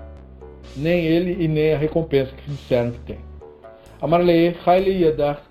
Nem 0.77 1.03
ele 1.03 1.43
e 1.43 1.47
nem 1.47 1.73
a 1.73 1.77
recompensa 1.77 2.31
que 2.33 2.51
disseram 2.51 2.91
que 2.91 2.99
tem. 2.99 3.19
Amar 4.01 4.21
leia, 4.21 4.55
chayli 4.63 5.03
yadach. 5.03 5.41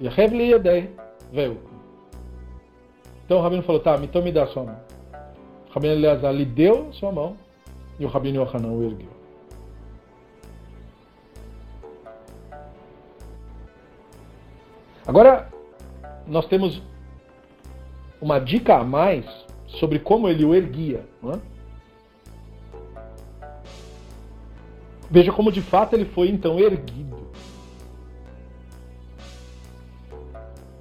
Yahev 0.00 0.34
li 0.34 0.50
yadei. 0.50 0.90
Veio. 1.32 1.58
Então 3.24 3.38
o 3.38 3.40
Rabino 3.40 3.62
falou, 3.62 3.80
tá, 3.80 3.98
então 4.02 4.22
me 4.22 4.30
dá 4.30 4.44
a 4.44 4.46
sua 4.48 4.64
mão. 4.64 4.80
O 5.70 5.72
Rabino 5.72 5.94
Eleazar 5.94 6.32
lhe 6.32 6.44
deu 6.44 6.92
sua 6.92 7.10
mão 7.10 7.45
e 7.98 8.04
o 8.04 8.08
Rabino 8.08 8.42
Yohanan 8.42 8.72
o 8.72 8.82
ergueu. 8.84 9.16
Agora, 15.06 15.48
nós 16.26 16.46
temos 16.46 16.82
uma 18.20 18.40
dica 18.40 18.76
a 18.76 18.84
mais 18.84 19.24
sobre 19.66 19.98
como 19.98 20.28
ele 20.28 20.44
o 20.44 20.54
erguia. 20.54 21.04
É? 21.24 21.38
Veja 25.08 25.32
como 25.32 25.52
de 25.52 25.62
fato 25.62 25.94
ele 25.94 26.06
foi 26.06 26.28
então 26.28 26.58
erguido. 26.58 27.16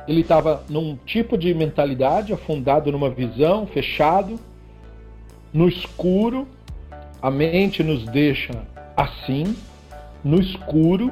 Ele 0.08 0.22
estava 0.22 0.64
num 0.70 0.96
tipo 0.98 1.38
de 1.38 1.54
mentalidade, 1.54 2.34
afundado 2.34 2.92
numa 2.92 3.10
visão, 3.10 3.66
fechado, 3.66 4.40
no 5.54 5.68
escuro. 5.68 6.48
A 7.26 7.32
mente 7.32 7.82
nos 7.82 8.06
deixa 8.06 8.54
assim, 8.96 9.56
no 10.24 10.40
escuro. 10.40 11.12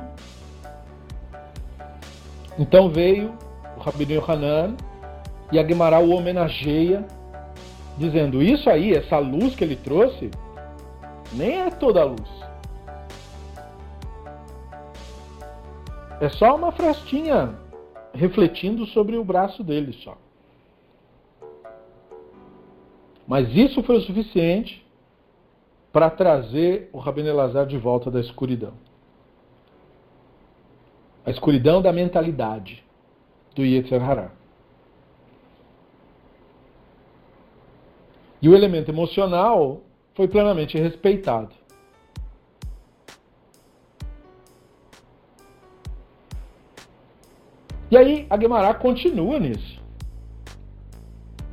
Então 2.59 2.88
veio 2.88 3.36
o 3.76 3.80
Rabino 3.80 4.11
Yohanan 4.11 4.76
e 5.51 5.57
a 5.57 5.99
o 5.99 6.11
homenageia, 6.11 7.03
dizendo: 7.97 8.43
Isso 8.43 8.70
aí, 8.70 8.93
essa 8.93 9.18
luz 9.18 9.55
que 9.55 9.64
ele 9.64 9.76
trouxe, 9.76 10.30
nem 11.32 11.61
é 11.61 11.72
toda 11.72 12.01
a 12.03 12.05
luz. 12.05 12.30
É 16.22 16.30
só 16.30 16.55
uma 16.55 16.72
frestinha 16.72 17.55
refletindo 18.14 18.86
sobre 18.86 19.18
o 19.18 19.24
braço 19.24 19.64
dele 19.64 19.93
só. 20.03 20.16
Mas 23.28 23.49
isso 23.55 23.82
foi 23.82 23.97
o 23.97 24.01
suficiente 24.01 24.82
para 25.93 26.09
trazer 26.09 26.89
o 26.91 26.97
Rabino 26.97 27.29
Elazar 27.29 27.67
de 27.67 27.77
volta 27.77 28.09
da 28.09 28.19
escuridão. 28.19 28.73
A 31.23 31.29
escuridão 31.29 31.83
da 31.83 31.93
mentalidade 31.93 32.83
do 33.55 33.63
Yetzer 33.63 34.03
Hará. 34.03 34.31
E 38.41 38.49
o 38.49 38.55
elemento 38.55 38.89
emocional 38.89 39.81
foi 40.15 40.27
plenamente 40.27 40.77
respeitado. 40.79 41.55
E 47.91 47.95
aí 47.95 48.25
a 48.31 48.37
Gemara 48.37 48.73
continua 48.73 49.39
nisso. 49.39 49.79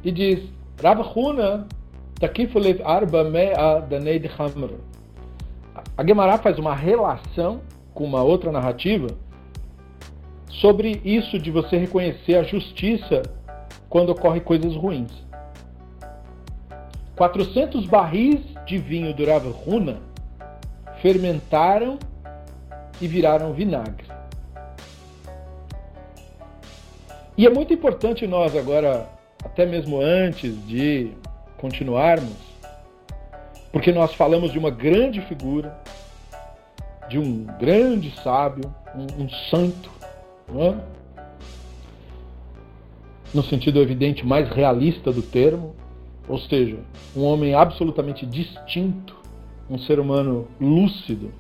E 0.03 0.11
diz: 0.11 0.51
Rav 0.83 1.01
Huna 1.15 1.69
takifulet 2.21 2.83
arba 2.85 3.25
mea 3.25 3.81
daneid 3.81 4.31
hamr. 4.39 4.75
A 5.97 6.07
Gemara 6.07 6.39
faz 6.39 6.59
uma 6.59 6.75
relação 6.75 7.63
com 7.95 8.05
uma 8.05 8.23
outra 8.23 8.53
narrativa 8.53 9.09
sobre 10.49 11.01
isso 11.03 11.39
de 11.39 11.51
você 11.51 11.79
reconhecer 11.79 12.35
a 12.35 12.43
justiça 12.43 13.23
quando 13.89 14.11
ocorrem 14.11 14.43
coisas 14.43 14.77
ruins. 14.77 15.11
400 17.17 17.87
barris 17.87 18.41
de 18.67 18.79
vinho 18.79 19.15
do 19.15 19.25
Rav 19.25 19.47
Huna 19.67 19.99
fermentaram 21.01 21.99
e 23.01 23.09
viraram 23.09 23.53
vinagre. 23.53 24.07
E 27.37 27.47
é 27.47 27.51
muito 27.51 27.73
importante 27.73 28.27
nós 28.27 28.55
agora, 28.55 29.09
até 29.43 29.65
mesmo 29.65 29.99
antes 30.01 30.55
de 30.67 31.13
continuarmos, 31.61 32.37
porque 33.71 33.93
nós 33.93 34.15
falamos 34.15 34.51
de 34.51 34.59
uma 34.59 34.71
grande 34.71 35.21
figura, 35.23 35.79
de 37.09 37.19
um 37.19 37.45
grande 37.59 38.11
sábio, 38.23 38.75
um, 38.95 39.25
um 39.25 39.29
santo, 39.51 39.91
é? 40.57 40.75
no 43.33 43.43
sentido 43.45 43.81
evidente 43.81 44.27
mais 44.27 44.49
realista 44.49 45.13
do 45.13 45.23
termo, 45.23 45.75
ou 46.29 46.39
seja, 46.39 46.79
um 47.17 47.25
homem 47.25 47.55
absolutamente 47.55 48.27
distinto, 48.27 49.17
um 49.69 49.79
ser 49.79 50.01
humano 50.01 50.49
lúcido, 50.61 51.33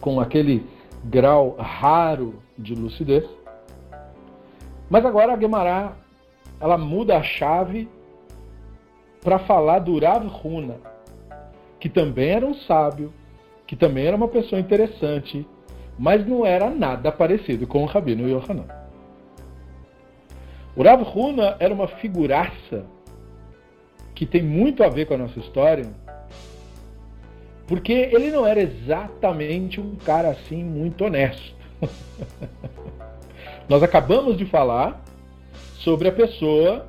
com 0.00 0.20
aquele 0.20 0.64
grau 1.04 1.56
raro 1.58 2.42
de 2.56 2.74
lucidez. 2.74 3.24
Mas 4.88 5.04
agora 5.04 5.32
a 5.32 5.36
Guemará 5.36 5.92
ela 6.60 6.76
muda 6.76 7.16
a 7.16 7.22
chave 7.22 7.88
para 9.22 9.38
falar 9.40 9.80
do 9.80 9.98
Rav 9.98 10.26
Huna, 10.42 10.76
que 11.80 11.88
também 11.88 12.30
era 12.30 12.46
um 12.46 12.54
sábio, 12.54 13.12
que 13.66 13.76
também 13.76 14.06
era 14.06 14.16
uma 14.16 14.28
pessoa 14.28 14.60
interessante, 14.60 15.46
mas 15.98 16.26
não 16.26 16.46
era 16.46 16.70
nada 16.70 17.10
parecido 17.10 17.66
com 17.66 17.82
o 17.82 17.86
Rabino 17.86 18.28
Yohanan. 18.28 18.66
O 20.76 20.82
Rav 20.82 21.02
Huna 21.02 21.56
era 21.58 21.74
uma 21.74 21.88
figuraça 21.88 22.86
que 24.14 24.24
tem 24.24 24.42
muito 24.42 24.82
a 24.82 24.88
ver 24.88 25.06
com 25.06 25.14
a 25.14 25.18
nossa 25.18 25.38
história, 25.38 25.86
porque 27.66 27.92
ele 27.92 28.30
não 28.30 28.46
era 28.46 28.60
exatamente 28.60 29.80
um 29.80 29.96
cara 29.96 30.30
assim 30.30 30.64
muito 30.64 31.04
honesto. 31.04 31.54
Nós 33.68 33.82
acabamos 33.82 34.36
de 34.36 34.46
falar 34.46 35.04
sobre 35.74 36.08
a 36.08 36.12
pessoa 36.12 36.86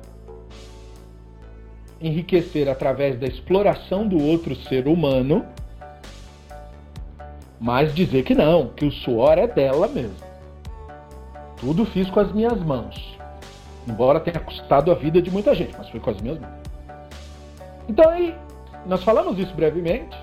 enriquecer 2.00 2.68
através 2.68 3.18
da 3.18 3.26
exploração 3.26 4.06
do 4.08 4.22
outro 4.22 4.56
ser 4.56 4.88
humano, 4.88 5.44
mas 7.60 7.94
dizer 7.94 8.22
que 8.22 8.34
não, 8.34 8.68
que 8.68 8.86
o 8.86 8.90
suor 8.90 9.36
é 9.36 9.46
dela 9.46 9.86
mesmo. 9.86 10.16
Tudo 11.58 11.84
fiz 11.84 12.08
com 12.08 12.20
as 12.20 12.32
minhas 12.32 12.58
mãos. 12.62 13.18
Embora 13.86 14.20
tenha 14.20 14.40
custado 14.40 14.90
a 14.90 14.94
vida 14.94 15.20
de 15.20 15.30
muita 15.30 15.54
gente, 15.54 15.74
mas 15.76 15.88
foi 15.90 16.00
com 16.00 16.10
as 16.10 16.20
minhas 16.20 16.40
mãos. 16.40 16.54
Então 17.88 18.08
aí, 18.08 18.34
nós 18.86 19.02
falamos 19.02 19.38
isso 19.38 19.54
brevemente, 19.54 20.16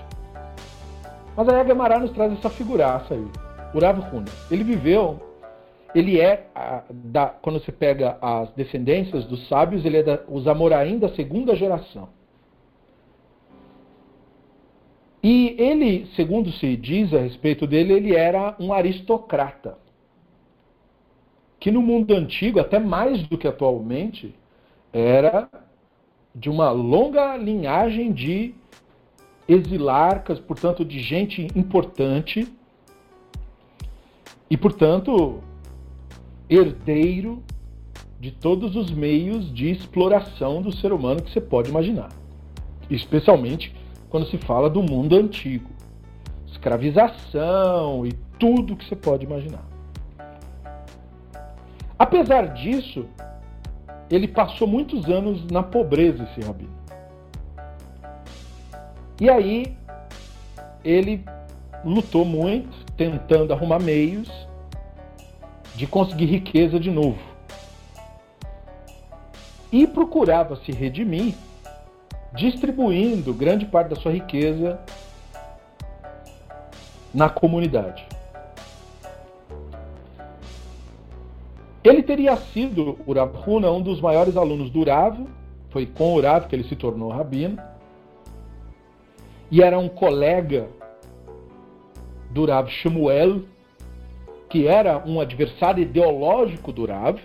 mas 1.36 1.48
aí 1.48 1.60
a 1.60 1.64
Gemara 1.64 2.00
nos 2.00 2.12
traz 2.12 2.34
essa 2.34 2.50
figuraça 2.50 3.14
aí. 3.14 3.28
O 3.74 3.80
Rav 3.80 4.00
Huna. 4.12 4.26
Ele 4.50 4.64
viveu 4.64 5.27
ele 5.98 6.20
é, 6.20 6.48
da, 6.92 7.28
quando 7.28 7.60
você 7.60 7.72
pega 7.72 8.18
as 8.22 8.52
descendências 8.54 9.26
dos 9.26 9.48
sábios, 9.48 9.84
ele 9.84 9.98
é 9.98 10.04
da, 10.04 10.24
os 10.28 10.48
Amoraim 10.48 11.00
da 11.00 11.10
segunda 11.10 11.56
geração. 11.56 12.10
E 15.24 15.56
ele, 15.58 16.06
segundo 16.16 16.52
se 16.52 16.78
diz 16.78 17.12
a 17.14 17.20
respeito 17.20 17.66
dele, 17.66 17.94
ele 17.94 18.16
era 18.16 18.56
um 18.60 18.72
aristocrata. 18.72 19.78
Que 21.60 21.72
no 21.72 21.82
mundo 21.82 22.14
antigo, 22.14 22.60
até 22.60 22.78
mais 22.78 23.28
do 23.28 23.38
que 23.38 23.48
atualmente, 23.48 24.36
era 24.94 25.50
de 26.34 26.50
uma 26.50 26.70
longa 26.70 27.36
linhagem 27.36 28.12
de 28.12 28.54
exilarcas, 29.48 30.40
portanto, 30.40 30.86
de 30.86 31.00
gente 31.00 31.48
importante 31.56 32.48
e, 34.50 34.56
portanto, 34.56 35.42
herdeiro 36.50 37.44
de 38.20 38.32
todos 38.32 38.76
os 38.76 38.90
meios 38.90 39.54
de 39.54 39.70
exploração 39.70 40.62
do 40.62 40.72
ser 40.76 40.92
humano 40.92 41.22
que 41.22 41.32
você 41.32 41.42
pode 41.42 41.70
imaginar. 41.70 42.10
Especialmente 42.90 43.76
quando 44.10 44.28
se 44.28 44.38
fala 44.38 44.70
do 44.70 44.82
mundo 44.82 45.16
antigo. 45.16 45.70
Escravização 46.48 48.06
e 48.06 48.14
tudo 48.40 48.76
que 48.76 48.86
você 48.86 48.96
pode 48.96 49.26
imaginar. 49.26 49.66
Apesar 52.00 52.54
disso, 52.54 53.06
ele 54.10 54.28
passou 54.28 54.68
muitos 54.68 55.08
anos 55.10 55.46
na 55.48 55.62
pobreza, 55.62 56.24
esse 56.24 56.46
rabino. 56.46 56.76
E 59.20 59.30
aí, 59.30 59.76
ele 60.84 61.24
lutou 61.84 62.24
muito, 62.24 62.70
tentando 62.96 63.52
arrumar 63.52 63.80
meios 63.80 64.47
de 65.78 65.86
conseguir 65.86 66.26
riqueza 66.26 66.80
de 66.80 66.90
novo. 66.90 67.20
E 69.72 69.86
procurava 69.86 70.56
se 70.56 70.72
redimir 70.72 71.36
distribuindo 72.34 73.32
grande 73.32 73.66
parte 73.66 73.90
da 73.90 73.96
sua 73.96 74.12
riqueza 74.12 74.80
na 77.14 77.30
comunidade. 77.30 78.08
Ele 81.84 82.02
teria 82.02 82.36
sido, 82.36 82.98
o 83.06 83.14
Rav 83.14 83.36
Huna, 83.46 83.72
um 83.72 83.82
dos 83.82 84.02
maiores 84.02 84.36
alunos 84.36 84.72
do 84.72 84.80
Urav, 84.80 85.26
foi 85.70 85.86
com 85.86 86.14
o 86.14 86.16
Urav 86.16 86.48
que 86.48 86.56
ele 86.56 86.68
se 86.68 86.76
tornou 86.76 87.10
rabino, 87.10 87.62
e 89.52 89.62
era 89.62 89.78
um 89.78 89.88
colega 89.88 90.68
do 92.32 92.46
Rav 92.46 92.68
Shmuel, 92.68 93.44
que 94.50 94.68
era 94.68 95.04
um 95.06 95.20
adversário 95.20 95.82
ideológico 95.82 96.72
do 96.72 96.86
Rav, 96.86 97.20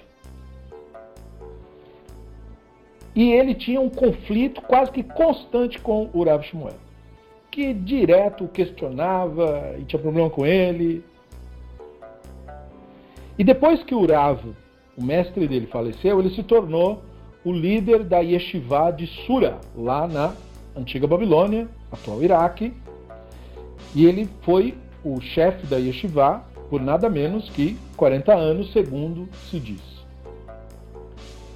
e 3.15 3.33
ele 3.33 3.55
tinha 3.55 3.81
um 3.81 3.91
conflito 3.91 4.63
quase 4.63 4.91
que 4.91 5.03
constante 5.03 5.79
com 5.79 6.09
o 6.13 6.25
Rav 6.25 6.43
Shmuel, 6.45 6.77
que 7.51 7.75
direto 7.75 8.49
questionava 8.49 9.75
e 9.79 9.85
tinha 9.85 10.01
problema 10.01 10.31
com 10.31 10.47
ele. 10.47 11.05
E 13.39 13.45
depois 13.45 13.83
que 13.83 13.95
o 13.95 14.07
Rav, 14.07 14.41
o 14.97 15.05
mestre 15.05 15.47
dele, 15.47 15.67
faleceu, 15.67 16.19
ele 16.21 16.35
se 16.35 16.43
tornou 16.43 17.03
o 17.45 17.53
líder 17.53 18.05
da 18.05 18.21
Yeshiva 18.21 18.91
de 18.91 19.07
Sura, 19.07 19.59
lá 19.77 20.07
na 20.07 20.35
antiga 20.77 21.07
Babilônia, 21.07 21.69
atual 21.91 22.23
Iraque. 22.23 22.73
E 23.95 24.07
ele 24.07 24.29
foi 24.43 24.75
o 25.05 25.21
chefe 25.21 25.67
da 25.67 25.77
Yeshiva 25.77 26.43
por 26.73 26.81
nada 26.81 27.11
menos 27.11 27.51
que 27.51 27.79
40 27.99 28.33
anos, 28.33 28.73
segundo 28.73 29.29
se 29.51 29.61
diz. 29.61 29.83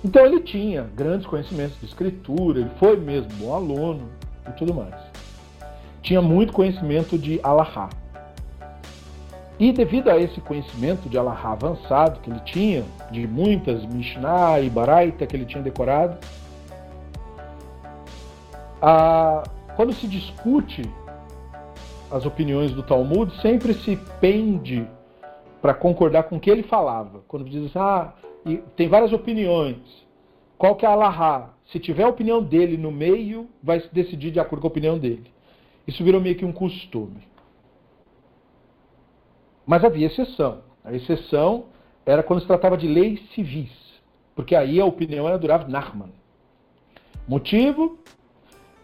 Então 0.05 0.27
ele 0.27 0.41
tinha 0.41 0.91
grandes 0.95 1.27
conhecimentos 1.27 1.81
de 1.81 1.87
escritura, 1.87 2.61
ele 2.61 2.71
foi 2.79 2.99
mesmo 2.99 3.31
bom 3.39 3.55
aluno 3.55 4.11
e 4.47 4.53
tudo 4.53 4.75
mais. 4.75 4.95
Tinha 6.03 6.21
muito 6.21 6.53
conhecimento 6.53 7.17
de 7.17 7.41
Alahá. 7.43 7.89
E 9.59 9.73
devido 9.73 10.11
a 10.11 10.19
esse 10.19 10.39
conhecimento 10.43 11.09
de 11.09 11.17
Alahá 11.17 11.53
avançado 11.53 12.21
que 12.21 12.29
ele 12.29 12.41
tinha, 12.41 12.85
de 13.11 13.27
muitas 13.27 13.87
Mishnah 13.87 14.61
e 14.61 14.69
Baraita 14.69 15.27
que 15.27 15.35
ele 15.35 15.47
tinha 15.47 15.63
decorado, 15.63 16.19
a, 18.83 19.45
quando 19.77 19.95
se 19.95 20.07
discute 20.07 20.83
as 22.11 22.27
opiniões 22.27 22.73
do 22.73 22.83
Talmud, 22.83 23.35
sempre 23.41 23.73
se 23.73 23.97
pende 24.21 24.87
para 25.67 25.75
concordar 25.75 26.23
com 26.23 26.37
o 26.37 26.41
que 26.41 26.49
ele 26.49 26.63
falava. 26.63 27.25
Quando 27.27 27.45
diz 27.45 27.65
assim, 27.65 27.79
ah, 27.81 28.13
tem 28.77 28.89
várias 28.89 29.13
opiniões. 29.13 29.79
Qual 30.57 30.77
que 30.77 30.87
é 30.87 30.89
a 30.89 30.93
Allahá? 30.93 31.55
Se 31.73 31.81
tiver 31.81 32.05
a 32.05 32.09
opinião 32.09 32.41
dele 32.41 32.77
no 32.77 32.93
meio, 32.93 33.49
vai 33.61 33.81
se 33.81 33.93
decidir 33.93 34.31
de 34.31 34.39
acordo 34.39 34.61
com 34.61 34.69
a 34.69 34.71
opinião 34.71 34.97
dele. 34.97 35.29
Isso 35.85 36.05
virou 36.05 36.21
meio 36.21 36.37
que 36.37 36.45
um 36.45 36.53
costume. 36.53 37.21
Mas 39.67 39.83
havia 39.83 40.07
exceção. 40.07 40.61
A 40.85 40.93
exceção 40.93 41.65
era 42.07 42.23
quando 42.23 42.43
se 42.43 42.47
tratava 42.47 42.77
de 42.77 42.87
leis 42.87 43.21
civis, 43.31 43.73
porque 44.37 44.55
aí 44.55 44.81
a 44.81 44.87
opinião 44.87 45.27
era 45.27 45.37
do 45.37 45.49
Rav. 45.49 45.67
Motivo? 47.27 47.99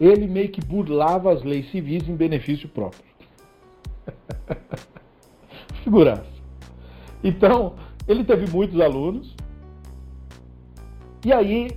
Ele 0.01 0.27
meio 0.27 0.49
que 0.49 0.59
burlava 0.59 1.31
as 1.31 1.43
leis 1.43 1.71
civis 1.71 2.09
em 2.09 2.15
benefício 2.17 2.67
próprio. 2.67 3.05
Figuraça. 5.85 6.32
Então, 7.23 7.75
ele 8.07 8.23
teve 8.23 8.51
muitos 8.51 8.79
alunos, 8.79 9.33
e 11.25 11.31
aí, 11.31 11.69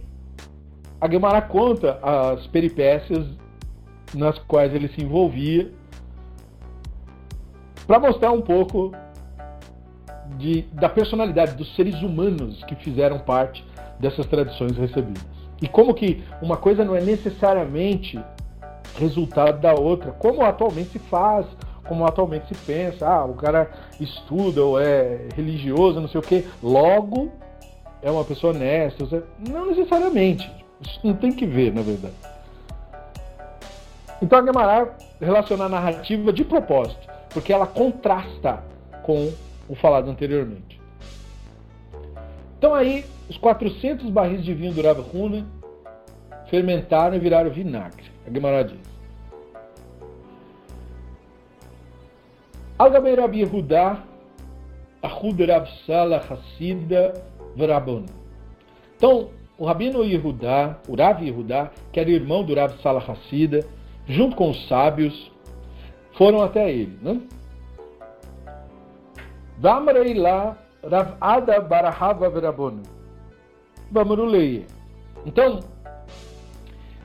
a 1.01 1.07
Guemara 1.07 1.41
conta 1.43 2.01
as 2.03 2.47
peripécias 2.49 3.27
nas 4.13 4.39
quais 4.41 4.75
ele 4.75 4.89
se 4.89 5.03
envolvia 5.03 5.71
para 7.87 8.01
mostrar 8.01 8.33
um 8.33 8.43
pouco 8.43 8.93
de, 10.37 10.63
da 10.73 10.89
personalidade 10.89 11.55
dos 11.55 11.75
seres 11.77 12.03
humanos 12.03 12.63
que 12.65 12.75
fizeram 12.75 13.19
parte 13.21 13.65
dessas 14.01 14.27
tradições 14.27 14.77
recebidas. 14.77 15.25
E 15.63 15.69
como 15.69 15.95
que 15.95 16.23
uma 16.43 16.57
coisa 16.57 16.85
não 16.85 16.95
é 16.95 17.01
necessariamente 17.01 18.21
resultado 18.99 19.61
da 19.61 19.75
outra, 19.75 20.11
como 20.13 20.45
atualmente 20.45 20.91
se 20.91 20.99
faz, 20.99 21.47
como 21.89 22.07
atualmente 22.07 22.49
se 22.49 22.55
pensa, 22.65 23.07
ah, 23.07 23.25
o 23.25 23.35
cara 23.35 23.71
estuda 24.01 24.63
ou 24.63 24.81
é 24.81 25.29
religioso, 25.35 26.01
não 26.01 26.09
sei 26.09 26.21
o 26.21 26.23
quê, 26.23 26.45
logo 26.63 27.31
é 28.03 28.11
uma 28.11 28.25
pessoa 28.25 28.55
honesta. 28.55 29.25
Não 29.39 29.67
necessariamente. 29.67 30.51
Isso 30.81 31.01
não 31.03 31.15
tem 31.15 31.33
que 31.33 31.47
ver, 31.47 31.73
na 31.73 31.83
verdade. 31.83 32.15
Então 34.23 34.39
a 34.39 34.45
Gemara 34.45 34.97
relaciona 35.21 35.65
a 35.65 35.69
narrativa 35.69 36.33
de 36.33 36.45
propósito, 36.45 37.07
porque 37.31 37.53
ela 37.53 37.67
contrasta 37.67 38.63
com 39.03 39.33
o 39.69 39.75
falado 39.75 40.11
anteriormente. 40.11 40.81
Então 42.59 42.75
aí, 42.75 43.05
os 43.29 43.37
400 43.37 44.09
barris 44.11 44.45
de 44.45 44.55
vinho 44.55 44.73
do 44.73 44.83
Rav 44.83 45.01
fermentaram 46.49 47.17
e 47.17 47.19
viraram 47.19 47.51
vinagre. 47.51 48.05
A 48.27 48.33
Gemara 48.33 48.65
diz. 48.65 48.96
Al-Gabei 52.79 53.15
Rabi 53.15 53.41
Yehuda, 53.41 54.03
Ahud 55.03 55.45
Rav 55.45 55.67
Salah 55.87 56.23
Hassida, 56.29 57.15
Vrabon. 57.57 58.05
Então, 58.97 59.31
o 59.59 59.65
Rabino 59.65 60.05
Yehudá, 60.05 60.79
o 60.87 60.95
Rav 60.95 61.23
Yehudá, 61.23 61.71
que 61.93 61.99
era 62.01 62.11
irmão 62.11 62.45
do 62.45 62.55
Rav 62.55 62.75
Salah 62.83 63.03
Hassida, 63.03 63.67
junto 64.07 64.37
com 64.37 64.51
os 64.51 64.69
sábios, 64.69 65.31
foram 66.13 66.43
até 66.43 66.71
ele. 66.71 66.99
Né? 67.01 67.21
Vamrei 69.59 70.15
lá 70.15 70.57
Rav 70.83 71.17
Ada 71.21 71.61
Barahava 71.61 72.29
Vrabon. 72.29 72.83
Vamruleie. 73.91 74.67
Então, 75.25 75.61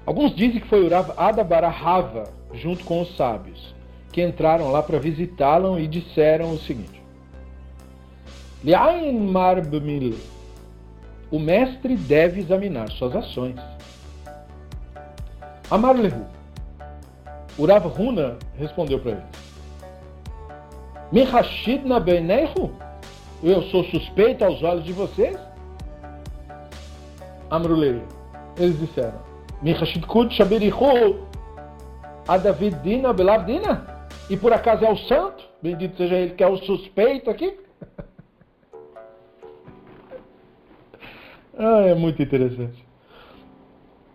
alguns 0.05 0.35
dizem 0.35 0.59
que 0.59 0.67
foi 0.67 0.85
o 0.85 0.89
Rav 0.89 1.11
Ada 1.15 1.43
Barahava, 1.43 2.25
junto 2.53 2.83
com 2.83 3.01
os 3.01 3.15
sábios, 3.15 3.73
que 4.11 4.21
entraram 4.21 4.71
lá 4.71 4.83
para 4.83 4.99
visitá-lo 4.99 5.79
e 5.79 5.87
disseram 5.87 6.51
o 6.53 6.59
seguinte: 6.59 7.01
Liain 8.63 9.19
Marbmil 9.19 10.15
o 11.31 11.39
mestre 11.39 11.95
deve 11.95 12.41
examinar 12.41 12.89
suas 12.91 13.15
ações. 13.15 13.55
Amar 15.69 15.95
Lehu. 15.95 16.25
Urav 17.57 17.87
Huna 17.87 18.37
respondeu 18.59 18.99
para 18.99 19.11
ele: 19.11 19.23
Mihashid 21.11 21.85
na? 21.85 22.01
Eu 23.41 23.61
sou 23.63 23.85
suspeito 23.85 24.43
aos 24.43 24.61
olhos 24.61 24.83
de 24.83 24.91
vocês? 24.91 25.37
Amrulei. 27.49 28.01
Eles 28.57 28.77
disseram: 28.77 29.19
Mihashid 29.61 30.05
Kud 30.05 30.33
Shabirihu 30.33 31.17
Adavidina 32.27 33.13
Belavdina? 33.13 33.90
E 34.31 34.37
por 34.37 34.53
acaso 34.53 34.85
é 34.85 34.89
o 34.89 34.95
santo? 34.95 35.43
Bendito 35.61 35.97
seja 35.97 36.15
ele 36.15 36.33
que 36.33 36.41
é 36.41 36.47
o 36.47 36.55
suspeito 36.57 37.29
aqui? 37.29 37.59
Ah, 41.53 41.81
é 41.81 41.93
muito 41.93 42.19
interessante. 42.19 42.83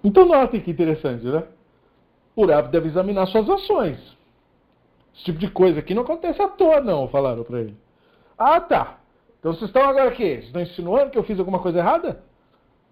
Então 0.02 0.24
notem 0.24 0.58
que 0.58 0.70
interessante, 0.70 1.24
né? 1.26 1.44
O 2.34 2.44
Rav 2.46 2.70
deve 2.70 2.88
examinar 2.88 3.26
suas 3.26 3.48
ações. 3.48 3.98
Esse 5.14 5.26
tipo 5.26 5.38
de 5.38 5.48
coisa 5.50 5.78
aqui 5.78 5.94
não 5.94 6.02
acontece 6.02 6.42
à 6.42 6.48
toa, 6.48 6.80
não, 6.80 7.06
falaram 7.06 7.44
para 7.44 7.60
ele. 7.60 7.76
Ah, 8.36 8.58
tá. 8.58 8.98
Então 9.38 9.52
vocês 9.52 9.68
estão 9.68 9.82
agora 9.82 10.08
aqui? 10.08 10.24
Vocês 10.24 10.46
estão 10.46 10.62
insinuando 10.62 11.10
que 11.10 11.18
eu 11.18 11.24
fiz 11.24 11.38
alguma 11.38 11.60
coisa 11.60 11.78
errada? 11.78 12.24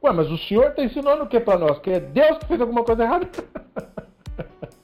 Ué, 0.04 0.12
mas 0.12 0.30
o 0.30 0.38
senhor 0.38 0.68
está 0.68 0.84
ensinando 0.84 1.24
o 1.24 1.26
que 1.26 1.40
para 1.40 1.58
nós? 1.58 1.78
Que 1.80 1.90
é 1.92 2.00
Deus 2.00 2.38
que 2.38 2.46
fez 2.46 2.60
alguma 2.60 2.84
coisa 2.84 3.02
errada? 3.02 3.28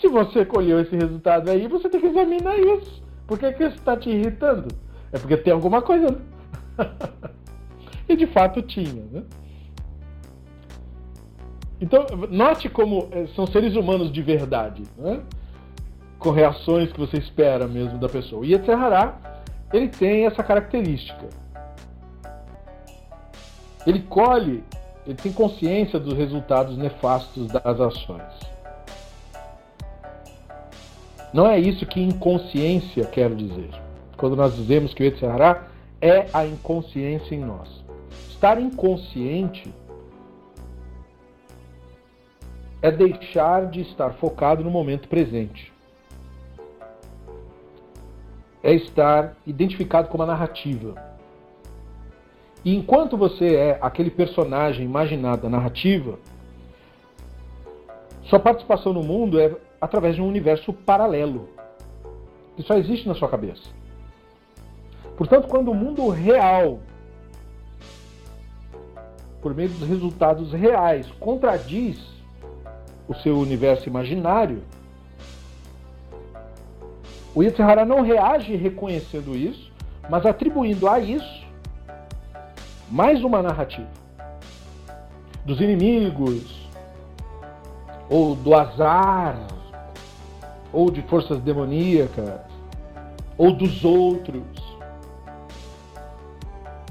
Se 0.00 0.08
você 0.08 0.44
colheu 0.44 0.80
esse 0.80 0.94
resultado 0.94 1.50
aí, 1.50 1.66
você 1.66 1.88
tem 1.88 2.00
que 2.00 2.06
examinar 2.06 2.58
isso. 2.58 3.02
Por 3.26 3.38
que, 3.38 3.52
que 3.52 3.64
isso 3.64 3.76
está 3.76 3.96
te 3.96 4.10
irritando? 4.10 4.68
É 5.12 5.18
porque 5.18 5.36
tem 5.36 5.52
alguma 5.52 5.82
coisa, 5.82 6.10
né? 6.10 6.18
e 8.08 8.16
de 8.16 8.26
fato 8.26 8.62
tinha, 8.62 9.04
né? 9.10 9.22
Então, 11.80 12.06
note 12.30 12.68
como 12.68 13.08
eh, 13.12 13.26
são 13.36 13.46
seres 13.46 13.76
humanos 13.76 14.10
de 14.10 14.22
verdade, 14.22 14.82
né? 14.96 15.20
com 16.18 16.30
reações 16.30 16.92
que 16.92 16.98
você 16.98 17.18
espera 17.18 17.66
mesmo 17.66 17.98
da 17.98 18.08
pessoa. 18.08 18.44
E 18.44 18.52
Yetzirah, 18.52 19.16
ele 19.72 19.88
tem 19.88 20.26
essa 20.26 20.42
característica. 20.42 21.28
Ele 23.86 24.00
colhe, 24.00 24.64
ele 25.06 25.14
tem 25.14 25.32
consciência 25.32 25.98
dos 25.98 26.14
resultados 26.14 26.76
nefastos 26.76 27.46
das 27.48 27.80
ações. 27.80 28.57
Não 31.32 31.46
é 31.46 31.58
isso 31.58 31.84
que 31.86 32.00
inconsciência 32.00 33.04
quer 33.04 33.34
dizer. 33.34 33.70
Quando 34.16 34.34
nós 34.34 34.56
dizemos 34.56 34.94
que 34.94 35.02
o 35.02 35.06
Yetzirah 35.06 35.68
é 36.00 36.26
a 36.32 36.46
inconsciência 36.46 37.34
em 37.34 37.40
nós. 37.40 37.68
Estar 38.30 38.60
inconsciente 38.60 39.72
é 42.80 42.90
deixar 42.90 43.66
de 43.66 43.80
estar 43.80 44.12
focado 44.14 44.62
no 44.62 44.70
momento 44.70 45.08
presente. 45.08 45.72
É 48.62 48.72
estar 48.72 49.36
identificado 49.46 50.08
com 50.08 50.16
uma 50.16 50.26
narrativa. 50.26 50.94
E 52.64 52.74
enquanto 52.74 53.16
você 53.16 53.54
é 53.54 53.78
aquele 53.80 54.10
personagem 54.10 54.84
imaginado 54.84 55.42
da 55.42 55.48
narrativa, 55.48 56.18
sua 58.24 58.38
participação 58.38 58.92
no 58.92 59.02
mundo 59.02 59.40
é 59.40 59.56
através 59.80 60.14
de 60.14 60.22
um 60.22 60.28
universo 60.28 60.72
paralelo, 60.72 61.48
que 62.56 62.62
só 62.62 62.74
existe 62.74 63.06
na 63.06 63.14
sua 63.14 63.28
cabeça. 63.28 63.68
Portanto, 65.16 65.48
quando 65.48 65.70
o 65.70 65.74
mundo 65.74 66.08
real, 66.08 66.80
por 69.40 69.54
meio 69.54 69.68
dos 69.68 69.88
resultados 69.88 70.52
reais, 70.52 71.06
contradiz 71.20 71.98
o 73.08 73.14
seu 73.14 73.38
universo 73.38 73.88
imaginário, 73.88 74.62
o 77.34 77.42
Yitzhara 77.42 77.84
não 77.84 78.02
reage 78.02 78.56
reconhecendo 78.56 79.36
isso, 79.36 79.70
mas 80.08 80.26
atribuindo 80.26 80.88
a 80.88 80.98
isso 80.98 81.46
mais 82.90 83.22
uma 83.22 83.42
narrativa 83.42 83.98
dos 85.48 85.62
inimigos, 85.62 86.68
ou 88.10 88.34
do 88.34 88.54
azar, 88.54 89.38
ou 90.72 90.90
de 90.90 91.02
forças 91.02 91.40
demoníacas, 91.40 92.40
ou 93.36 93.52
dos 93.52 93.84
outros. 93.84 94.42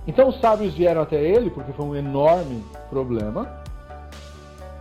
Então 0.08 0.30
os 0.30 0.40
sábios 0.40 0.74
vieram 0.74 1.02
até 1.02 1.22
ele, 1.22 1.50
porque 1.50 1.74
foi 1.74 1.86
um 1.86 1.96
enorme 1.96 2.64
problema, 2.90 3.64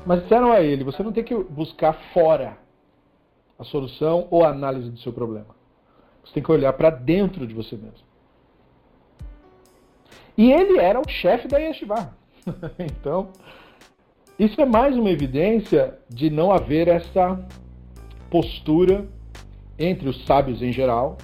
mas 0.05 0.22
disseram 0.22 0.53
a 0.53 0.61
ele: 0.61 0.84
você 0.84 1.03
não 1.03 1.12
tem 1.12 1.24
que 1.24 1.34
buscar 1.34 1.94
fora 2.14 2.57
a 3.59 3.64
solução 3.64 4.28
ou 4.30 4.44
a 4.44 4.51
análise 4.51 4.90
do 4.90 4.99
seu 4.99 5.12
problema. 5.12 5.57
Você 6.24 6.34
tem 6.34 6.42
que 6.42 6.53
olhar 6.53 6.72
para 6.72 6.90
dentro 6.90 7.47
de 7.47 7.55
você 7.55 7.76
mesmo. 7.76 8.07
E 10.36 10.53
ele 10.53 10.78
era 10.78 11.01
o 11.01 11.09
chefe 11.09 11.49
da 11.49 11.59
Yeshiva. 11.59 12.14
então, 12.78 13.30
isso 14.38 14.61
é 14.61 14.66
mais 14.66 14.97
uma 14.97 15.11
evidência 15.11 15.99
de 16.09 16.28
não 16.28 16.53
haver 16.53 16.88
essa 16.88 17.40
postura 18.37 19.07
entre 19.78 20.11
os 20.11 20.26
sábios 20.26 20.61
em 20.61 20.70
geral, 20.70 21.16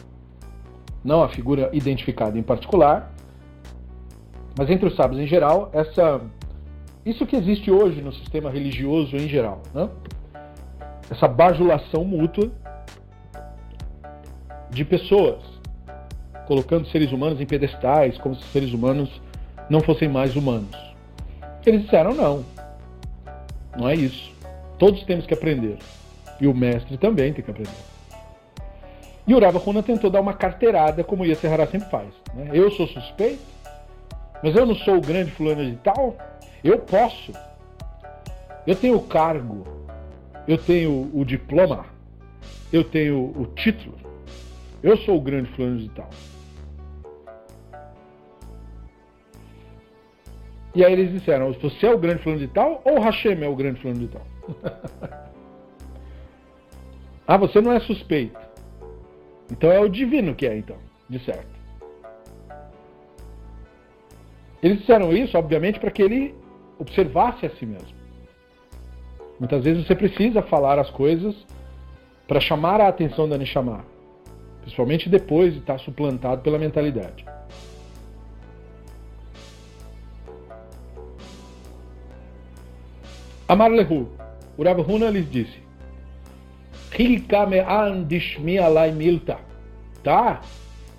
não 1.05 1.23
a 1.23 1.29
figura 1.29 1.69
identificada 1.75 2.39
em 2.39 2.43
particular, 2.43 3.13
mas 4.57 4.71
entre 4.71 4.89
os 4.89 4.97
sábios 4.97 5.21
em 5.21 5.27
geral, 5.27 5.69
essa 5.75 6.23
isso 7.05 7.27
que 7.27 7.37
existe 7.37 7.71
hoje 7.71 8.01
no 8.01 8.13
sistema 8.15 8.49
religioso 8.49 9.15
em 9.15 9.29
geral, 9.29 9.61
né? 9.75 9.91
essa 11.11 11.29
bajulação 11.29 12.03
mútua 12.03 12.51
de 14.71 14.83
pessoas, 14.83 15.43
colocando 16.47 16.87
seres 16.87 17.13
humanos 17.13 17.43
em 17.43 17.47
pedestais, 17.47 18.17
como 18.17 18.35
se 18.37 18.43
seres 18.45 18.73
humanos 18.73 19.21
não 19.69 19.81
fossem 19.81 20.09
mais 20.09 20.35
humanos. 20.35 20.75
Eles 21.67 21.83
disseram 21.83 22.15
não, 22.15 22.43
não 23.77 23.87
é 23.87 23.95
isso. 23.95 24.33
Todos 24.79 25.03
temos 25.05 25.27
que 25.27 25.35
aprender. 25.35 25.77
E 26.43 26.47
o 26.49 26.53
mestre 26.53 26.99
também 26.99 27.33
tem 27.33 27.45
que 27.45 27.53
aprender. 27.53 27.71
E 29.25 29.33
o 29.33 29.39
Rava 29.39 29.63
Huna 29.65 29.81
tentou 29.81 30.11
dar 30.11 30.21
uma 30.21 30.35
carteirada, 30.35 31.05
como 31.05 31.23
o 31.23 31.27
Yasser 31.27 31.53
sempre 31.71 31.89
faz. 31.89 32.09
Né? 32.35 32.51
Eu 32.53 32.69
sou 32.73 32.89
suspeito, 32.89 33.45
mas 34.43 34.57
eu 34.57 34.67
não 34.67 34.75
sou 34.75 34.97
o 34.97 35.01
grande 35.01 35.31
fulano 35.31 35.65
de 35.65 35.77
tal. 35.77 36.17
Eu 36.65 36.81
posso. 36.81 37.33
Eu 38.67 38.75
tenho 38.75 38.97
o 38.97 39.07
cargo, 39.07 39.65
eu 40.49 40.59
tenho 40.59 41.09
o 41.15 41.25
diploma, 41.25 41.87
eu 42.73 42.83
tenho 42.83 43.33
o 43.37 43.47
título. 43.55 43.95
Eu 44.83 44.97
sou 44.97 45.19
o 45.19 45.21
grande 45.21 45.49
fulano 45.53 45.79
de 45.79 45.91
tal. 45.91 46.11
E 50.75 50.85
aí 50.85 50.93
eles 50.93 51.13
disseram: 51.13 51.53
você 51.53 51.87
é 51.87 51.95
o 51.95 51.99
grande 51.99 52.21
fulano 52.21 52.41
de 52.41 52.49
tal 52.49 52.83
ou 52.85 52.99
Hashem 52.99 53.45
é 53.45 53.49
o 53.49 53.55
grande 53.55 53.81
fulano 53.81 54.01
de 54.01 54.09
tal? 54.09 54.27
ah, 57.27 57.37
você 57.37 57.61
não 57.61 57.73
é 57.73 57.81
suspeito. 57.81 58.39
Então 59.51 59.71
é 59.71 59.81
o 59.81 59.89
divino 59.89 60.35
que 60.35 60.47
é, 60.47 60.57
então, 60.57 60.77
de 61.09 61.19
certo. 61.25 61.53
Eles 64.63 64.79
disseram 64.79 65.13
isso, 65.13 65.37
obviamente, 65.37 65.81
para 65.81 65.91
que 65.91 66.03
ele 66.03 66.35
observasse 66.79 67.45
a 67.47 67.51
si 67.51 67.67
mesmo. 67.67 68.03
Muitas 69.39 69.65
vezes 69.65 69.87
você 69.87 69.95
precisa 69.95 70.41
falar 70.43 70.79
as 70.79 70.89
coisas 70.91 71.35
para 72.29 72.41
chamar 72.41 72.81
a 72.81 72.89
atenção 72.89 73.29
da 73.29 73.37
Neshama, 73.37 73.85
principalmente 74.61 75.09
depois 75.09 75.53
de 75.53 75.59
estar 75.59 75.79
suplantado 75.79 76.43
pela 76.43 76.59
mentalidade. 76.59 77.25
Amar 83.49 83.71
Lehu, 83.71 84.09
o 84.57 84.63
Rav 84.63 84.81
Huna 84.81 85.11
lhes 85.11 85.29
disse: 85.31 85.61
milta. 88.93 89.39
Tá? 90.03 90.41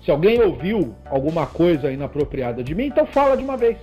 Se 0.04 0.10
alguém 0.10 0.42
ouviu 0.42 0.94
alguma 1.06 1.46
coisa 1.46 1.90
inapropriada 1.90 2.62
de 2.62 2.74
mim, 2.74 2.86
então 2.86 3.06
fala 3.06 3.36
de 3.36 3.42
uma 3.42 3.56
vez. 3.56 3.78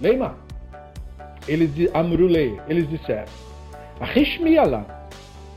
Leima. 0.00 0.36
Eles 1.46 1.70
amrulei, 1.92 2.58
eles 2.68 2.88
disseram: 2.88 3.30
Arishmiala, 4.00 4.86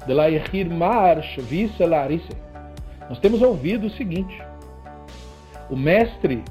de 0.06 0.14
la 0.14 0.26
marsh 0.70 1.38
visa 1.38 1.86
larise. 1.86 2.30
Nós 3.10 3.20
temos 3.20 3.42
ouvido 3.42 3.88
o 3.88 3.92
seguinte: 3.92 4.42
o 5.70 5.76
mestre 5.76 6.44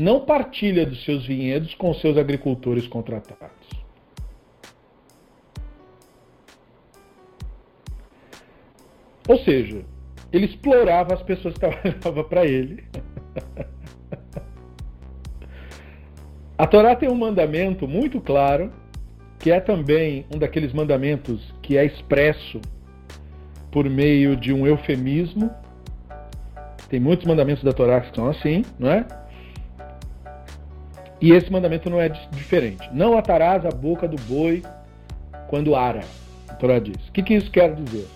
não 0.00 0.20
partilha 0.20 0.86
dos 0.86 1.04
seus 1.04 1.26
vinhedos 1.26 1.74
com 1.74 1.92
seus 1.94 2.16
agricultores 2.16 2.86
contratados. 2.86 3.79
Ou 9.28 9.38
seja, 9.38 9.84
ele 10.32 10.46
explorava 10.46 11.14
as 11.14 11.22
pessoas 11.22 11.54
que 11.54 11.60
trabalhavam 11.60 12.24
para 12.28 12.44
ele. 12.46 12.84
A 16.56 16.66
Torá 16.66 16.94
tem 16.94 17.08
um 17.08 17.14
mandamento 17.14 17.88
muito 17.88 18.20
claro, 18.20 18.70
que 19.38 19.50
é 19.50 19.60
também 19.60 20.26
um 20.34 20.38
daqueles 20.38 20.72
mandamentos 20.72 21.54
que 21.62 21.76
é 21.76 21.84
expresso 21.84 22.60
por 23.70 23.88
meio 23.88 24.36
de 24.36 24.52
um 24.52 24.66
eufemismo. 24.66 25.50
Tem 26.88 27.00
muitos 27.00 27.24
mandamentos 27.24 27.64
da 27.64 27.72
Torá 27.72 28.00
que 28.00 28.14
são 28.14 28.28
assim, 28.28 28.64
não 28.78 28.90
é? 28.90 29.06
E 31.20 31.32
esse 31.32 31.50
mandamento 31.50 31.88
não 31.88 32.00
é 32.00 32.08
diferente. 32.08 32.88
Não 32.92 33.16
atarás 33.16 33.64
a 33.64 33.70
boca 33.70 34.08
do 34.08 34.20
boi 34.22 34.62
quando 35.48 35.74
ara. 35.74 36.00
A 36.48 36.54
Torá 36.54 36.78
diz. 36.78 37.08
O 37.08 37.12
que, 37.12 37.22
que 37.22 37.34
isso 37.34 37.50
quer 37.50 37.74
dizer? 37.74 38.06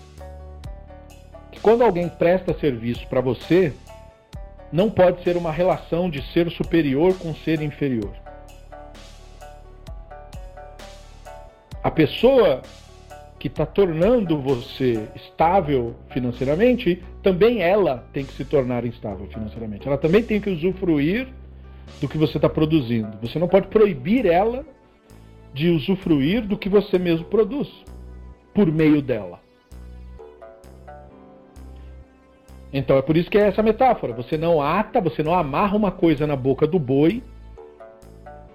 Quando 1.65 1.81
alguém 1.81 2.07
presta 2.07 2.53
serviço 2.59 3.07
para 3.07 3.21
você, 3.21 3.73
não 4.71 4.87
pode 4.87 5.23
ser 5.23 5.35
uma 5.35 5.51
relação 5.51 6.11
de 6.11 6.21
ser 6.31 6.51
superior 6.51 7.17
com 7.17 7.33
ser 7.33 7.59
inferior. 7.59 8.13
A 11.83 11.89
pessoa 11.89 12.61
que 13.39 13.47
está 13.47 13.65
tornando 13.65 14.39
você 14.39 15.09
estável 15.15 15.95
financeiramente, 16.11 17.03
também 17.23 17.63
ela 17.63 18.07
tem 18.13 18.23
que 18.23 18.33
se 18.33 18.45
tornar 18.45 18.85
instável 18.85 19.25
financeiramente. 19.25 19.87
Ela 19.87 19.97
também 19.97 20.21
tem 20.21 20.39
que 20.39 20.51
usufruir 20.51 21.29
do 21.99 22.07
que 22.07 22.15
você 22.15 22.37
está 22.37 22.47
produzindo. 22.47 23.17
Você 23.23 23.39
não 23.39 23.47
pode 23.47 23.69
proibir 23.69 24.27
ela 24.27 24.63
de 25.51 25.71
usufruir 25.71 26.45
do 26.45 26.59
que 26.59 26.69
você 26.69 26.99
mesmo 26.99 27.25
produz 27.25 27.67
por 28.53 28.71
meio 28.71 29.01
dela. 29.01 29.44
Então 32.77 32.97
é 32.97 33.01
por 33.01 33.15
isso 33.15 33.31
que 33.31 33.37
é 33.37 33.47
essa 33.47 33.63
metáfora. 33.63 34.11
Você 34.11 34.37
não 34.37 34.61
ata, 34.61 34.99
você 34.99 35.23
não 35.23 35.33
amarra 35.33 35.77
uma 35.77 35.91
coisa 35.91 36.27
na 36.27 36.35
boca 36.35 36.67
do 36.67 36.77
boi 36.77 37.23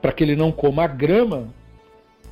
para 0.02 0.12
que 0.12 0.22
ele 0.22 0.36
não 0.36 0.52
coma 0.52 0.84
a 0.84 0.86
grama 0.86 1.48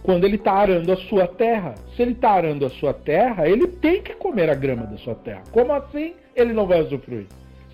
quando 0.03 0.25
ele 0.25 0.37
está 0.37 0.53
arando 0.53 0.93
a 0.93 0.97
sua 0.97 1.27
terra. 1.27 1.77
Se 1.97 2.03
ele 2.03 2.13
está 2.13 2.33
arando 2.33 2.67
a 2.67 2.69
sua 2.69 2.93
terra, 2.93 3.49
ele 3.49 3.67
tem 3.67 4.03
que 4.03 4.13
comer 4.13 4.51
a 4.51 4.55
grama 4.55 4.85
da 4.85 4.99
sua 4.99 5.15
terra. 5.15 5.43
Como 5.51 5.73
assim 5.73 6.13
ele 6.37 6.53
não 6.53 6.67
vai 6.67 6.83
usufruir? 6.83 7.27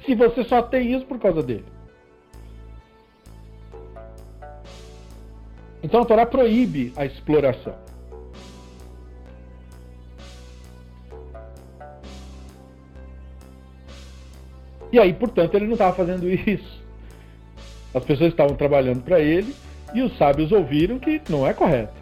Se 0.07 0.15
você 0.15 0.45
só 0.45 0.63
tem 0.63 0.93
isso 0.95 1.05
por 1.07 1.19
causa 1.19 1.43
dele. 1.43 1.65
Então 5.83 6.03
a 6.03 6.05
Torá 6.05 6.25
proíbe 6.25 6.93
a 6.95 7.05
exploração. 7.05 7.84
E 14.95 14.99
aí, 15.01 15.13
portanto, 15.13 15.57
ele 15.57 15.67
não 15.67 15.73
estava 15.73 15.97
fazendo 15.97 16.31
isso. 16.31 16.81
As 17.93 18.05
pessoas 18.05 18.31
estavam 18.31 18.55
trabalhando 18.55 19.03
para 19.03 19.19
ele 19.19 19.53
e 19.93 20.03
os 20.03 20.17
sábios 20.17 20.53
ouviram 20.53 21.01
que 21.01 21.21
não 21.29 21.45
é 21.45 21.53
correto. 21.53 22.01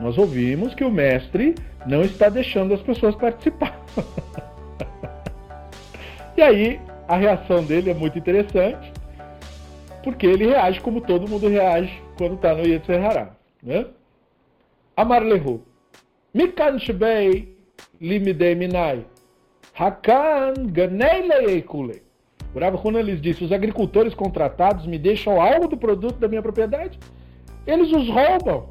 Nós 0.00 0.18
ouvimos 0.18 0.74
que 0.74 0.82
o 0.82 0.90
mestre 0.90 1.54
não 1.86 2.02
está 2.02 2.28
deixando 2.28 2.74
as 2.74 2.82
pessoas 2.82 3.14
participar. 3.14 3.80
e 6.36 6.42
aí, 6.42 6.80
a 7.06 7.16
reação 7.16 7.62
dele 7.62 7.90
é 7.90 7.94
muito 7.94 8.18
interessante, 8.18 8.92
porque 10.02 10.26
ele 10.26 10.48
reage 10.48 10.80
como 10.80 11.02
todo 11.02 11.30
mundo 11.30 11.46
reage 11.46 12.02
quando 12.18 12.34
está 12.34 12.52
no 12.52 12.66
Yetzer 12.66 13.00
Hará. 13.00 13.30
Né? 13.62 13.86
Amar 14.96 15.22
lehu. 15.22 15.62
Mikan 16.34 16.80
shbei 16.80 17.56
limidei 18.00 18.56
minai. 18.56 19.04
Hakan 19.74 20.66
ganei 20.66 21.64
O 22.54 22.58
Rav 22.58 22.76
Huna 22.76 23.00
lhes 23.00 23.20
disse: 23.20 23.44
os 23.44 23.52
agricultores 23.52 24.14
contratados 24.14 24.86
me 24.86 24.98
deixam 24.98 25.40
algo 25.40 25.68
do 25.68 25.76
produto 25.76 26.18
da 26.18 26.28
minha 26.28 26.42
propriedade? 26.42 26.98
Eles 27.66 27.90
os 27.92 28.08
roubam. 28.08 28.70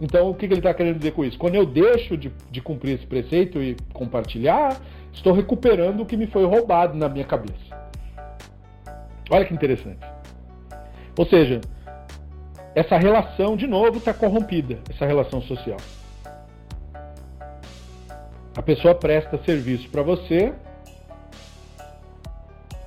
Então, 0.00 0.30
o 0.30 0.34
que, 0.34 0.46
que 0.46 0.54
ele 0.54 0.60
está 0.60 0.72
querendo 0.72 0.98
dizer 0.98 1.12
com 1.12 1.24
isso? 1.24 1.36
Quando 1.36 1.56
eu 1.56 1.66
deixo 1.66 2.16
de, 2.16 2.32
de 2.50 2.60
cumprir 2.60 2.94
esse 2.94 3.06
preceito 3.06 3.60
e 3.60 3.76
compartilhar, 3.92 4.80
estou 5.12 5.32
recuperando 5.32 6.00
o 6.00 6.06
que 6.06 6.16
me 6.16 6.26
foi 6.28 6.44
roubado 6.44 6.96
na 6.96 7.08
minha 7.08 7.24
cabeça. 7.24 7.76
Olha 9.30 9.44
que 9.44 9.52
interessante. 9.52 10.06
Ou 11.18 11.26
seja, 11.26 11.60
essa 12.74 12.96
relação, 12.96 13.56
de 13.56 13.66
novo, 13.66 13.98
está 13.98 14.14
corrompida, 14.14 14.78
essa 14.88 15.04
relação 15.04 15.42
social. 15.42 15.78
A 18.58 18.62
pessoa 18.62 18.92
presta 18.92 19.38
serviço 19.44 19.88
para 19.88 20.02
você, 20.02 20.52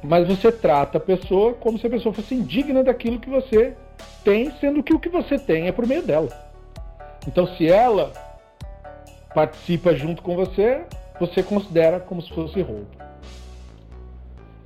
mas 0.03 0.28
você 0.28 0.51
trata 0.51 0.97
a 0.97 1.01
pessoa 1.01 1.53
como 1.53 1.80
se 1.80 1.88
a 1.88 1.89
pessoa 1.89 2.13
fosse 2.13 2.36
indigna 2.36 2.84
daquilo 2.84 3.22
que 3.22 3.30
você 3.30 3.74
tem, 4.22 4.51
sendo 4.59 4.84
que 4.84 4.93
o 4.93 4.99
que 4.99 5.07
você 5.07 5.39
tem 5.39 5.69
é 5.69 5.72
por 5.72 5.88
meio 5.88 6.03
dela. 6.03 6.28
Então, 7.26 7.47
se 7.55 7.69
ela 7.69 8.11
participa 9.34 9.95
junto 9.95 10.22
com 10.22 10.36
você, 10.36 10.82
você 11.17 11.41
considera 11.41 12.01
como 12.01 12.22
se 12.22 12.34
fosse 12.34 12.61
roubo. 12.61 12.88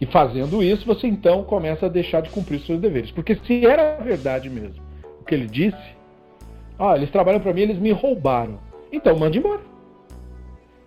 E 0.02 0.08
fazendo 0.08 0.64
isso, 0.64 0.88
você 0.88 1.06
então 1.06 1.44
começa 1.44 1.86
a 1.86 1.90
deixar 1.90 2.24
de 2.24 2.32
cumprir 2.32 2.62
seus 2.62 2.82
deveres. 2.82 3.12
Porque 3.12 3.36
se 3.46 3.64
era 3.64 3.98
verdade 3.98 4.50
mesmo 4.50 4.84
o 5.22 5.24
que 5.24 5.36
ele 5.36 5.46
disse, 5.46 5.96
ah, 6.80 6.96
eles 6.96 7.12
trabalham 7.12 7.40
para 7.40 7.54
mim, 7.54 7.62
eles 7.62 7.78
me 7.78 7.92
roubaram. 7.92 8.58
Então 8.92 9.16
mande 9.16 9.38
embora. 9.38 9.75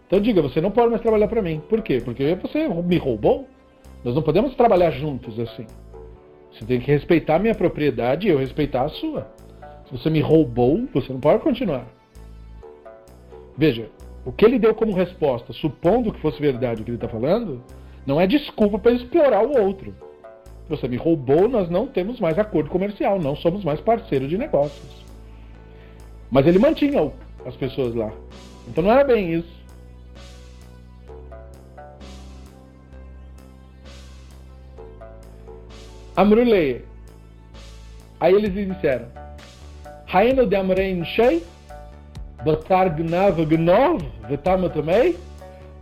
Então 0.08 0.20
diga, 0.20 0.40
você 0.40 0.58
não 0.58 0.70
pode 0.70 0.88
mais 0.88 1.02
trabalhar 1.02 1.28
para 1.28 1.42
mim. 1.42 1.60
Por 1.68 1.82
quê? 1.82 2.00
Porque 2.02 2.34
você 2.36 2.66
me 2.66 2.96
roubou. 2.96 3.46
Nós 4.02 4.14
não 4.14 4.22
podemos 4.22 4.54
trabalhar 4.54 4.90
juntos 4.90 5.38
assim. 5.38 5.66
Você 6.50 6.64
tem 6.64 6.80
que 6.80 6.90
respeitar 6.90 7.36
a 7.36 7.38
minha 7.38 7.54
propriedade 7.54 8.26
e 8.26 8.30
eu 8.30 8.38
respeitar 8.38 8.84
a 8.84 8.88
sua. 8.88 9.30
Se 9.86 9.92
você 9.92 10.08
me 10.08 10.20
roubou, 10.20 10.88
você 10.94 11.12
não 11.12 11.20
pode 11.20 11.42
continuar. 11.42 11.86
Veja, 13.56 13.90
o 14.24 14.32
que 14.32 14.46
ele 14.46 14.58
deu 14.58 14.74
como 14.74 14.94
resposta, 14.94 15.52
supondo 15.52 16.12
que 16.12 16.20
fosse 16.20 16.40
verdade 16.40 16.80
o 16.80 16.84
que 16.84 16.90
ele 16.90 16.96
está 16.96 17.08
falando, 17.08 17.62
não 18.06 18.18
é 18.18 18.26
desculpa 18.26 18.78
para 18.78 18.92
explorar 18.92 19.46
o 19.46 19.60
outro. 19.60 19.94
Você 20.70 20.88
me 20.88 20.96
roubou, 20.96 21.48
nós 21.48 21.68
não 21.68 21.86
temos 21.86 22.18
mais 22.18 22.38
acordo 22.38 22.70
comercial, 22.70 23.20
não 23.20 23.36
somos 23.36 23.62
mais 23.62 23.80
parceiros 23.80 24.30
de 24.30 24.38
negócios. 24.38 25.04
Mas 26.30 26.46
ele 26.46 26.58
mantinha 26.58 27.12
as 27.44 27.56
pessoas 27.56 27.94
lá. 27.94 28.10
Então 28.66 28.82
não 28.84 28.92
era 28.92 29.04
bem 29.04 29.34
isso. 29.34 29.57
Amrulei. 36.18 36.84
Aí 38.18 38.34
eles 38.34 38.52
lhe 38.52 38.66
disseram: 38.66 39.06
Haino 40.12 40.48
de 40.48 40.56
Amrein 40.56 41.04
Shei, 41.04 41.44
Batar 42.44 42.92
Gnav 42.96 43.46
Gnov, 43.46 44.02
Vetama 44.28 44.68
também. 44.68 45.14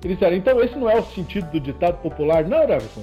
Eles 0.04 0.18
disseram: 0.18 0.36
Então 0.36 0.60
esse 0.60 0.76
não 0.76 0.90
é 0.90 0.98
o 0.98 1.04
sentido 1.04 1.50
do 1.52 1.58
ditado 1.58 2.02
popular, 2.02 2.44
não, 2.44 2.66
Ravison? 2.66 3.00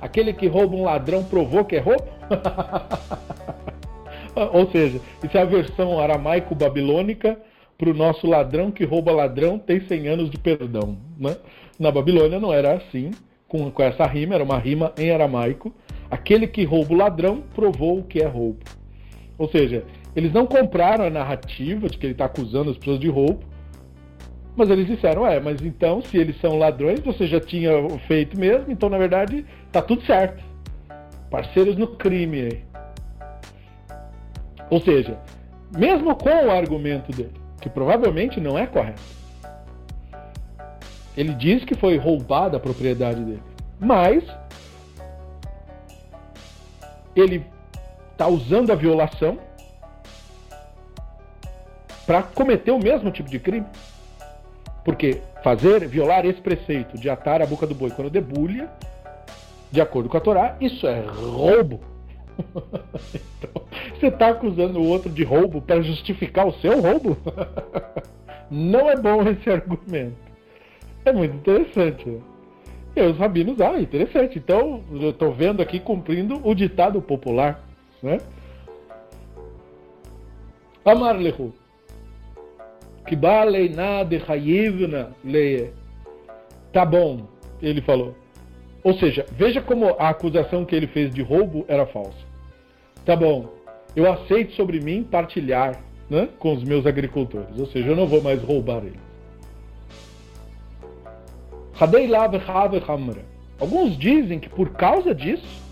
Aquele 0.00 0.32
que 0.32 0.46
rouba 0.46 0.76
um 0.76 0.84
ladrão 0.84 1.24
provou 1.24 1.64
que 1.64 1.74
é 1.74 1.80
roubo? 1.80 2.06
Ou 4.52 4.70
seja, 4.70 5.00
isso 5.24 5.36
é 5.36 5.42
a 5.42 5.46
versão 5.46 5.98
aramaico-babilônica 5.98 7.36
para 7.76 7.90
o 7.90 7.94
nosso 7.94 8.24
ladrão 8.24 8.70
que 8.70 8.84
rouba 8.84 9.10
ladrão 9.10 9.58
tem 9.58 9.80
100 9.80 10.06
anos 10.06 10.30
de 10.30 10.38
perdão. 10.38 10.96
Né? 11.18 11.36
Na 11.76 11.90
Babilônia 11.90 12.38
não 12.38 12.52
era 12.52 12.74
assim, 12.74 13.10
com, 13.48 13.68
com 13.68 13.82
essa 13.82 14.06
rima, 14.06 14.36
era 14.36 14.44
uma 14.44 14.58
rima 14.58 14.92
em 14.96 15.10
aramaico. 15.10 15.74
Aquele 16.10 16.46
que 16.46 16.64
rouba 16.64 16.94
o 16.94 16.96
ladrão 16.96 17.42
provou 17.54 17.98
o 17.98 18.04
que 18.04 18.20
é 18.20 18.26
roubo. 18.26 18.60
Ou 19.36 19.48
seja, 19.48 19.84
eles 20.16 20.32
não 20.32 20.46
compraram 20.46 21.04
a 21.04 21.10
narrativa 21.10 21.88
de 21.88 21.98
que 21.98 22.06
ele 22.06 22.12
está 22.12 22.24
acusando 22.24 22.70
as 22.70 22.78
pessoas 22.78 22.98
de 22.98 23.08
roubo, 23.08 23.40
mas 24.56 24.70
eles 24.70 24.88
disseram, 24.88 25.24
é, 25.24 25.38
mas 25.38 25.62
então, 25.62 26.02
se 26.02 26.16
eles 26.16 26.40
são 26.40 26.58
ladrões, 26.58 26.98
você 27.00 27.28
já 27.28 27.38
tinha 27.38 27.70
feito 28.08 28.36
mesmo, 28.36 28.72
então 28.72 28.88
na 28.88 28.98
verdade 28.98 29.46
tá 29.70 29.80
tudo 29.80 30.02
certo. 30.02 30.42
Parceiros 31.30 31.76
no 31.76 31.86
crime 31.86 32.40
aí. 32.40 32.64
Ou 34.68 34.80
seja, 34.80 35.16
mesmo 35.76 36.14
com 36.16 36.46
o 36.46 36.50
argumento 36.50 37.12
dele, 37.12 37.34
que 37.60 37.68
provavelmente 37.68 38.40
não 38.40 38.58
é 38.58 38.66
correto, 38.66 39.00
ele 41.16 41.34
diz 41.34 41.64
que 41.64 41.74
foi 41.74 41.96
roubada 41.96 42.56
a 42.56 42.60
propriedade 42.60 43.20
dele, 43.22 43.42
mas 43.78 44.24
ele 47.20 47.46
está 48.12 48.26
usando 48.26 48.70
a 48.70 48.74
violação 48.74 49.38
para 52.06 52.22
cometer 52.22 52.70
o 52.70 52.78
mesmo 52.78 53.10
tipo 53.10 53.28
de 53.28 53.38
crime. 53.38 53.66
Porque 54.84 55.20
fazer, 55.42 55.86
violar 55.86 56.24
esse 56.24 56.40
preceito 56.40 56.98
de 56.98 57.10
atar 57.10 57.42
a 57.42 57.46
boca 57.46 57.66
do 57.66 57.74
boi 57.74 57.90
quando 57.90 58.10
debulha, 58.10 58.70
de 59.70 59.80
acordo 59.80 60.08
com 60.08 60.16
a 60.16 60.20
Torá, 60.20 60.56
isso 60.60 60.86
é 60.86 61.00
roubo. 61.00 61.80
então, 63.14 63.62
você 63.94 64.06
está 64.06 64.28
acusando 64.28 64.80
o 64.80 64.86
outro 64.86 65.10
de 65.10 65.22
roubo 65.24 65.60
para 65.60 65.82
justificar 65.82 66.46
o 66.46 66.52
seu 66.60 66.80
roubo? 66.80 67.16
Não 68.50 68.88
é 68.88 68.96
bom 68.96 69.22
esse 69.28 69.50
argumento. 69.50 70.16
É 71.04 71.12
muito 71.12 71.36
interessante. 71.36 72.08
Né? 72.08 72.20
E 72.98 73.00
os 73.00 73.16
rabinos, 73.16 73.60
ah, 73.60 73.80
interessante. 73.80 74.40
Então, 74.40 74.82
eu 74.90 75.10
estou 75.10 75.32
vendo 75.32 75.62
aqui 75.62 75.78
cumprindo 75.78 76.40
o 76.42 76.52
ditado 76.52 77.00
popular. 77.00 77.64
Né? 78.02 78.18
Amar 80.84 81.16
lehu. 81.16 81.54
Kiba 83.06 83.44
leina 83.44 84.02
de 84.02 84.20
hayivna 84.28 85.12
leie. 85.24 85.70
Tá 86.72 86.84
bom, 86.84 87.28
ele 87.62 87.80
falou. 87.80 88.16
Ou 88.82 88.94
seja, 88.94 89.24
veja 89.30 89.60
como 89.60 89.94
a 89.96 90.08
acusação 90.08 90.64
que 90.64 90.74
ele 90.74 90.88
fez 90.88 91.14
de 91.14 91.22
roubo 91.22 91.64
era 91.68 91.86
falsa. 91.86 92.18
Tá 93.04 93.14
bom, 93.14 93.48
eu 93.94 94.10
aceito 94.10 94.54
sobre 94.54 94.80
mim 94.80 95.04
partilhar 95.04 95.80
né, 96.10 96.28
com 96.40 96.52
os 96.52 96.64
meus 96.64 96.84
agricultores. 96.84 97.56
Ou 97.58 97.66
seja, 97.66 97.90
eu 97.90 97.96
não 97.96 98.08
vou 98.08 98.20
mais 98.20 98.42
roubar 98.42 98.78
eles. 98.78 99.07
Alguns 103.60 103.96
dizem 103.96 104.40
que 104.40 104.48
por 104.48 104.70
causa 104.70 105.14
disso, 105.14 105.62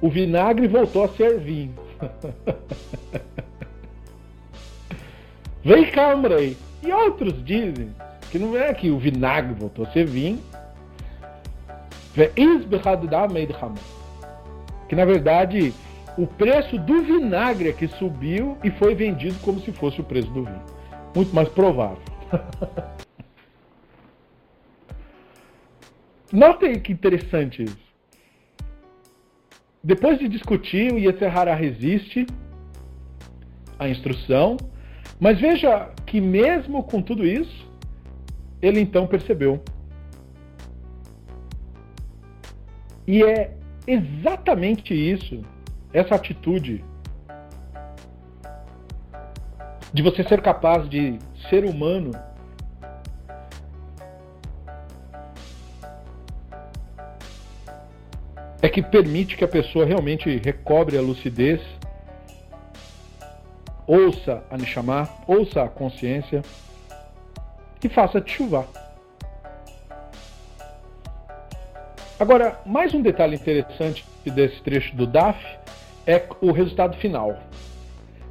o 0.00 0.08
vinagre 0.08 0.68
voltou 0.68 1.04
a 1.04 1.08
ser 1.08 1.40
vinho. 1.40 1.74
Vem 5.64 5.90
cá, 5.90 6.12
Amrei. 6.12 6.56
E 6.82 6.92
outros 6.92 7.44
dizem 7.44 7.90
que 8.30 8.38
não 8.38 8.56
é 8.56 8.72
que 8.74 8.90
o 8.90 8.98
vinagre 8.98 9.54
voltou 9.54 9.84
a 9.86 9.90
ser 9.90 10.06
vinho. 10.06 10.40
Que 14.88 14.94
na 14.94 15.04
verdade 15.04 15.74
o 16.16 16.26
preço 16.26 16.78
do 16.78 17.02
vinagre 17.02 17.70
é 17.70 17.72
que 17.72 17.88
subiu 17.88 18.56
e 18.62 18.70
foi 18.70 18.94
vendido 18.94 19.34
como 19.40 19.58
se 19.60 19.72
fosse 19.72 20.00
o 20.00 20.04
preço 20.04 20.30
do 20.30 20.44
vinho. 20.44 20.62
Muito 21.14 21.34
mais 21.34 21.48
provável. 21.48 21.98
Notem 26.34 26.80
que 26.80 26.92
interessante 26.92 27.62
isso. 27.62 27.78
Depois 29.84 30.18
de 30.18 30.26
discutir, 30.26 30.92
o 30.92 30.98
Yetzirah 30.98 31.54
resiste 31.54 32.26
à 33.78 33.88
instrução, 33.88 34.56
mas 35.20 35.40
veja 35.40 35.92
que 36.04 36.20
mesmo 36.20 36.82
com 36.82 37.00
tudo 37.00 37.24
isso, 37.24 37.70
ele 38.60 38.80
então 38.80 39.06
percebeu. 39.06 39.62
E 43.06 43.22
é 43.22 43.56
exatamente 43.86 44.92
isso, 44.92 45.40
essa 45.92 46.16
atitude 46.16 46.84
de 49.92 50.02
você 50.02 50.24
ser 50.24 50.42
capaz 50.42 50.88
de 50.88 51.16
ser 51.48 51.64
humano 51.64 52.10
é 58.64 58.68
que 58.70 58.80
permite 58.80 59.36
que 59.36 59.44
a 59.44 59.48
pessoa 59.48 59.84
realmente 59.84 60.38
recobre 60.38 60.96
a 60.96 61.02
lucidez, 61.02 61.60
ouça 63.86 64.42
a 64.50 64.56
Neshama, 64.56 65.06
ouça 65.26 65.64
a 65.64 65.68
consciência 65.68 66.40
e 67.84 67.90
faça 67.90 68.26
chuva. 68.26 68.66
Agora, 72.18 72.58
mais 72.64 72.94
um 72.94 73.02
detalhe 73.02 73.36
interessante 73.36 74.02
desse 74.24 74.62
trecho 74.62 74.96
do 74.96 75.06
DAF 75.06 75.38
é 76.06 76.26
o 76.40 76.50
resultado 76.50 76.96
final. 76.96 77.36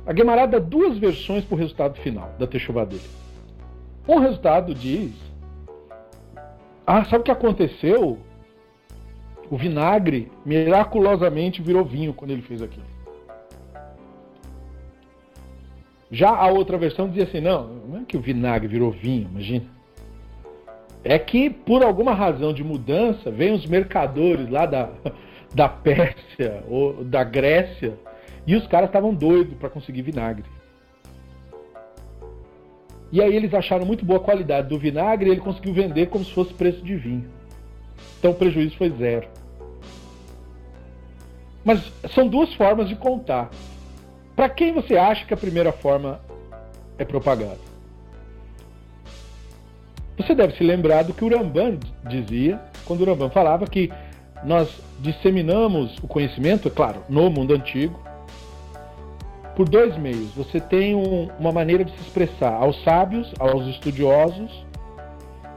A 0.04 0.16
Gemara 0.16 0.48
dá 0.48 0.58
duas 0.58 0.98
versões 0.98 1.46
para 1.46 1.54
o 1.54 1.60
resultado 1.60 2.02
final 2.02 2.32
da 2.40 2.48
Techuvá 2.48 2.86
dele. 2.86 3.08
Um 4.08 4.18
resultado 4.18 4.74
diz: 4.74 5.14
Ah, 6.88 7.06
sabe 7.06 7.20
o 7.20 7.24
que 7.24 7.32
aconteceu? 7.32 8.18
O 9.50 9.58
vinagre 9.58 10.32
miraculosamente 10.46 11.62
virou 11.62 11.84
vinho 11.84 12.14
quando 12.14 12.32
ele 12.32 12.42
fez 12.42 12.62
aquilo. 12.62 12.86
Já 16.10 16.30
a 16.30 16.48
outra 16.48 16.78
versão 16.78 17.08
dizia 17.08 17.24
assim: 17.24 17.42
não, 17.42 17.68
não 17.68 18.02
é 18.02 18.04
que 18.06 18.16
o 18.16 18.22
vinagre 18.22 18.68
virou 18.68 18.92
vinho, 18.92 19.28
imagina. 19.32 19.66
É 21.04 21.20
que 21.20 21.50
por 21.50 21.84
alguma 21.84 22.14
razão 22.14 22.54
de 22.54 22.64
mudança, 22.64 23.30
vem 23.30 23.52
os 23.52 23.66
mercadores 23.66 24.50
lá 24.50 24.66
da, 24.66 24.90
da 25.54 25.68
Pérsia 25.68 26.64
ou 26.70 27.04
da 27.04 27.24
Grécia 27.24 27.98
e 28.46 28.56
os 28.56 28.66
caras 28.68 28.90
estavam 28.90 29.14
doidos 29.14 29.56
para 29.58 29.70
conseguir 29.70 30.04
vinagre. 30.04 30.46
E 33.12 33.22
aí 33.22 33.36
eles 33.36 33.54
acharam 33.54 33.86
muito 33.86 34.06
boa 34.06 34.20
a 34.20 34.24
qualidade 34.24 34.70
do 34.70 34.80
vinagre 34.80 35.30
e 35.30 35.32
ele 35.34 35.42
conseguiu 35.42 35.74
vender 35.74 36.08
como 36.08 36.24
se 36.24 36.32
fosse 36.32 36.54
preço 36.54 36.84
de 36.84 36.96
vinho. 36.96 37.26
Então 38.20 38.32
o 38.32 38.36
prejuízo 38.36 38.78
foi 38.78 38.90
zero. 38.92 39.28
Mas 41.64 41.82
são 42.14 42.28
duas 42.28 42.54
formas 42.54 42.90
de 42.90 42.96
contar. 42.96 43.50
Para 44.36 44.50
quem 44.50 44.74
você 44.74 44.98
acha 44.98 45.26
que 45.26 45.34
a 45.34 45.38
primeira 45.38 45.72
forma 45.72 46.20
é 46.98 47.06
propagada? 47.06 47.60
Você 50.18 50.36
deve 50.36 50.56
se 50.56 50.64
lembrar 50.64 51.04
do 51.04 51.14
que 51.14 51.24
o 51.24 51.30
Ramban 51.30 51.78
dizia 52.08 52.60
quando 52.86 53.02
o 53.02 53.06
Ramban 53.06 53.30
falava 53.30 53.66
que 53.66 53.92
nós 54.44 54.70
disseminamos 55.00 55.98
o 56.04 56.08
conhecimento, 56.08 56.68
é 56.68 56.72
claro, 56.72 57.02
no 57.10 57.30
mundo 57.30 57.54
antigo, 57.54 58.00
por 59.56 59.70
dois 59.70 59.98
meios. 59.98 60.34
Você 60.36 60.60
tem 60.60 60.96
um, 60.96 61.30
uma 61.40 61.52
maneira 61.52 61.84
de 61.84 61.92
se 61.92 62.02
expressar 62.02 62.54
aos 62.54 62.82
sábios, 62.84 63.32
aos 63.40 63.68
estudiosos, 63.68 64.66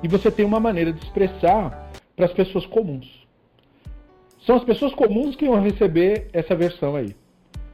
e 0.02 0.08
você 0.08 0.30
tem 0.30 0.44
uma 0.44 0.60
maneira 0.60 0.92
de 0.92 1.02
expressar 1.02 1.85
para 2.16 2.24
as 2.24 2.32
pessoas 2.32 2.66
comuns. 2.66 3.06
São 4.46 4.56
as 4.56 4.64
pessoas 4.64 4.94
comuns 4.94 5.36
que 5.36 5.46
vão 5.46 5.60
receber 5.60 6.28
essa 6.32 6.56
versão 6.56 6.96
aí. 6.96 7.14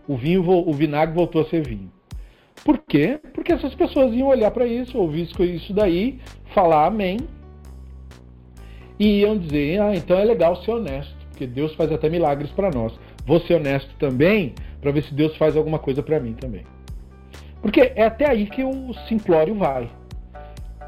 O 0.09 0.17
vinho, 0.17 0.43
o 0.49 0.73
vinagre 0.73 1.15
voltou 1.15 1.43
a 1.43 1.45
ser 1.47 1.67
vinho. 1.67 1.91
Por 2.65 2.79
quê? 2.79 3.21
Porque 3.33 3.53
essas 3.53 3.75
pessoas 3.75 4.13
iam 4.15 4.29
olhar 4.29 4.51
para 4.51 4.67
isso, 4.67 4.99
ouvir 4.99 5.29
isso 5.41 5.73
daí, 5.73 6.19
falar 6.55 6.87
amém, 6.87 7.19
e 8.99 9.21
iam 9.21 9.37
dizer: 9.37 9.81
ah, 9.81 9.95
então 9.95 10.19
é 10.19 10.25
legal 10.25 10.57
ser 10.63 10.73
honesto, 10.73 11.15
porque 11.29 11.47
Deus 11.47 11.75
faz 11.75 11.91
até 11.91 12.09
milagres 12.09 12.51
para 12.53 12.71
nós. 12.71 12.93
Vou 13.27 13.41
ser 13.41 13.55
honesto 13.55 13.95
também, 13.99 14.55
para 14.81 14.93
ver 14.93 15.03
se 15.03 15.15
Deus 15.15 15.37
faz 15.37 15.57
alguma 15.57 15.79
coisa 15.79 16.03
para 16.03 16.21
mim 16.21 16.35
também. 16.35 16.65
Porque 17.61 17.93
é 17.95 18.05
até 18.05 18.29
aí 18.29 18.47
que 18.47 18.65
o 18.65 18.93
simplório 19.09 19.55
vai. 19.55 19.89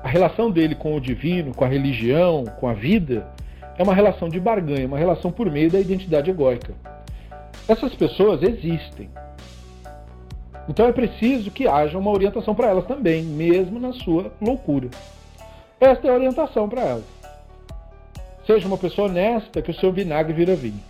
A 0.03 0.09
relação 0.09 0.51
dele 0.51 0.75
com 0.75 0.97
o 0.97 1.01
divino, 1.01 1.55
com 1.55 1.65
a 1.65 1.69
religião, 1.69 2.45
com 2.45 2.69
a 2.69 2.75
vida, 2.75 3.34
é 3.79 3.83
uma 3.83 3.95
relação 3.95 4.29
de 4.29 4.39
barganha, 4.39 4.87
uma 4.87 4.99
relação 4.99 5.33
por 5.33 5.51
meio 5.51 5.71
da 5.71 5.81
identidade 5.81 6.31
egóica. 6.31 6.75
Essas 7.67 7.95
pessoas 7.95 8.43
existem. 8.43 9.11
Então 10.69 10.87
é 10.87 10.93
preciso 10.93 11.51
que 11.51 11.67
haja 11.67 11.99
uma 11.99 12.11
orientação 12.11 12.55
para 12.55 12.69
elas 12.69 12.87
também, 12.87 13.23
mesmo 13.23 13.81
na 13.81 13.93
sua 13.93 14.33
loucura. 14.41 14.89
Esta 15.81 16.07
é 16.07 16.11
a 16.11 16.15
orientação 16.15 16.69
para 16.69 16.83
elas. 16.83 17.05
Seja 18.47 18.67
uma 18.67 18.79
pessoa 18.79 19.09
honesta, 19.09 19.61
que 19.61 19.71
o 19.71 19.75
seu 19.75 19.93
vinagre 19.93 20.33
vira 20.33 20.55
vinho. 20.55 20.81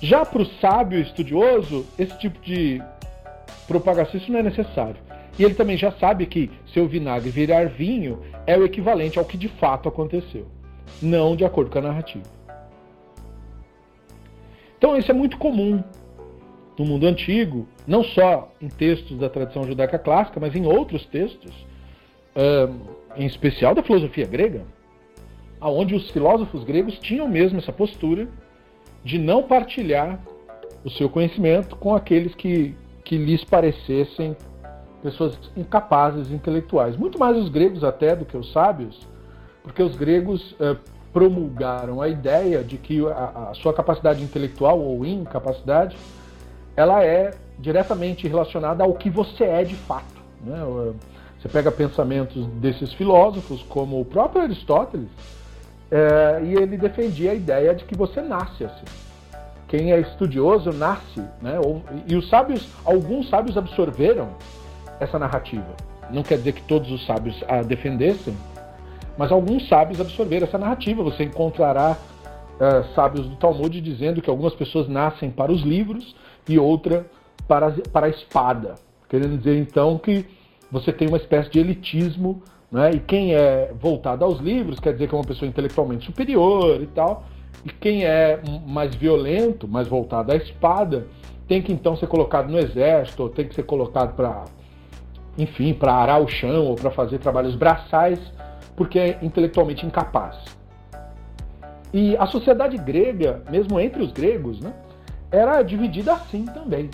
Já 0.00 0.24
para 0.24 0.42
o 0.42 0.46
sábio 0.60 0.98
estudioso, 0.98 1.86
esse 1.98 2.18
tipo 2.18 2.40
de 2.40 2.82
propagação 3.68 4.20
não 4.28 4.40
é 4.40 4.42
necessário. 4.42 4.96
E 5.38 5.44
ele 5.44 5.54
também 5.54 5.76
já 5.76 5.92
sabe 5.92 6.26
que 6.26 6.50
seu 6.74 6.88
vinagre 6.88 7.30
virar 7.30 7.68
vinho 7.68 8.20
é 8.46 8.58
o 8.58 8.64
equivalente 8.64 9.18
ao 9.18 9.24
que 9.24 9.38
de 9.38 9.48
fato 9.48 9.88
aconteceu 9.88 10.46
não 11.00 11.36
de 11.36 11.44
acordo 11.44 11.70
com 11.70 11.78
a 11.78 11.82
narrativa. 11.82 12.24
Então 14.78 14.96
isso 14.96 15.10
é 15.10 15.14
muito 15.14 15.38
comum 15.38 15.82
no 16.78 16.84
mundo 16.84 17.06
antigo, 17.06 17.68
não 17.86 18.02
só 18.02 18.50
em 18.60 18.68
textos 18.68 19.18
da 19.18 19.28
tradição 19.28 19.64
judaica 19.64 19.98
clássica, 19.98 20.40
mas 20.40 20.56
em 20.56 20.66
outros 20.66 21.04
textos, 21.06 21.52
em 23.16 23.26
especial 23.26 23.74
da 23.74 23.82
filosofia 23.82 24.26
grega, 24.26 24.64
aonde 25.60 25.94
os 25.94 26.10
filósofos 26.10 26.64
gregos 26.64 26.98
tinham 26.98 27.28
mesmo 27.28 27.58
essa 27.58 27.72
postura 27.72 28.26
de 29.04 29.18
não 29.18 29.44
partilhar 29.44 30.18
o 30.84 30.90
seu 30.90 31.08
conhecimento 31.08 31.76
com 31.76 31.94
aqueles 31.94 32.34
que, 32.34 32.74
que 33.04 33.16
lhes 33.16 33.44
parecessem 33.44 34.36
pessoas 35.02 35.38
incapazes 35.56 36.30
intelectuais. 36.32 36.96
Muito 36.96 37.18
mais 37.18 37.36
os 37.36 37.48
gregos 37.48 37.84
até 37.84 38.16
do 38.16 38.24
que 38.24 38.36
os 38.36 38.50
sábios, 38.52 39.06
porque 39.62 39.82
os 39.82 39.94
gregos 39.96 40.54
eh, 40.60 40.76
promulgaram 41.12 42.00
a 42.00 42.08
ideia 42.08 42.64
de 42.64 42.78
que 42.78 43.06
a, 43.06 43.50
a, 43.50 43.54
sua 43.54 43.72
capacidade 43.72 44.22
intelectual 44.22 44.80
ou 44.80 45.04
incapacidade 45.04 45.96
ela 46.76 47.04
é 47.04 47.34
diretamente 47.58 48.26
relacionada 48.26 48.82
ao 48.82 48.94
que 48.94 49.10
você 49.10 49.44
é 49.44 49.62
de 49.62 49.74
fato. 49.74 50.20
Né? 50.40 50.56
Você 51.38 51.48
pega 51.48 51.70
pensamentos 51.70 52.46
desses 52.54 52.92
filósofos, 52.94 53.62
como 53.68 54.00
o 54.00 54.04
próprio 54.04 54.42
Aristóteles, 54.42 55.08
é, 55.90 56.40
e 56.44 56.54
ele 56.54 56.78
defendia 56.78 57.32
a 57.32 57.34
ideia 57.34 57.74
de 57.74 57.84
que 57.84 57.94
você 57.94 58.22
nasce 58.22 58.64
assim. 58.64 58.84
Quem 59.68 59.92
é 59.92 60.00
estudioso 60.00 60.70
nasce, 60.72 61.20
né? 61.40 61.58
e 62.06 62.16
os 62.16 62.28
sábios, 62.28 62.68
alguns 62.84 63.28
sábios 63.28 63.56
absorveram 63.56 64.28
essa 64.98 65.18
narrativa. 65.18 65.74
Não 66.10 66.22
quer 66.22 66.38
dizer 66.38 66.52
que 66.52 66.62
todos 66.62 66.90
os 66.90 67.04
sábios 67.06 67.42
a 67.48 67.62
defendessem, 67.62 68.34
mas 69.16 69.30
alguns 69.30 69.68
sábios 69.68 70.00
absorveram 70.00 70.46
essa 70.46 70.58
narrativa. 70.58 71.02
Você 71.02 71.24
encontrará 71.24 71.96
uh, 71.96 72.94
sábios 72.94 73.28
do 73.28 73.36
Talmud 73.36 73.80
dizendo 73.80 74.22
que 74.22 74.30
algumas 74.30 74.54
pessoas 74.54 74.88
nascem 74.88 75.30
para 75.30 75.52
os 75.52 75.62
livros 75.62 76.14
e 76.48 76.58
outra 76.58 77.06
para, 77.46 77.70
para 77.92 78.06
a 78.06 78.10
espada. 78.10 78.74
Querendo 79.08 79.36
dizer 79.36 79.58
então 79.58 79.98
que 79.98 80.24
você 80.70 80.92
tem 80.92 81.08
uma 81.08 81.18
espécie 81.18 81.50
de 81.50 81.58
elitismo, 81.58 82.42
né? 82.70 82.92
e 82.94 82.98
quem 82.98 83.34
é 83.34 83.72
voltado 83.78 84.24
aos 84.24 84.40
livros 84.40 84.80
quer 84.80 84.94
dizer 84.94 85.08
que 85.08 85.14
é 85.14 85.18
uma 85.18 85.24
pessoa 85.24 85.48
intelectualmente 85.48 86.06
superior 86.06 86.80
e 86.80 86.86
tal, 86.86 87.24
e 87.64 87.68
quem 87.68 88.04
é 88.04 88.40
mais 88.66 88.94
violento, 88.94 89.68
mais 89.68 89.86
voltado 89.86 90.32
à 90.32 90.36
espada, 90.36 91.06
tem 91.46 91.60
que 91.60 91.72
então 91.72 91.94
ser 91.96 92.06
colocado 92.06 92.50
no 92.50 92.58
exército, 92.58 93.24
ou 93.24 93.28
tem 93.28 93.46
que 93.46 93.54
ser 93.54 93.64
colocado 93.64 94.16
para, 94.16 94.44
enfim, 95.36 95.74
para 95.74 95.92
arar 95.92 96.22
o 96.22 96.26
chão 96.26 96.64
ou 96.64 96.74
para 96.74 96.90
fazer 96.90 97.18
trabalhos 97.18 97.54
braçais 97.54 98.18
porque 98.76 98.98
é 98.98 99.18
intelectualmente 99.22 99.84
incapaz. 99.84 100.36
E 101.92 102.16
a 102.16 102.26
sociedade 102.26 102.78
grega, 102.78 103.42
mesmo 103.50 103.78
entre 103.78 104.02
os 104.02 104.12
gregos, 104.12 104.60
né, 104.60 104.72
era 105.30 105.62
dividida 105.62 106.12
assim 106.14 106.46
também. 106.46 106.90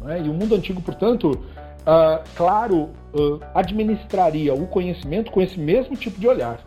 Né? 0.00 0.22
E 0.22 0.28
o 0.28 0.34
mundo 0.34 0.54
antigo, 0.54 0.80
portanto, 0.80 1.32
uh, 1.32 2.24
claro, 2.34 2.90
uh, 3.14 3.40
administraria 3.54 4.54
o 4.54 4.66
conhecimento 4.66 5.30
com 5.30 5.40
esse 5.40 5.58
mesmo 5.58 5.96
tipo 5.96 6.18
de 6.18 6.26
olhar. 6.26 6.60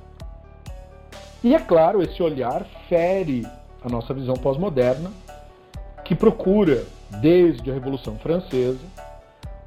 E 1.44 1.56
é 1.56 1.60
claro, 1.60 2.04
esse 2.04 2.22
olhar 2.22 2.64
fere 2.88 3.48
a 3.84 3.90
nossa 3.90 4.14
visão 4.14 4.36
pós-moderna 4.36 5.10
que 6.04 6.14
procura, 6.14 6.84
desde 7.20 7.72
a 7.72 7.74
Revolução 7.74 8.18
Francesa, 8.18 8.86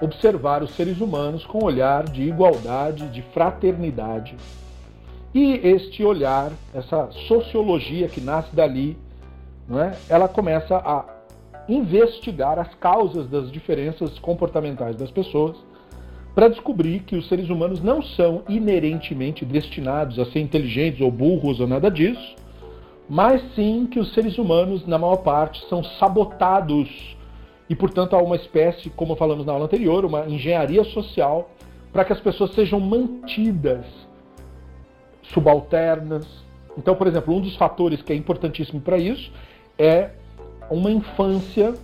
observar 0.00 0.62
os 0.62 0.74
seres 0.74 1.00
humanos 1.00 1.44
com 1.44 1.58
um 1.58 1.64
olhar 1.64 2.04
de 2.04 2.22
igualdade, 2.22 3.08
de 3.08 3.22
fraternidade. 3.22 4.36
E 5.34 5.54
este 5.64 6.04
olhar, 6.04 6.52
essa 6.72 7.10
sociologia 7.26 8.06
que 8.06 8.20
nasce 8.20 8.54
dali, 8.54 8.96
não 9.68 9.80
é? 9.80 9.96
ela 10.08 10.28
começa 10.28 10.76
a 10.76 11.04
investigar 11.68 12.56
as 12.56 12.72
causas 12.76 13.28
das 13.28 13.50
diferenças 13.50 14.16
comportamentais 14.20 14.94
das 14.94 15.10
pessoas 15.10 15.56
para 16.36 16.48
descobrir 16.48 17.00
que 17.00 17.16
os 17.16 17.28
seres 17.28 17.48
humanos 17.48 17.82
não 17.82 18.00
são 18.00 18.42
inerentemente 18.48 19.44
destinados 19.44 20.20
a 20.20 20.24
ser 20.26 20.38
inteligentes 20.38 21.00
ou 21.00 21.10
burros 21.10 21.58
ou 21.58 21.66
nada 21.66 21.90
disso, 21.90 22.36
mas 23.08 23.42
sim 23.56 23.88
que 23.90 23.98
os 23.98 24.12
seres 24.14 24.38
humanos, 24.38 24.86
na 24.86 24.98
maior 24.98 25.16
parte, 25.16 25.64
são 25.68 25.82
sabotados 25.82 27.16
e, 27.68 27.74
portanto, 27.74 28.14
há 28.14 28.22
uma 28.22 28.36
espécie, 28.36 28.88
como 28.90 29.16
falamos 29.16 29.44
na 29.44 29.52
aula 29.52 29.64
anterior, 29.64 30.04
uma 30.04 30.28
engenharia 30.28 30.84
social 30.84 31.50
para 31.92 32.04
que 32.04 32.12
as 32.12 32.20
pessoas 32.20 32.52
sejam 32.54 32.78
mantidas 32.78 33.84
subalternas. 35.32 36.26
Então, 36.76 36.94
por 36.94 37.06
exemplo, 37.06 37.34
um 37.34 37.40
dos 37.40 37.56
fatores 37.56 38.02
que 38.02 38.12
é 38.12 38.16
importantíssimo 38.16 38.80
para 38.80 38.98
isso 38.98 39.32
é 39.78 40.10
uma 40.70 40.90
infância 40.90 41.74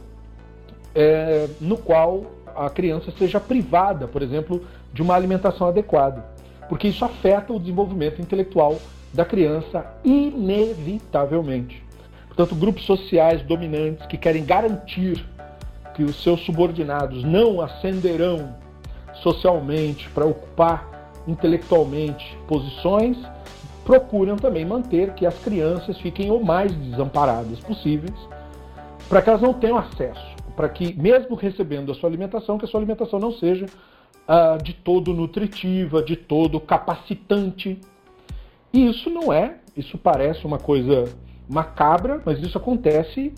é, 0.94 1.48
no 1.60 1.76
qual 1.76 2.24
a 2.56 2.68
criança 2.68 3.12
seja 3.16 3.38
privada, 3.38 4.08
por 4.08 4.22
exemplo, 4.22 4.64
de 4.92 5.02
uma 5.02 5.14
alimentação 5.14 5.68
adequada, 5.68 6.24
porque 6.68 6.88
isso 6.88 7.04
afeta 7.04 7.52
o 7.52 7.60
desenvolvimento 7.60 8.20
intelectual 8.20 8.76
da 9.12 9.24
criança 9.24 9.86
inevitavelmente. 10.04 11.82
Portanto, 12.26 12.54
grupos 12.54 12.84
sociais 12.84 13.42
dominantes 13.42 14.06
que 14.06 14.16
querem 14.16 14.44
garantir 14.44 15.24
que 15.94 16.02
os 16.02 16.22
seus 16.22 16.40
subordinados 16.44 17.24
não 17.24 17.60
ascenderão 17.60 18.54
socialmente 19.14 20.08
para 20.10 20.24
ocupar 20.24 20.89
intelectualmente 21.30 22.36
posições, 22.46 23.16
procuram 23.84 24.36
também 24.36 24.64
manter 24.64 25.14
que 25.14 25.24
as 25.24 25.38
crianças 25.38 25.98
fiquem 25.98 26.30
o 26.30 26.44
mais 26.44 26.72
desamparadas 26.74 27.58
possíveis, 27.60 28.14
para 29.08 29.22
que 29.22 29.30
elas 29.30 29.42
não 29.42 29.52
tenham 29.52 29.76
acesso, 29.76 30.36
para 30.54 30.68
que, 30.68 30.92
mesmo 30.94 31.34
recebendo 31.34 31.90
a 31.90 31.94
sua 31.94 32.08
alimentação, 32.08 32.58
que 32.58 32.64
a 32.64 32.68
sua 32.68 32.80
alimentação 32.80 33.18
não 33.18 33.32
seja 33.32 33.66
uh, 33.66 34.62
de 34.62 34.72
todo 34.72 35.12
nutritiva, 35.12 36.02
de 36.02 36.16
todo 36.16 36.60
capacitante. 36.60 37.80
E 38.72 38.88
isso 38.88 39.10
não 39.10 39.32
é, 39.32 39.56
isso 39.76 39.98
parece 39.98 40.46
uma 40.46 40.58
coisa 40.58 41.04
macabra, 41.48 42.22
mas 42.24 42.38
isso 42.38 42.56
acontece 42.56 43.32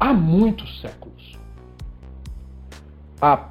há 0.00 0.12
muitos 0.12 0.80
séculos. 0.80 1.38
A 3.20 3.50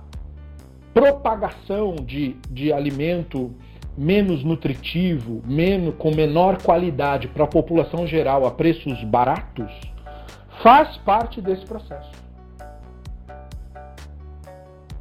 propagação 0.94 1.96
de, 1.96 2.36
de 2.50 2.74
alimento 2.74 3.54
menos 3.98 4.44
nutritivo, 4.44 5.42
menos, 5.46 5.96
com 5.96 6.14
menor 6.14 6.62
qualidade 6.62 7.28
para 7.28 7.44
a 7.44 7.48
população 7.48 8.08
geral 8.08 8.46
a 8.46 8.52
preços 8.52 9.04
baratos, 9.04 9.72
faz 10.62 10.98
parte 10.98 11.42
desse 11.42 11.66
processo. 11.66 12.12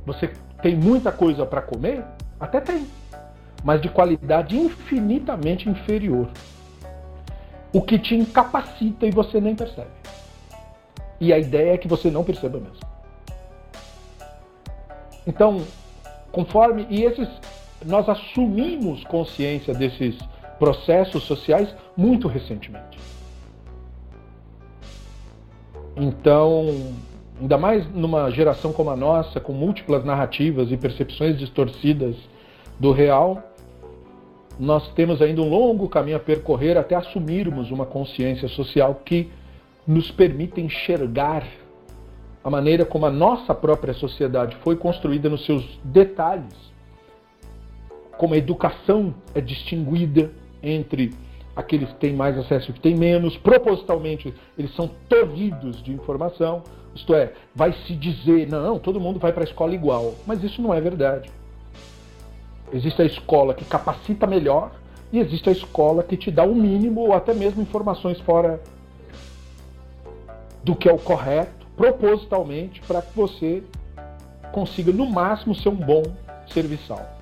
Você 0.06 0.32
tem 0.62 0.74
muita 0.74 1.12
coisa 1.12 1.46
para 1.46 1.62
comer? 1.62 2.04
Até 2.38 2.60
tem, 2.60 2.86
mas 3.62 3.80
de 3.80 3.88
qualidade 3.88 4.56
infinitamente 4.56 5.68
inferior. 5.68 6.28
O 7.72 7.80
que 7.80 7.98
te 7.98 8.16
incapacita 8.16 9.06
e 9.06 9.10
você 9.10 9.40
nem 9.40 9.54
percebe. 9.54 9.90
E 11.20 11.32
a 11.32 11.38
ideia 11.38 11.74
é 11.74 11.78
que 11.78 11.86
você 11.86 12.10
não 12.10 12.24
perceba 12.24 12.58
mesmo. 12.58 12.80
Então, 15.26 15.62
conforme. 16.32 16.86
E 16.88 17.04
esses 17.04 17.28
nós 17.84 18.08
assumimos 18.08 19.04
consciência 19.04 19.74
desses 19.74 20.16
processos 20.58 21.22
sociais 21.24 21.74
muito 21.96 22.28
recentemente. 22.28 22.98
Então, 25.96 26.66
ainda 27.40 27.58
mais 27.58 27.86
numa 27.92 28.30
geração 28.30 28.72
como 28.72 28.90
a 28.90 28.96
nossa, 28.96 29.40
com 29.40 29.52
múltiplas 29.52 30.04
narrativas 30.04 30.70
e 30.70 30.76
percepções 30.76 31.38
distorcidas 31.38 32.16
do 32.78 32.92
real, 32.92 33.42
nós 34.58 34.92
temos 34.92 35.22
ainda 35.22 35.40
um 35.40 35.48
longo 35.48 35.88
caminho 35.88 36.18
a 36.18 36.20
percorrer 36.20 36.76
até 36.76 36.94
assumirmos 36.94 37.70
uma 37.70 37.86
consciência 37.86 38.46
social 38.48 39.00
que 39.04 39.30
nos 39.86 40.10
permita 40.10 40.60
enxergar 40.60 41.46
a 42.44 42.50
maneira 42.50 42.84
como 42.84 43.06
a 43.06 43.10
nossa 43.10 43.54
própria 43.54 43.94
sociedade 43.94 44.56
foi 44.56 44.76
construída 44.76 45.28
nos 45.28 45.44
seus 45.44 45.78
detalhes 45.82 46.70
como 48.20 48.34
a 48.34 48.36
educação 48.36 49.14
é 49.34 49.40
distinguida 49.40 50.30
entre 50.62 51.14
aqueles 51.56 51.88
que 51.88 51.94
têm 51.94 52.12
mais 52.12 52.36
acesso 52.36 52.70
e 52.70 52.74
que 52.74 52.80
têm 52.80 52.94
menos, 52.94 53.34
propositalmente 53.38 54.34
eles 54.58 54.74
são 54.74 54.90
tolhidos 55.08 55.82
de 55.82 55.90
informação, 55.90 56.62
isto 56.94 57.14
é, 57.14 57.32
vai 57.54 57.72
se 57.86 57.96
dizer, 57.96 58.46
não, 58.46 58.78
todo 58.78 59.00
mundo 59.00 59.18
vai 59.18 59.32
para 59.32 59.42
a 59.42 59.48
escola 59.48 59.74
igual, 59.74 60.14
mas 60.26 60.44
isso 60.44 60.60
não 60.60 60.74
é 60.74 60.78
verdade. 60.82 61.30
Existe 62.74 63.00
a 63.00 63.06
escola 63.06 63.54
que 63.54 63.64
capacita 63.64 64.26
melhor 64.26 64.70
e 65.10 65.18
existe 65.18 65.48
a 65.48 65.52
escola 65.52 66.02
que 66.02 66.14
te 66.14 66.30
dá 66.30 66.44
o 66.44 66.54
mínimo 66.54 67.00
ou 67.00 67.14
até 67.14 67.32
mesmo 67.32 67.62
informações 67.62 68.20
fora 68.20 68.60
do 70.62 70.76
que 70.76 70.90
é 70.90 70.92
o 70.92 70.98
correto, 70.98 71.66
propositalmente, 71.74 72.82
para 72.82 73.00
que 73.00 73.16
você 73.16 73.62
consiga 74.52 74.92
no 74.92 75.06
máximo 75.06 75.54
ser 75.54 75.70
um 75.70 75.74
bom 75.74 76.02
serviçal 76.48 77.18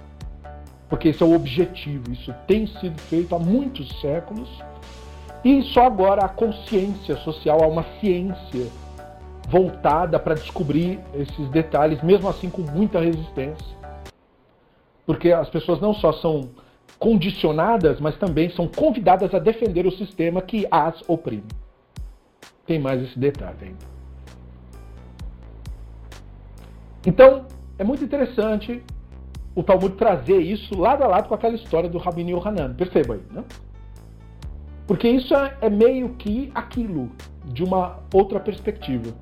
porque 0.89 1.09
esse 1.09 1.23
é 1.23 1.27
o 1.27 1.35
objetivo. 1.35 2.13
Isso 2.13 2.35
tem 2.47 2.67
sido 2.67 2.99
feito 3.03 3.35
há 3.35 3.39
muitos 3.39 3.89
séculos 4.01 4.49
e 5.45 5.63
só 5.63 5.87
agora 5.87 6.25
a 6.25 6.29
consciência 6.29 7.17
social, 7.19 7.63
há 7.63 7.67
uma 7.67 7.85
ciência 8.01 8.67
voltada 9.49 10.19
para 10.19 10.35
descobrir 10.35 11.01
esses 11.15 11.49
detalhes, 11.51 12.03
mesmo 12.03 12.29
assim 12.29 12.51
com 12.51 12.63
muita 12.63 13.01
resistência. 13.01 13.77
Porque 15.07 15.33
as 15.33 15.49
pessoas 15.49 15.81
não 15.81 15.95
só 15.95 16.13
são 16.13 16.51
condicionadas, 16.99 18.01
mas 18.01 18.17
também 18.19 18.51
são 18.51 18.67
convidadas 18.67 19.33
a 19.33 19.39
defender 19.39 19.87
o 19.87 19.93
sistema 19.93 20.43
que 20.43 20.67
as 20.71 21.03
oprime. 21.09 21.45
Tem 22.67 22.79
mais 22.79 23.03
esse 23.03 23.19
detalhe 23.19 23.57
ainda. 23.63 23.99
Então, 27.07 27.47
é 27.79 27.85
muito 27.85 28.05
interessante 28.05 28.83
o 29.59 29.63
Talmud 29.65 29.97
trazer 29.97 30.39
isso 30.39 30.79
lado 30.79 31.03
a 31.03 31.09
lado 31.09 31.29
com 31.29 31.35
aquela 31.35 31.57
história 31.57 31.89
do 31.89 31.99
Rabino 31.99 32.31
Yohanan. 32.31 32.75
Perceba 32.75 33.15
aí, 33.15 33.23
né? 33.29 33.43
Porque 34.87 35.09
isso 35.09 35.35
é, 35.35 35.53
é 35.63 35.69
meio 35.69 36.11
que 36.11 36.53
aquilo, 36.55 37.11
de 37.45 37.65
uma 37.65 37.99
outra 38.15 38.39
perspectiva. 38.39 39.13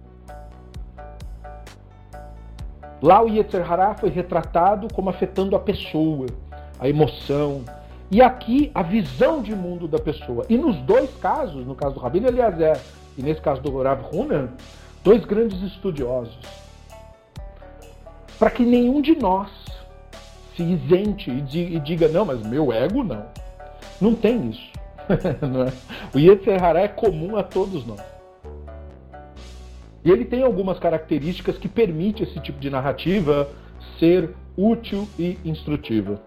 Lá 3.00 3.24
o 3.24 3.30
Yetzer 3.30 3.72
Hará 3.72 3.94
foi 3.94 4.10
retratado 4.10 4.88
como 4.92 5.08
afetando 5.08 5.56
a 5.56 5.58
pessoa, 5.58 6.26
a 6.78 6.86
emoção. 6.86 7.64
E 8.10 8.20
aqui 8.20 8.70
a 8.74 8.82
visão 8.82 9.40
de 9.40 9.54
mundo 9.54 9.88
da 9.88 9.98
pessoa. 9.98 10.44
E 10.50 10.58
nos 10.58 10.76
dois 10.82 11.10
casos, 11.16 11.66
no 11.66 11.74
caso 11.74 11.94
do 11.94 12.00
Rabino 12.00 12.28
Eliezer 12.28 12.78
e 13.16 13.22
nesse 13.22 13.40
caso 13.40 13.62
do 13.62 13.82
Rav 13.82 14.02
Hunan, 14.12 14.50
dois 15.02 15.24
grandes 15.24 15.62
estudiosos. 15.62 16.38
Para 18.38 18.50
que 18.50 18.66
nenhum 18.66 19.00
de 19.00 19.16
nós 19.16 19.76
se 20.56 20.62
isente 20.62 21.30
e, 21.30 21.78
diga, 21.80 22.08
não, 22.08 22.24
mas 22.24 22.44
meu 22.46 22.72
ego 22.72 23.04
não. 23.04 23.26
Não 24.00 24.14
tem 24.14 24.50
isso. 24.50 24.72
não 25.46 25.64
é? 25.64 25.72
O 26.14 26.78
é 26.78 26.88
comum 26.88 27.36
a 27.36 27.42
todos 27.42 27.86
nós. 27.86 28.00
E 30.04 30.10
ele 30.10 30.24
tem 30.24 30.42
algumas 30.42 30.78
características 30.78 31.58
que 31.58 31.68
permitem 31.68 32.26
esse 32.26 32.40
tipo 32.40 32.58
de 32.58 32.70
narrativa 32.70 33.48
ser 33.98 34.34
útil 34.56 35.06
e 35.18 35.38
instrutiva. 35.44 36.20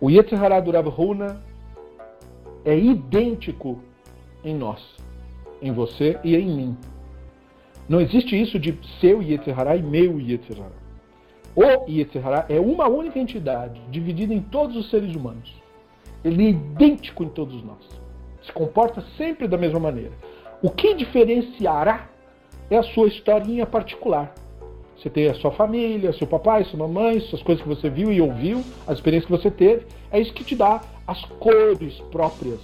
O 0.00 0.10
Yetzer 0.10 0.42
Hará 0.42 0.60
do 0.60 0.70
Rav 0.70 0.88
Huna 0.88 1.42
é 2.64 2.76
idêntico 2.76 3.80
em 4.42 4.54
nós, 4.54 4.80
em 5.60 5.72
você 5.72 6.18
e 6.24 6.36
em 6.36 6.46
mim. 6.46 6.76
Não 7.88 8.00
existe 8.00 8.40
isso 8.40 8.58
de 8.58 8.78
seu 9.00 9.20
Yetzer 9.22 9.58
Hará 9.58 9.76
e 9.76 9.82
meu 9.82 10.20
Yetzer 10.20 10.58
Hará. 10.58 10.79
O 11.54 11.90
Yetzirah 11.90 12.46
é 12.48 12.60
uma 12.60 12.88
única 12.88 13.18
entidade, 13.18 13.80
dividida 13.90 14.32
em 14.32 14.40
todos 14.40 14.76
os 14.76 14.88
seres 14.90 15.14
humanos. 15.14 15.52
Ele 16.24 16.46
é 16.46 16.50
idêntico 16.50 17.24
em 17.24 17.28
todos 17.28 17.62
nós. 17.64 17.78
Se 18.42 18.52
comporta 18.52 19.02
sempre 19.16 19.48
da 19.48 19.58
mesma 19.58 19.80
maneira. 19.80 20.12
O 20.62 20.70
que 20.70 20.94
diferenciará 20.94 22.08
é 22.70 22.76
a 22.76 22.82
sua 22.82 23.08
historinha 23.08 23.66
particular. 23.66 24.32
Você 24.96 25.08
tem 25.08 25.28
a 25.28 25.34
sua 25.34 25.50
família, 25.50 26.12
seu 26.12 26.26
papai, 26.26 26.62
sua 26.64 26.78
mamãe, 26.78 27.16
as 27.16 27.42
coisas 27.42 27.62
que 27.62 27.68
você 27.68 27.88
viu 27.88 28.12
e 28.12 28.20
ouviu, 28.20 28.62
as 28.86 28.98
experiências 28.98 29.26
que 29.26 29.42
você 29.42 29.50
teve. 29.50 29.86
É 30.12 30.20
isso 30.20 30.32
que 30.32 30.44
te 30.44 30.54
dá 30.54 30.82
as 31.06 31.24
cores 31.24 31.98
próprias 32.12 32.60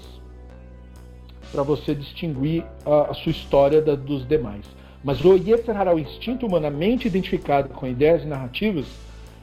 para 1.51 1.63
você 1.63 1.95
distinguir 1.95 2.65
a, 2.85 3.11
a, 3.11 3.15
sua 3.15 3.33
história 3.33 3.81
da, 3.81 3.95
dos 3.95 4.27
demais. 4.29 4.67
Mas 5.05 5.25
o 5.25 5.37
Yetzer 5.37 5.77
Hara, 5.77 5.95
o 5.95 5.99
instinto 5.99 6.47
humanamente 6.47 7.07
identificado 7.07 7.69
com 7.71 7.87
ideias 7.87 8.23
e 8.23 8.27
narrativas, 8.27 8.87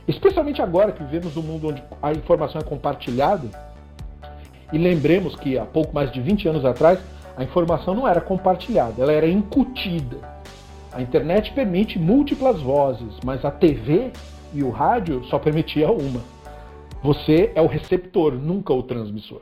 especialmente 0.07 0.61
agora 0.61 0.91
que 0.91 1.03
vivemos 1.03 1.37
um 1.37 1.41
mundo 1.41 1.69
onde 1.69 1.83
a 2.01 2.11
informação 2.11 2.59
é 2.59 2.63
compartilhada, 2.63 3.49
e 4.71 4.77
lembremos 4.77 5.35
que 5.35 5.57
há 5.57 5.65
pouco 5.65 5.93
mais 5.93 6.11
de 6.11 6.19
20 6.19 6.47
anos 6.47 6.65
atrás, 6.65 6.99
a 7.37 7.43
informação 7.43 7.93
não 7.93 8.07
era 8.07 8.19
compartilhada, 8.19 9.01
ela 9.01 9.11
era 9.11 9.27
incutida. 9.27 10.17
A 10.91 11.01
internet 11.01 11.51
permite 11.53 11.97
múltiplas 11.97 12.61
vozes, 12.61 13.17
mas 13.23 13.43
a 13.45 13.51
TV 13.51 14.11
e 14.53 14.63
o 14.63 14.69
rádio 14.69 15.23
só 15.25 15.39
permitia 15.39 15.91
uma. 15.91 16.21
Você 17.01 17.51
é 17.55 17.61
o 17.61 17.67
receptor, 17.67 18.33
nunca 18.33 18.73
o 18.73 18.83
transmissor. 18.83 19.41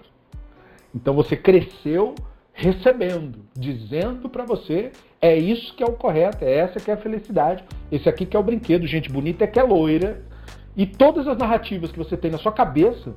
Então 0.96 1.14
você 1.14 1.36
cresceu 1.36 2.16
recebendo, 2.54 3.40
dizendo 3.56 4.30
para 4.30 4.46
você 4.46 4.92
é 5.22 5.38
isso 5.38 5.76
que 5.76 5.84
é 5.84 5.86
o 5.86 5.94
correto, 5.94 6.44
é 6.44 6.52
essa 6.52 6.80
que 6.80 6.90
é 6.90 6.96
a 6.96 6.98
felicidade, 6.98 7.64
esse 7.92 8.10
aqui 8.10 8.26
que 8.26 8.36
é 8.36 8.40
o 8.40 8.44
brinquedo, 8.44 8.88
gente 8.88 9.10
bonita 9.10 9.44
é 9.44 9.48
que 9.48 9.60
é 9.60 9.64
loira. 9.64 10.24
E 10.76 10.86
todas 10.86 11.28
as 11.28 11.38
narrativas 11.38 11.92
que 11.92 12.00
você 12.00 12.18
tem 12.18 12.32
na 12.32 12.40
sua 12.40 12.52
cabeça 12.52 13.14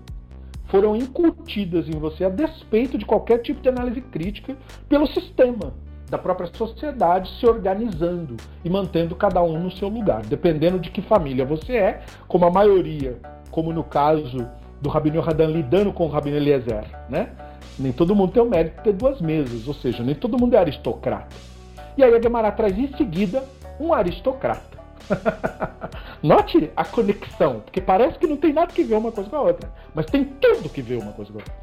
foram 0.66 0.94
incutidas 0.94 1.88
em 1.88 1.98
você 1.98 2.24
a 2.24 2.28
despeito 2.28 2.98
de 2.98 3.06
qualquer 3.06 3.38
tipo 3.38 3.60
de 3.60 3.68
análise 3.68 4.00
crítica 4.00 4.56
pelo 4.88 5.06
sistema 5.06 5.72
da 6.10 6.18
própria 6.18 6.50
sociedade 6.52 7.30
se 7.38 7.46
organizando 7.46 8.36
e 8.62 8.68
mantendo 8.68 9.14
cada 9.14 9.42
um 9.42 9.58
no 9.58 9.70
seu 9.70 9.88
lugar, 9.88 10.22
dependendo 10.26 10.78
de 10.78 10.90
que 10.90 11.00
família 11.00 11.44
você 11.44 11.76
é, 11.76 12.02
como 12.28 12.44
a 12.44 12.50
maioria, 12.50 13.18
como 13.50 13.72
no 13.72 13.82
caso 13.82 14.46
do 14.82 14.90
Rabino 14.90 15.22
Hadan 15.22 15.46
lidando 15.46 15.92
com 15.92 16.04
o 16.06 16.10
Rabino 16.10 16.36
Eliezer, 16.36 16.84
né? 17.08 17.30
Nem 17.78 17.92
todo 17.92 18.14
mundo 18.14 18.32
tem 18.32 18.42
o 18.42 18.48
mérito 18.48 18.76
de 18.76 18.82
ter 18.82 18.92
duas 18.92 19.20
mesas, 19.20 19.66
ou 19.66 19.74
seja, 19.74 20.02
nem 20.02 20.14
todo 20.14 20.38
mundo 20.38 20.54
é 20.54 20.58
aristocrata. 20.58 21.53
E 21.96 22.02
aí 22.02 22.14
a 22.14 22.20
Gemara 22.20 22.50
traz 22.52 22.76
em 22.78 22.88
seguida 22.96 23.44
um 23.78 23.92
aristocrata. 23.92 24.74
Note 26.22 26.70
a 26.74 26.84
conexão, 26.84 27.60
porque 27.60 27.80
parece 27.80 28.18
que 28.18 28.26
não 28.26 28.36
tem 28.36 28.52
nada 28.52 28.72
que 28.72 28.82
ver 28.82 28.96
uma 28.96 29.12
coisa 29.12 29.28
com 29.28 29.36
a 29.36 29.42
outra, 29.42 29.70
mas 29.94 30.06
tem 30.06 30.24
tudo 30.24 30.68
que 30.68 30.80
ver 30.80 31.00
uma 31.00 31.12
coisa 31.12 31.32
com 31.32 31.38
a 31.38 31.42
outra. 31.42 31.54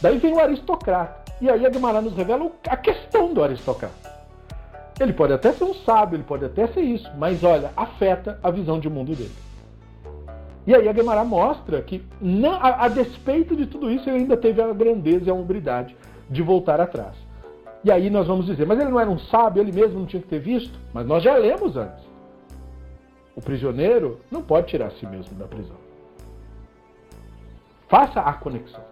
Daí 0.00 0.18
vem 0.18 0.34
o 0.34 0.40
aristocrata. 0.40 1.24
E 1.40 1.50
aí 1.50 1.66
a 1.66 1.70
Gemara 1.70 2.00
nos 2.00 2.14
revela 2.14 2.50
a 2.68 2.76
questão 2.76 3.34
do 3.34 3.42
aristocrata. 3.42 4.14
Ele 5.00 5.12
pode 5.12 5.32
até 5.32 5.52
ser 5.52 5.64
um 5.64 5.74
sábio, 5.74 6.16
ele 6.16 6.22
pode 6.22 6.44
até 6.44 6.68
ser 6.68 6.82
isso, 6.82 7.10
mas 7.18 7.42
olha, 7.42 7.70
afeta 7.76 8.38
a 8.42 8.50
visão 8.50 8.78
de 8.78 8.88
mundo 8.88 9.14
dele. 9.14 9.32
E 10.66 10.74
aí 10.74 10.88
a 10.88 10.92
Gemara 10.92 11.24
mostra 11.24 11.82
que, 11.82 12.02
a, 12.60 12.84
a, 12.84 12.88
despeito 12.88 13.54
de 13.56 13.66
tudo 13.66 13.90
isso, 13.90 14.08
ele 14.08 14.18
ainda 14.18 14.36
teve 14.36 14.62
a 14.62 14.72
grandeza 14.72 15.26
e 15.26 15.30
a 15.30 15.34
hombridade 15.34 15.96
de 16.30 16.42
voltar 16.42 16.80
atrás. 16.80 17.23
E 17.84 17.90
aí 17.90 18.08
nós 18.08 18.26
vamos 18.26 18.46
dizer, 18.46 18.66
mas 18.66 18.80
ele 18.80 18.90
não 18.90 18.98
era 18.98 19.10
um 19.10 19.18
sábio, 19.18 19.62
ele 19.62 19.70
mesmo 19.70 20.00
não 20.00 20.06
tinha 20.06 20.22
que 20.22 20.28
ter 20.28 20.38
visto? 20.38 20.78
Mas 20.92 21.06
nós 21.06 21.22
já 21.22 21.36
lemos 21.36 21.76
antes. 21.76 22.02
O 23.36 23.42
prisioneiro 23.42 24.20
não 24.30 24.42
pode 24.42 24.68
tirar 24.68 24.86
a 24.86 24.90
si 24.90 25.06
mesmo 25.06 25.36
da 25.36 25.46
prisão. 25.46 25.76
Faça 27.88 28.20
a 28.20 28.32
conexão. 28.32 28.82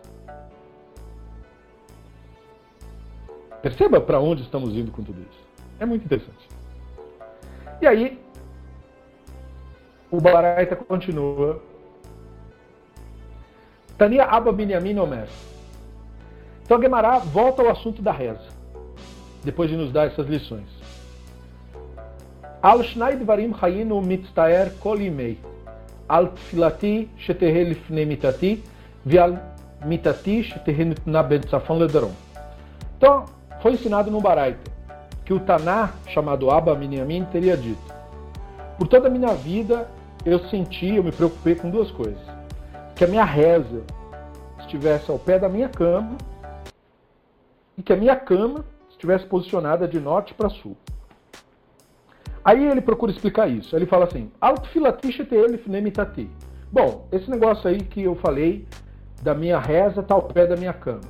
Perceba 3.63 4.01
para 4.01 4.21
onde 4.21 4.43
estamos 4.43 4.75
indo 4.75 4.91
com 4.91 5.03
tudo 5.03 5.21
isso. 5.21 5.41
É 5.81 5.87
muito 5.87 6.05
interessante. 6.05 6.49
E 7.81 7.87
aí, 7.87 8.21
o 10.11 10.21
Baraita 10.21 10.77
continua. 10.77 11.63
Tania 13.97 14.25
Abba 14.25 14.53
Binyamin 14.53 14.99
Omer. 14.99 15.29
Então 16.65 16.77
a 16.77 16.81
Gemara 16.81 17.19
volta 17.19 17.63
ao 17.63 17.71
assunto 17.71 18.03
da 18.03 18.13
reza, 18.13 18.52
depois 19.45 19.71
de 19.71 19.77
nos 19.77 19.93
dar 19.93 20.07
essas 20.07 20.27
lições. 20.27 20.69
Al 22.63 22.83
shnai 22.83 23.17
dvarim 23.17 23.53
hayinu 23.61 24.01
mitztaer 24.01 24.73
kol 24.81 25.01
imei. 25.01 25.39
Al 26.09 26.29
tfilati 26.29 27.09
shetehe 27.19 27.65
lifnei 27.65 28.07
mitati 28.07 28.63
vial 29.05 29.39
mitati 29.85 30.43
shetehe 30.45 30.95
na 31.07 31.23
ben 31.23 31.41
tzafon 31.41 31.79
lederon. 31.79 32.13
Então, 32.97 33.25
foi 33.61 33.73
ensinado 33.73 34.11
no 34.11 34.21
Baraita 34.21 34.71
que 35.25 35.33
o 35.33 35.41
Taná, 35.41 35.91
chamado 36.09 36.51
Abba 36.51 36.75
Minyamin, 36.75 37.25
teria 37.25 37.57
dito: 37.57 37.83
Por 38.79 38.89
toda 38.89 39.09
a 39.09 39.11
minha 39.11 39.35
vida 39.35 39.89
eu 40.25 40.39
senti, 40.49 40.95
eu 40.95 41.03
me 41.03 41.13
preocupei 41.13 41.55
com 41.55 41.71
duas 41.71 41.91
coisas. 41.91 42.21
Que 42.95 43.05
a 43.05 43.09
minha 43.09 43.25
reza 43.25 43.83
estivesse 44.61 45.11
ao 45.11 45.19
pé 45.19 45.39
da 45.39 45.49
minha 45.49 45.69
cama 45.69 46.17
e 47.77 47.83
que 47.83 47.93
a 47.93 47.97
minha 47.97 48.15
cama 48.15 48.65
estivesse 49.03 49.27
posicionada 49.27 49.89
de 49.89 49.99
norte 49.99 50.33
para 50.33 50.49
sul. 50.49 50.77
Aí 52.45 52.65
ele 52.65 52.81
procura 52.81 53.11
explicar 53.11 53.49
isso. 53.49 53.75
Ele 53.75 53.87
fala 53.87 54.05
assim: 54.05 54.31
Altfilatishete. 54.41 56.31
Bom, 56.71 57.09
esse 57.13 57.29
negócio 57.29 57.69
aí 57.69 57.81
que 57.81 58.03
eu 58.03 58.15
falei 58.17 58.67
da 59.23 59.35
minha 59.35 59.59
reza 59.59 60.03
tá 60.03 60.15
ao 60.15 60.23
pé 60.23 60.47
da 60.47 60.57
minha 60.57 60.73
cama. 60.73 61.01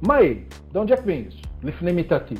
Mae, 0.00 0.46
de 0.70 0.78
onde 0.78 0.92
é 0.92 0.96
que 0.96 1.04
vem 1.04 1.28
isso? 1.28 1.40
Lifnemitati. 1.62 2.36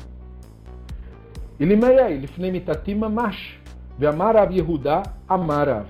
Ilimeiai, 1.59 2.13
é 2.13 2.17
lifnemitati 2.17 2.93
mamash. 2.95 3.59
Veamar 3.97 4.35
Rabi 4.35 4.57
Yehudá, 4.57 5.03
amarav. 5.27 5.85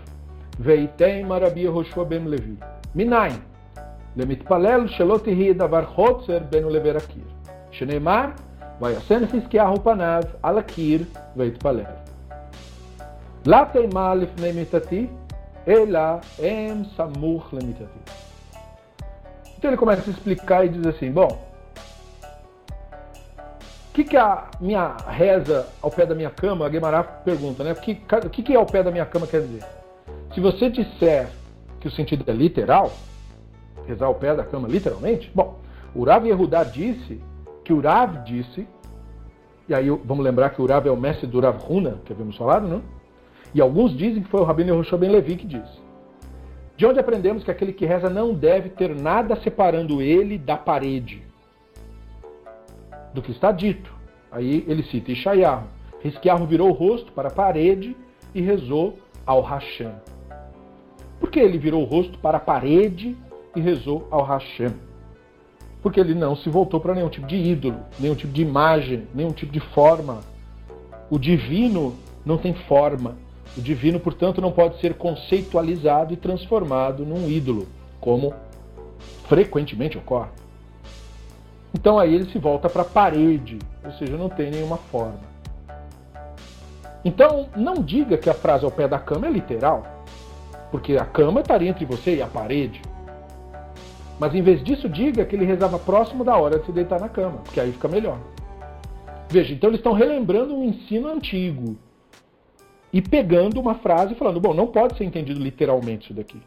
Veitem 0.60 1.26
Marabi 1.26 1.62
Yehoshua 1.62 2.06
ben 2.06 2.26
Levi. 2.26 2.58
Minain. 2.94 3.40
Lemitpalel 4.16 4.88
shelot 4.90 5.26
davar 5.56 5.88
chotzer 5.96 6.44
ben 6.44 6.66
leverakir. 6.68 7.24
Shenemar 7.72 8.36
לבין 8.83 8.97
הקיר. 8.99 9.01
שנאמר, 9.01 9.21
וישם 9.21 9.27
חזקיהו 9.27 9.85
פניו 9.85 10.23
על 10.43 10.59
הקיר 10.59 11.05
ויתפלל. 11.37 11.85
לא 13.47 13.65
תימה 13.73 14.15
לפני 14.15 14.53
מיתתי, 14.53 15.07
אלא 15.69 16.01
em 16.39 16.85
סמוך 16.97 17.55
למיתתי. 17.55 18.13
Então 19.59 19.71
ele 19.71 19.77
começa 19.77 20.09
a 20.09 20.13
explicar 20.13 20.65
e 20.65 20.69
diz 20.69 20.87
assim: 20.87 21.11
bom, 21.11 21.27
o 23.89 23.93
que, 23.93 24.05
que 24.05 24.17
a 24.17 24.45
minha 24.61 24.97
reza 25.09 25.67
ao 25.83 25.91
pé 25.91 26.07
da 26.07 26.15
minha 26.15 26.31
cama, 26.31 26.65
a 26.65 26.69
Guemará 26.69 27.03
pergunta, 27.03 27.65
né? 27.65 27.73
O 27.73 27.75
que, 27.75 28.01
o 28.25 28.31
que, 28.31 28.43
que 28.45 28.53
é 28.53 28.57
ao 28.57 28.67
pé 28.67 28.85
da 28.85 28.93
minha 28.93 29.05
cama 29.05 29.27
quer 29.27 29.41
dizer? 29.41 29.65
Se 30.33 30.41
você 30.41 30.71
disser 30.71 31.27
que 31.81 31.89
o 31.89 31.91
sentido 31.91 32.23
é 32.29 32.33
literal, 32.33 32.93
rezar 33.89 34.07
ao 34.07 34.15
pé 34.15 34.33
da 34.35 34.45
cama 34.45 34.69
literalmente, 34.69 35.29
bom, 35.35 35.59
o 35.93 36.05
Rav 36.05 36.25
Yehudá 36.25 36.63
disse 36.63 37.21
que 37.64 37.74
o 37.74 37.80
Rav 37.80 38.24
disse, 38.24 38.68
e 39.68 39.74
aí 39.74 39.90
vamos 39.90 40.24
lembrar 40.24 40.50
que 40.50 40.62
o 40.62 40.66
Rav 40.66 40.88
é 40.88 40.92
o 40.92 40.98
mestre 40.98 41.26
do 41.28 41.40
Rav 41.40 41.58
Huna, 41.68 42.00
que 42.06 42.12
havíamos 42.12 42.38
falado, 42.38 42.68
não? 42.68 42.82
E 43.54 43.62
alguns 43.62 43.96
dizem 43.96 44.24
que 44.24 44.30
foi 44.30 44.42
o 44.42 44.44
Rabino 44.44 44.74
Yehoshua 44.74 44.98
Ben 44.98 45.10
Levi 45.10 45.36
que 45.36 45.46
disse. 45.46 45.82
De 46.76 46.86
onde 46.86 47.00
aprendemos 47.00 47.44
que 47.44 47.52
aquele 47.52 47.72
que 47.72 47.86
reza 47.86 48.10
não 48.10 48.34
deve 48.34 48.70
ter 48.70 48.96
nada 48.96 49.36
separando 49.38 50.02
ele 50.02 50.38
da 50.38 50.58
parede 50.58 51.22
do 53.14 53.22
que 53.22 53.32
está 53.32 53.52
dito. 53.52 53.94
Aí 54.32 54.66
ele 54.68 54.82
cita 54.84 55.12
Ishayahu. 55.12 55.66
Risquiarro 56.02 56.48
virou 56.48 56.70
o 56.70 56.74
rosto 56.74 57.12
para 57.12 57.30
a 57.30 57.32
parede 57.32 57.96
e 58.34 58.42
rezou 58.42 58.98
ao 59.26 59.42
Hashem. 59.42 59.94
Por 61.20 61.30
que 61.30 61.40
ele 61.40 61.60
virou 61.60 61.84
o 61.84 61.86
rosto 61.86 62.18
para 62.18 62.38
a 62.38 62.42
parede 62.42 63.16
e 63.56 63.62
rezou 63.62 64.08
ao 64.10 64.24
Hashem? 64.26 64.74
Porque 65.84 66.00
ele 66.00 66.16
não 66.16 66.36
se 66.36 66.50
voltou 66.50 66.80
para 66.80 66.96
nenhum 66.96 67.10
tipo 67.10 67.28
de 67.28 67.36
ídolo, 67.36 67.78
nenhum 68.00 68.16
tipo 68.16 68.34
de 68.34 68.42
imagem, 68.42 69.06
nenhum 69.14 69.34
tipo 69.34 69.52
de 69.52 69.60
forma. 69.60 70.22
O 71.10 71.20
divino 71.20 71.94
não 72.26 72.38
tem 72.38 72.54
forma. 72.54 73.16
O 73.58 73.62
divino, 73.62 74.00
portanto, 74.00 74.42
não 74.42 74.52
pode 74.52 74.80
ser 74.80 74.96
conceitualizado 74.96 76.14
e 76.14 76.18
transformado 76.18 77.06
num 77.06 77.30
ídolo, 77.30 77.68
como 78.00 78.34
frequentemente 79.28 79.98
ocorre. 79.98 80.30
Então 81.74 82.00
aí 82.00 82.14
ele 82.16 82.32
se 82.32 82.40
volta 82.40 82.70
para 82.70 82.84
a 82.84 82.86
parede, 82.86 83.60
ou 83.84 83.92
seja, 83.94 84.16
não 84.16 84.30
tem 84.30 84.52
nenhuma 84.52 84.78
forma. 84.78 85.34
Então 87.04 87.50
não 87.56 87.76
diga 87.76 88.18
que 88.18 88.30
a 88.30 88.34
frase 88.34 88.64
ao 88.64 88.72
pé 88.72 88.88
da 88.88 89.00
cama 89.00 89.28
é 89.28 89.32
literal, 89.32 89.86
porque 90.72 90.96
a 90.96 91.06
cama 91.06 91.42
estaria 91.42 91.70
entre 91.70 91.84
você 91.84 92.16
e 92.16 92.22
a 92.22 92.28
parede. 92.28 92.82
Mas 94.20 94.34
em 94.36 94.42
vez 94.42 94.64
disso, 94.64 94.88
diga 94.88 95.26
que 95.26 95.36
ele 95.36 95.46
rezava 95.46 95.80
próximo 95.80 96.24
da 96.24 96.38
hora 96.38 96.60
de 96.60 96.66
se 96.66 96.72
deitar 96.72 97.00
na 97.00 97.10
cama, 97.10 97.40
porque 97.44 97.60
aí 97.60 97.72
fica 97.72 97.88
melhor. 97.88 98.20
Veja, 99.30 99.54
então 99.54 99.70
eles 99.70 99.80
estão 99.80 99.94
relembrando 99.94 100.56
um 100.56 100.64
ensino 100.64 101.08
antigo 101.08 101.76
e 102.92 103.02
pegando 103.02 103.60
uma 103.60 103.76
frase 103.76 104.14
e 104.14 104.16
falando: 104.16 104.40
bom, 104.40 104.54
não 104.54 104.68
pode 104.68 104.98
ser 104.98 105.04
entendido 105.04 105.40
literalmente 105.40 106.06
isso 106.06 106.14
daqui. 106.14 106.40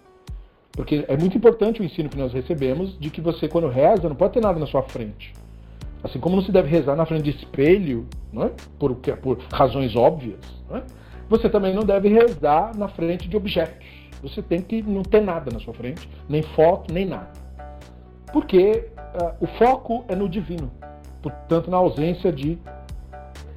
Porque 0.73 1.05
é 1.09 1.17
muito 1.17 1.37
importante 1.37 1.81
o 1.81 1.85
ensino 1.85 2.09
que 2.09 2.19
nós 2.19 2.33
recebemos 2.33 2.99
de 2.99 3.11
que 3.11 3.21
você, 3.21 3.49
quando 3.49 3.67
reza, 3.67 4.09
não 4.09 4.15
pode 4.15 4.35
ter 4.35 4.41
nada 4.41 4.61
na 4.61 4.67
sua 4.67 4.83
frente. 4.83 5.33
Assim 6.05 6.21
como 6.21 6.37
não 6.37 6.43
se 6.43 6.53
deve 6.53 6.69
rezar 6.69 6.95
na 6.95 7.07
frente 7.07 7.25
de 7.25 7.31
espelho, 7.31 8.07
não 8.33 8.45
é? 8.45 8.51
por, 8.79 8.95
por 8.95 9.39
razões 9.51 9.97
óbvias, 9.97 10.39
é? 10.71 10.83
você 11.29 11.49
também 11.49 11.75
não 11.75 11.83
deve 11.83 12.09
rezar 12.09 12.77
na 12.77 12.89
frente 12.89 13.27
de 13.27 13.37
objetos. 13.37 13.89
Você 14.23 14.43
tem 14.43 14.61
que 14.61 14.83
não 14.83 15.03
ter 15.03 15.23
nada 15.23 15.51
na 15.51 15.59
sua 15.59 15.75
frente, 15.75 16.09
nem 16.29 16.43
foto, 16.43 16.93
nem 16.93 17.07
nada. 17.07 17.46
Porque 18.36 18.90
uh, 19.14 19.34
o 19.40 19.48
foco 19.58 20.06
é 20.08 20.16
no 20.16 20.30
divino, 20.30 20.72
portanto, 21.22 21.70
na 21.70 21.78
ausência 21.78 22.32
de 22.32 22.58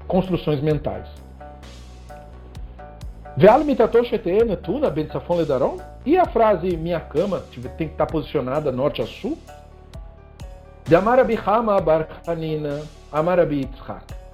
construções 0.07 0.61
mentais. 0.61 1.07
Vealo 3.37 3.65
mitatou 3.65 4.05
shetene 4.05 4.57
tuna 4.57 4.91
ben 4.91 5.09
safon 5.09 5.37
ledaron? 5.37 5.79
E 6.07 6.17
a 6.17 6.25
frase 6.25 6.77
minha 6.77 7.01
cama 7.01 7.43
tem 7.77 7.89
que 7.89 7.95
estar 7.95 8.07
posicionada 8.07 8.71
norte 8.71 9.03
a 9.03 9.07
sul? 9.07 9.37
De 10.87 10.95
Amarabi 10.95 11.35
Hama 11.35 11.81
bar 11.81 12.07
Hanina, 12.27 12.83
Amarabi 13.13 13.61
Yitzhak. 13.61 14.25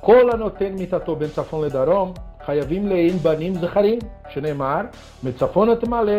כל 0.00 0.30
הנותן 0.30 0.72
מיתתו 0.72 1.16
בין 1.16 1.28
צפון 1.30 1.64
לדרום, 1.64 2.12
חייבים 2.46 2.86
לעין 2.86 3.18
בנים 3.18 3.54
זכרים, 3.54 3.98
שנאמר, 4.28 4.80
מצפון 5.22 5.74
תמלא, 5.74 6.12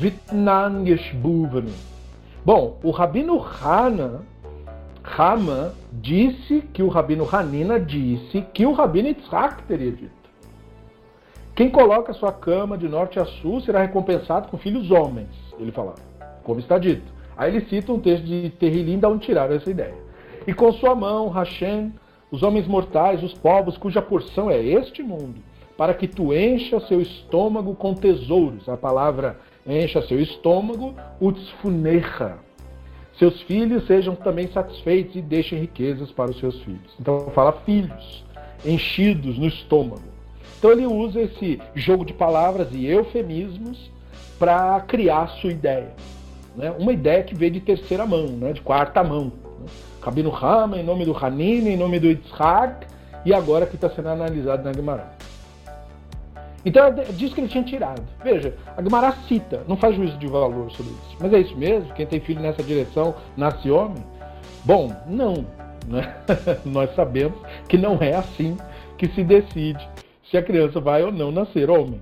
vitnan 0.00 0.86
yeshbuvanu. 0.86 1.74
Bom, 2.47 2.79
o 2.81 2.91
Rabino 2.91 3.41
Hana, 3.41 4.21
Hama 5.03 5.73
disse 5.91 6.61
que 6.71 6.81
o 6.81 6.87
Rabino 6.87 7.27
Hanina 7.29 7.77
disse 7.77 8.41
que 8.53 8.65
o 8.65 8.71
Rabino 8.71 9.09
Yitzhak 9.09 9.63
teria 9.63 9.91
dito. 9.91 10.29
Quem 11.53 11.69
coloca 11.69 12.13
sua 12.13 12.31
cama 12.31 12.77
de 12.77 12.87
norte 12.87 13.19
a 13.19 13.25
sul 13.25 13.59
será 13.59 13.81
recompensado 13.81 14.47
com 14.47 14.57
filhos 14.57 14.89
homens, 14.91 15.27
ele 15.59 15.73
falava, 15.73 15.97
como 16.45 16.61
está 16.61 16.77
dito. 16.77 17.11
Aí 17.35 17.53
ele 17.53 17.65
cita 17.65 17.91
um 17.91 17.99
texto 17.99 18.23
de 18.23 18.49
Terrilim, 18.51 18.97
da 18.97 19.09
onde 19.09 19.25
tiraram 19.25 19.53
essa 19.53 19.69
ideia. 19.69 19.97
E 20.47 20.53
com 20.53 20.71
sua 20.71 20.95
mão, 20.95 21.27
Hashem 21.27 21.91
os 22.31 22.43
homens 22.43 22.65
mortais, 22.65 23.21
os 23.23 23.33
povos 23.33 23.77
cuja 23.77 24.01
porção 24.01 24.49
é 24.49 24.63
este 24.63 25.03
mundo, 25.03 25.41
para 25.75 25.93
que 25.93 26.07
tu 26.07 26.33
encha 26.33 26.79
seu 26.79 27.01
estômago 27.01 27.75
com 27.75 27.93
tesouros. 27.93 28.69
A 28.69 28.77
palavra 28.77 29.37
encha 29.67 30.01
seu 30.01 30.19
estômago, 30.19 30.95
utsfunecha. 31.19 32.37
Seus 33.19 33.41
filhos 33.41 33.85
sejam 33.87 34.15
também 34.15 34.47
satisfeitos 34.47 35.15
e 35.15 35.21
deixem 35.21 35.59
riquezas 35.59 36.11
para 36.11 36.29
os 36.29 36.39
seus 36.39 36.61
filhos. 36.61 36.93
Então 36.99 37.31
fala 37.33 37.51
filhos, 37.65 38.23
enchidos 38.63 39.37
no 39.37 39.47
estômago. 39.47 40.03
Então 40.57 40.71
ele 40.71 40.85
usa 40.85 41.21
esse 41.21 41.59
jogo 41.75 42.05
de 42.05 42.13
palavras 42.13 42.69
e 42.71 42.85
eufemismos 42.85 43.91
para 44.39 44.79
criar 44.81 45.27
sua 45.27 45.51
ideia. 45.51 45.93
Né? 46.55 46.71
Uma 46.77 46.93
ideia 46.93 47.23
que 47.23 47.35
veio 47.35 47.51
de 47.51 47.59
terceira 47.59 48.05
mão, 48.05 48.27
né? 48.27 48.53
de 48.53 48.61
quarta 48.61 49.03
mão. 49.03 49.31
Rabino 50.01 50.33
Hama, 50.33 50.77
em 50.77 50.83
nome 50.83 51.03
do 51.03 51.15
Hanine, 51.15 51.71
em 51.71 51.77
nome 51.77 51.99
do 51.99 52.07
Yitzhak, 52.07 52.87
e 53.25 53.33
agora 53.33 53.65
que 53.65 53.75
está 53.75 53.89
sendo 53.89 54.09
analisado 54.09 54.63
na 54.63 54.71
Gemara. 54.71 55.16
Então 56.67 56.93
diz 57.15 57.33
que 57.33 57.39
ele 57.39 57.47
tinha 57.47 57.63
tirado. 57.63 58.03
Veja, 58.21 58.53
a 58.75 58.83
Gemara 58.83 59.13
cita, 59.25 59.63
não 59.69 59.77
faz 59.77 59.95
juízo 59.95 60.17
de 60.17 60.27
valor 60.27 60.69
sobre 60.71 60.91
isso. 60.91 61.17
Mas 61.17 61.31
é 61.31 61.39
isso 61.39 61.57
mesmo? 61.57 61.93
Quem 61.93 62.05
tem 62.05 62.19
filho 62.19 62.41
nessa 62.41 62.61
direção 62.61 63.15
nasce 63.37 63.71
homem? 63.71 64.03
Bom, 64.65 64.93
não. 65.07 65.45
Né? 65.87 66.13
Nós 66.65 66.93
sabemos 66.93 67.39
que 67.69 67.77
não 67.77 67.97
é 68.01 68.13
assim 68.13 68.57
que 68.97 69.07
se 69.07 69.23
decide 69.23 69.87
se 70.29 70.35
a 70.35 70.43
criança 70.43 70.81
vai 70.81 71.03
ou 71.03 71.09
não 71.09 71.31
nascer 71.31 71.69
homem. 71.69 72.01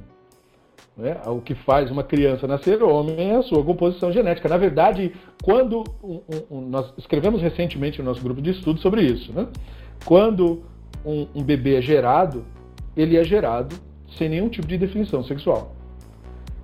Né? 0.98 1.16
O 1.28 1.42
que 1.42 1.54
faz 1.54 1.92
uma 1.92 2.04
criança 2.04 2.48
nascer 2.48 2.82
homem 2.82 3.34
é 3.34 3.36
a 3.36 3.44
sua 3.44 3.64
composição 3.64 4.12
genética. 4.12 4.50
Na 4.50 4.58
verdade, 4.58 5.14
quando 5.44 5.84
um, 6.04 6.22
um, 6.50 6.62
nós 6.62 6.92
escrevemos 6.98 7.40
recentemente 7.40 8.00
no 8.00 8.06
nosso 8.06 8.24
grupo 8.24 8.42
de 8.42 8.50
estudo 8.50 8.80
sobre 8.80 9.04
isso, 9.04 9.32
né? 9.32 9.46
quando 10.06 10.64
um, 11.06 11.28
um 11.36 11.44
bebê 11.44 11.76
é 11.76 11.82
gerado, 11.84 12.44
ele 12.98 13.16
é 13.16 13.24
gerado 13.24 13.76
sem 14.18 14.30
nenhum 14.30 14.50
tipo 14.50 14.68
de 14.68 14.78
definição 14.78 15.24
sexual. 15.24 15.76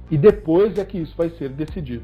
E 0.10 0.18
depois 0.18 0.78
é 0.78 0.86
que 0.86 0.98
isso 0.98 1.14
vai 1.18 1.30
ser 1.32 1.50
decidido. 1.50 2.04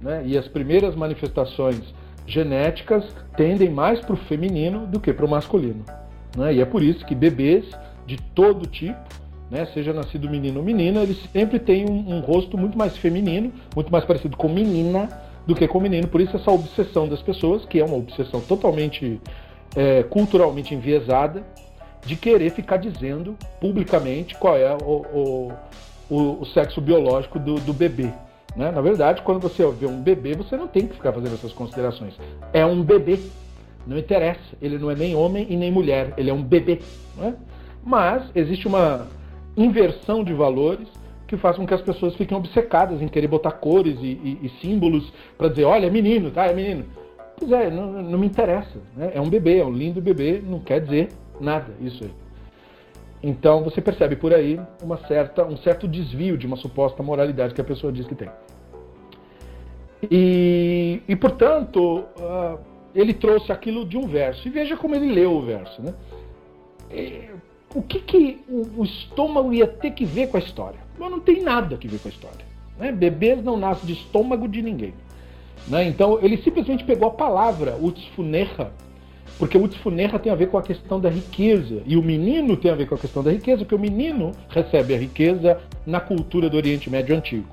Né? 0.00 0.22
E 0.26 0.36
as 0.36 0.48
primeiras 0.48 0.94
manifestações 0.94 1.80
genéticas 2.26 3.04
tendem 3.36 3.70
mais 3.70 4.00
para 4.00 4.14
o 4.14 4.16
feminino 4.16 4.86
do 4.86 5.00
que 5.00 5.12
para 5.12 5.24
o 5.24 5.28
masculino. 5.28 5.84
Né? 6.36 6.54
E 6.54 6.60
é 6.60 6.64
por 6.64 6.82
isso 6.82 7.04
que 7.06 7.14
bebês 7.14 7.64
de 8.06 8.16
todo 8.34 8.66
tipo 8.66 8.98
né, 9.50 9.66
seja 9.72 9.92
nascido 9.92 10.28
menino 10.28 10.58
ou 10.58 10.64
menina, 10.64 11.00
ele 11.00 11.14
sempre 11.32 11.58
tem 11.58 11.88
um, 11.88 12.16
um, 12.16 12.20
rosto 12.20 12.58
muito 12.58 12.76
mais 12.76 12.96
feminino, 12.96 13.52
muito 13.74 13.90
mais 13.90 14.04
parecido 14.04 14.36
com 14.36 14.48
menina 14.48 15.08
do 15.46 15.54
que 15.54 15.66
com 15.66 15.80
menino. 15.80 16.06
Por 16.06 16.20
isso 16.20 16.36
essa 16.36 16.50
obsessão 16.50 17.08
das 17.08 17.22
pessoas, 17.22 17.64
que 17.64 17.80
é 17.80 17.84
uma 17.84 17.96
obsessão 17.96 18.40
totalmente 18.40 19.20
é, 19.74 20.02
culturalmente 20.02 20.74
enviesada, 20.74 21.42
de 22.08 22.16
querer 22.16 22.50
ficar 22.50 22.78
dizendo 22.78 23.36
publicamente 23.60 24.34
qual 24.36 24.56
é 24.56 24.74
o, 24.74 25.52
o, 26.10 26.40
o 26.40 26.46
sexo 26.46 26.80
biológico 26.80 27.38
do, 27.38 27.56
do 27.56 27.74
bebê. 27.74 28.10
Né? 28.56 28.70
Na 28.70 28.80
verdade, 28.80 29.20
quando 29.20 29.40
você 29.40 29.64
vê 29.72 29.86
um 29.86 30.00
bebê, 30.00 30.34
você 30.34 30.56
não 30.56 30.66
tem 30.66 30.86
que 30.86 30.94
ficar 30.94 31.12
fazendo 31.12 31.34
essas 31.34 31.52
considerações. 31.52 32.14
É 32.52 32.64
um 32.64 32.82
bebê. 32.82 33.20
Não 33.86 33.98
interessa. 33.98 34.56
Ele 34.60 34.78
não 34.78 34.90
é 34.90 34.94
nem 34.94 35.14
homem 35.14 35.46
e 35.50 35.56
nem 35.56 35.70
mulher. 35.70 36.14
Ele 36.16 36.30
é 36.30 36.32
um 36.32 36.42
bebê. 36.42 36.80
Né? 37.14 37.34
Mas 37.84 38.24
existe 38.34 38.66
uma 38.66 39.06
inversão 39.54 40.24
de 40.24 40.32
valores 40.32 40.88
que 41.26 41.36
faz 41.36 41.56
com 41.56 41.66
que 41.66 41.74
as 41.74 41.82
pessoas 41.82 42.14
fiquem 42.16 42.38
obcecadas 42.38 43.02
em 43.02 43.08
querer 43.08 43.28
botar 43.28 43.52
cores 43.52 43.98
e, 44.00 44.06
e, 44.06 44.46
e 44.46 44.48
símbolos 44.62 45.12
para 45.36 45.48
dizer, 45.48 45.64
olha, 45.64 45.86
é 45.86 45.90
menino, 45.90 46.30
tá? 46.30 46.46
É 46.46 46.54
menino. 46.54 46.86
Pois 47.38 47.52
é, 47.52 47.70
não, 47.70 48.02
não 48.02 48.18
me 48.18 48.26
interessa. 48.26 48.78
Né? 48.96 49.10
É 49.14 49.20
um 49.20 49.28
bebê, 49.28 49.58
é 49.58 49.64
um 49.64 49.72
lindo 49.72 50.00
bebê, 50.00 50.42
não 50.42 50.58
quer 50.60 50.80
dizer 50.80 51.10
nada 51.40 51.72
isso 51.80 52.04
aí. 52.04 52.12
Então 53.22 53.64
você 53.64 53.80
percebe 53.80 54.16
por 54.16 54.32
aí 54.32 54.60
uma 54.82 54.96
certa, 55.06 55.44
um 55.44 55.56
certo 55.56 55.88
desvio 55.88 56.36
de 56.38 56.46
uma 56.46 56.56
suposta 56.56 57.02
moralidade 57.02 57.54
que 57.54 57.60
a 57.60 57.64
pessoa 57.64 57.92
diz 57.92 58.06
que 58.06 58.14
tem. 58.14 58.30
E, 60.10 61.02
e 61.08 61.16
portanto, 61.16 62.04
uh, 62.16 62.58
ele 62.94 63.12
trouxe 63.12 63.50
aquilo 63.50 63.84
de 63.84 63.96
um 63.96 64.06
verso. 64.06 64.46
E 64.46 64.50
veja 64.50 64.76
como 64.76 64.94
ele 64.94 65.12
leu 65.12 65.32
o 65.32 65.42
verso. 65.42 65.82
Né? 65.82 65.94
o 67.74 67.82
que, 67.82 68.00
que 68.00 68.40
o, 68.48 68.80
o, 68.80 68.84
estômago 68.84 69.52
ia 69.52 69.66
ter 69.66 69.90
que 69.90 70.04
ver 70.04 70.28
com 70.28 70.36
a 70.38 70.40
história? 70.40 70.80
Não 70.98 71.20
tem 71.20 71.42
nada 71.42 71.76
que 71.76 71.86
ver 71.86 71.98
com 71.98 72.08
a 72.08 72.10
história. 72.10 72.46
Né? 72.78 72.92
Bebês 72.92 73.44
não 73.44 73.56
nascem 73.56 73.86
de 73.86 73.92
estômago 73.92 74.48
de 74.48 74.62
ninguém. 74.62 74.94
Né? 75.66 75.86
Então 75.86 76.18
ele 76.22 76.38
simplesmente 76.38 76.84
pegou 76.84 77.08
a 77.08 77.10
palavra 77.10 77.76
utsfunecha, 77.76 78.70
porque 79.38 79.56
o 79.56 79.62
utsfunecha 79.62 80.18
tem 80.18 80.32
a 80.32 80.34
ver 80.34 80.48
com 80.48 80.58
a 80.58 80.62
questão 80.62 81.00
da 81.00 81.08
riqueza, 81.08 81.82
e 81.86 81.96
o 81.96 82.02
menino 82.02 82.56
tem 82.56 82.70
a 82.70 82.74
ver 82.74 82.88
com 82.88 82.94
a 82.96 82.98
questão 82.98 83.22
da 83.22 83.30
riqueza, 83.30 83.58
porque 83.58 83.74
o 83.74 83.78
menino 83.78 84.32
recebe 84.48 84.94
a 84.94 84.98
riqueza 84.98 85.60
na 85.86 86.00
cultura 86.00 86.50
do 86.50 86.56
Oriente 86.56 86.90
Médio 86.90 87.16
Antigo. 87.16 87.48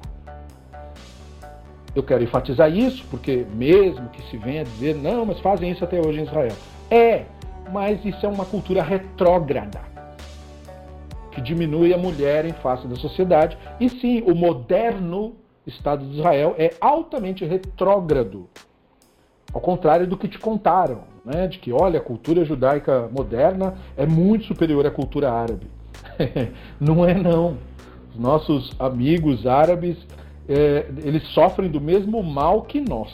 Eu 1.95 2.03
quero 2.03 2.23
enfatizar 2.23 2.75
isso, 2.75 3.05
porque 3.09 3.45
mesmo 3.53 4.09
que 4.09 4.21
se 4.29 4.37
venha 4.37 4.63
dizer, 4.63 4.95
não, 4.95 5.25
mas 5.25 5.39
fazem 5.39 5.71
isso 5.71 5.83
até 5.83 5.99
hoje 5.99 6.19
em 6.19 6.23
Israel. 6.23 6.55
É, 6.89 7.23
mas 7.71 8.03
isso 8.03 8.25
é 8.25 8.29
uma 8.29 8.45
cultura 8.45 8.81
retrógrada 8.81 9.79
que 11.31 11.41
diminui 11.41 11.93
a 11.93 11.97
mulher 11.97 12.45
em 12.45 12.53
face 12.53 12.87
da 12.87 12.95
sociedade. 12.95 13.57
E 13.79 13.89
sim, 13.89 14.23
o 14.25 14.33
moderno 14.33 15.35
Estado 15.67 16.05
de 16.05 16.17
Israel 16.17 16.55
é 16.57 16.73
altamente 16.79 17.43
retrógrado. 17.45 18.49
Ao 19.53 19.61
contrário 19.61 20.05
do 20.05 20.17
que 20.17 20.27
te 20.27 20.37
contaram, 20.37 21.14
né? 21.25 21.47
de 21.47 21.57
que, 21.59 21.73
olha, 21.73 21.99
a 21.99 22.03
cultura 22.03 22.45
judaica 22.45 23.09
moderna 23.11 23.75
é 23.97 24.05
muito 24.05 24.45
superior 24.45 24.85
à 24.85 24.91
cultura 24.91 25.31
árabe. 25.31 25.67
não 26.79 27.03
é 27.03 27.13
não. 27.13 27.57
Os 28.13 28.19
nossos 28.19 28.75
amigos 28.79 29.45
árabes, 29.47 29.97
é, 30.47 30.85
eles 31.03 31.23
sofrem 31.29 31.69
do 31.69 31.81
mesmo 31.81 32.21
mal 32.23 32.61
que 32.61 32.79
nós, 32.79 33.11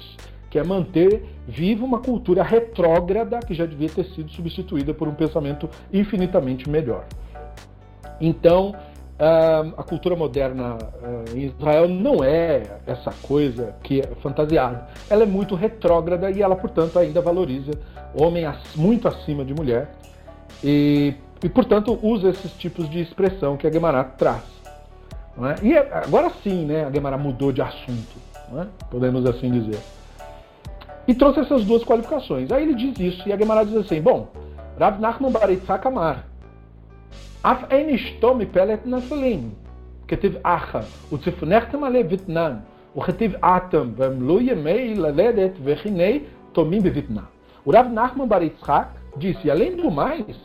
que 0.49 0.59
é 0.59 0.63
manter 0.63 1.23
viva 1.47 1.83
uma 1.83 1.99
cultura 1.99 2.43
retrógrada 2.43 3.39
que 3.39 3.53
já 3.53 3.65
devia 3.65 3.89
ter 3.89 4.05
sido 4.05 4.29
substituída 4.31 4.93
por 4.93 5.07
um 5.07 5.13
pensamento 5.13 5.69
infinitamente 5.91 6.69
melhor. 6.69 7.05
Então, 8.19 8.75
a 9.77 9.84
cultura 9.84 10.15
moderna 10.15 10.77
em 11.35 11.45
Israel 11.45 11.88
não 11.88 12.23
é 12.23 12.64
essa 12.88 13.11
coisa 13.22 13.76
que 13.84 13.99
é 13.99 14.07
fantasiada. 14.22 14.88
Ela 15.10 15.23
é 15.23 15.26
muito 15.27 15.53
retrógrada 15.53 16.31
e 16.31 16.41
ela, 16.41 16.56
portanto, 16.56 16.98
ainda 16.98 17.22
valoriza 17.22 17.72
homem 18.15 18.43
muito 18.76 19.07
acima 19.07 19.45
de 19.45 19.53
mulher 19.53 19.91
e, 20.64 21.14
e 21.43 21.49
portanto, 21.49 21.98
usa 22.02 22.30
esses 22.30 22.52
tipos 22.53 22.89
de 22.89 22.99
expressão 22.99 23.57
que 23.57 23.68
a 23.68 23.72
Gemara 23.72 24.03
traz. 24.03 24.43
É? 25.38 25.65
E 25.65 25.77
agora 25.77 26.30
sim, 26.43 26.65
né, 26.65 26.85
a 26.85 26.91
Gemara 26.91 27.18
mudou 27.18 27.52
de 27.52 27.61
assunto, 27.61 28.18
é? 28.57 28.65
podemos 28.89 29.26
assim 29.26 29.49
dizer. 29.49 29.80
E 31.07 31.15
trouxe 31.15 31.39
essas 31.39 31.64
duas 31.64 31.84
qualificações. 31.84 32.52
Aí 32.52 32.64
ele 32.64 32.76
diz 32.76 32.99
isso, 32.99 33.27
e 33.27 33.34
a 33.34 33.38
Gemara 33.38 33.65
diz 33.65 33.76
assim: 33.76 34.02
bom, 34.02 34.27
Rav 34.77 34.99
Nachman 34.99 35.31
Baritzak 35.31 35.88
Amar, 35.88 36.26
אף 37.43 37.64
אין 37.70 37.88
אשתו 37.88 38.34
מפלט 38.34 38.80
נפלים. 38.86 39.51
כתיב 40.09 40.36
אחא, 40.43 40.80
וצפונכתם 41.12 41.84
עלי 41.84 42.02
ותנן, 42.10 42.56
וכתיב 42.97 43.34
אתם, 43.44 43.90
והם 43.97 44.28
לא 44.28 44.40
ימי 44.40 44.94
ללדת 44.94 45.52
וכיני 45.64 46.20
תומים 46.52 46.82
בבטנה. 46.82 47.22
O 47.66 47.72
Rav 47.72 47.88
Nachman 47.93 48.28
Bar 48.28 48.43
Yitzhak 48.43 48.90
disse, 49.16 49.51
além 49.51 49.74
do 49.74 49.90
mais, 49.90 50.36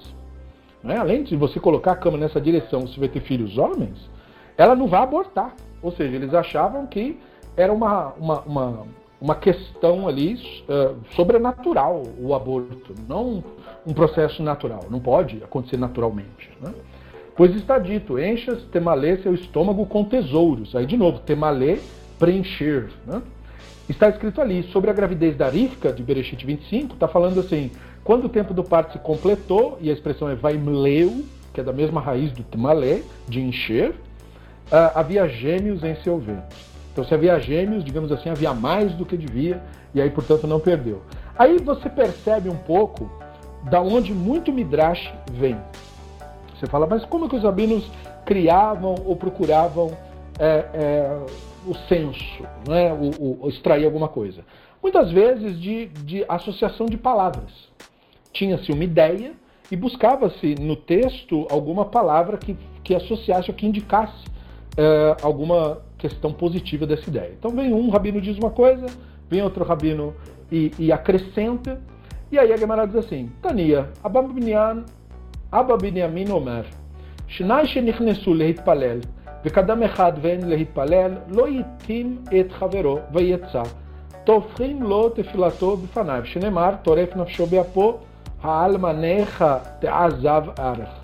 né, 0.83 0.97
além 0.97 1.21
de 1.21 1.35
você 1.35 1.59
colocar 1.59 1.91
a 1.91 1.95
cama 1.95 2.17
nessa 2.17 2.41
direção, 2.41 2.81
você 2.81 2.99
vai 2.99 3.09
ter 3.09 3.21
filhos 3.21 3.59
homens, 3.59 4.09
ela 4.57 4.75
não 4.75 4.87
vai 4.87 5.03
abortar. 5.03 5.53
Ou 5.83 5.91
seja, 5.91 6.15
eles 6.15 6.33
achavam 6.33 6.87
que 6.87 7.19
era 7.55 7.71
uma, 7.71 8.07
uma, 8.17 8.39
uma, 8.41 8.87
uma 9.21 9.35
questão 9.35 10.07
ali 10.07 10.33
uh, 10.33 10.95
sobrenatural 11.15 12.01
o 12.19 12.33
aborto, 12.33 12.95
não 13.07 13.43
um 13.86 13.94
processo 13.94 14.42
natural, 14.42 14.86
não 14.90 14.98
pode 14.98 15.42
acontecer 15.44 15.76
naturalmente. 15.76 16.50
Né? 16.60 16.72
Pois 17.36 17.54
está 17.54 17.78
dito, 17.78 18.18
enchas 18.18 18.62
temalê 18.72 19.18
seu 19.18 19.34
estômago 19.34 19.86
com 19.86 20.04
tesouros. 20.04 20.74
Aí 20.74 20.86
de 20.86 20.96
novo, 20.96 21.20
temalê, 21.20 21.78
preencher. 22.18 22.88
Né? 23.06 23.22
Está 23.88 24.08
escrito 24.08 24.40
ali, 24.40 24.64
sobre 24.72 24.90
a 24.90 24.92
gravidez 24.92 25.36
da 25.36 25.48
Rivka, 25.48 25.92
de 25.92 26.02
Bereshit 26.02 26.44
25, 26.44 26.94
está 26.94 27.06
falando 27.06 27.38
assim, 27.38 27.70
quando 28.02 28.24
o 28.24 28.28
tempo 28.28 28.52
do 28.52 28.64
parto 28.64 28.94
se 28.94 28.98
completou, 28.98 29.78
e 29.80 29.90
a 29.90 29.92
expressão 29.92 30.28
é 30.28 30.34
vaimleu, 30.34 31.24
que 31.54 31.60
é 31.60 31.62
da 31.64 31.72
mesma 31.72 32.00
raiz 32.00 32.32
do 32.32 32.42
temalé, 32.42 33.02
de 33.28 33.40
encher, 33.40 33.90
uh, 33.90 34.92
havia 34.94 35.28
gêmeos 35.28 35.84
em 35.84 35.94
seu 35.96 36.18
ventre. 36.18 36.58
Então 36.92 37.04
se 37.04 37.14
havia 37.14 37.38
gêmeos, 37.38 37.84
digamos 37.84 38.10
assim, 38.10 38.28
havia 38.28 38.52
mais 38.52 38.92
do 38.94 39.06
que 39.06 39.16
devia, 39.16 39.62
e 39.94 40.00
aí, 40.00 40.10
portanto, 40.10 40.46
não 40.46 40.58
perdeu. 40.58 41.02
Aí 41.38 41.58
você 41.58 41.88
percebe 41.88 42.48
um 42.48 42.56
pouco 42.56 43.10
da 43.70 43.80
onde 43.80 44.12
muito 44.12 44.52
Midrash 44.52 45.12
vem. 45.32 45.56
Você 46.54 46.66
fala, 46.66 46.86
mas 46.86 47.04
como 47.04 47.28
que 47.28 47.36
os 47.36 47.42
rabinos 47.42 47.90
criavam 48.24 48.94
ou 49.04 49.16
procuravam 49.16 49.90
é, 50.38 50.64
é, 50.72 51.20
o 51.66 51.74
senso, 51.88 52.42
né? 52.66 52.92
o, 52.92 53.44
o, 53.44 53.48
extrair 53.48 53.84
alguma 53.84 54.08
coisa? 54.08 54.44
Muitas 54.82 55.10
vezes 55.10 55.60
de, 55.60 55.86
de 55.86 56.24
associação 56.28 56.86
de 56.86 56.96
palavras. 56.96 57.50
Tinha-se 58.32 58.70
uma 58.70 58.84
ideia 58.84 59.32
e 59.70 59.76
buscava-se 59.76 60.54
no 60.60 60.76
texto 60.76 61.46
alguma 61.50 61.86
palavra 61.86 62.38
que, 62.38 62.56
que 62.84 62.94
associasse 62.94 63.50
ou 63.50 63.56
que 63.56 63.66
indicasse 63.66 64.24
é, 64.76 65.16
alguma 65.22 65.78
questão 65.98 66.32
positiva 66.32 66.86
dessa 66.86 67.08
ideia. 67.10 67.34
Então 67.36 67.50
vem 67.50 67.72
um 67.72 67.90
rabino 67.90 68.20
diz 68.20 68.38
uma 68.38 68.50
coisa, 68.50 68.86
vem 69.28 69.42
outro 69.42 69.64
rabino 69.64 70.14
e, 70.52 70.70
e 70.78 70.92
acrescenta, 70.92 71.80
e 72.30 72.38
aí 72.40 72.52
a 72.52 72.56
Gemara 72.56 72.86
diz 72.86 72.96
assim: 72.96 73.30
Tania, 73.40 73.88
Ababinyan, 74.02 74.84
Ababinyamin 75.52 76.28
Omer, 76.32 76.66
Shnai 77.28 77.66
Shenichnesu 77.66 78.32
Lehitpalel, 78.32 79.02
Vekadam 79.44 79.82
Echad 79.84 80.18
Ven 80.18 80.40
Lehitpalel, 80.48 81.18
Lo 81.32 81.46
Yitim 81.46 82.18
Et 82.32 82.50
Havero 82.60 83.00
Veyetza, 83.12 83.62
Tofrim 84.24 84.80
Lo 84.80 85.10
Tefilato 85.10 85.76
Bifanav, 85.76 86.26
Shinemar, 86.26 86.82
Toref 86.82 87.16
Nafsho 87.16 87.46
Beapo, 87.46 88.00
Haalmanecha 88.42 89.60
Teazav 89.80 90.52
Arach. 90.58 91.00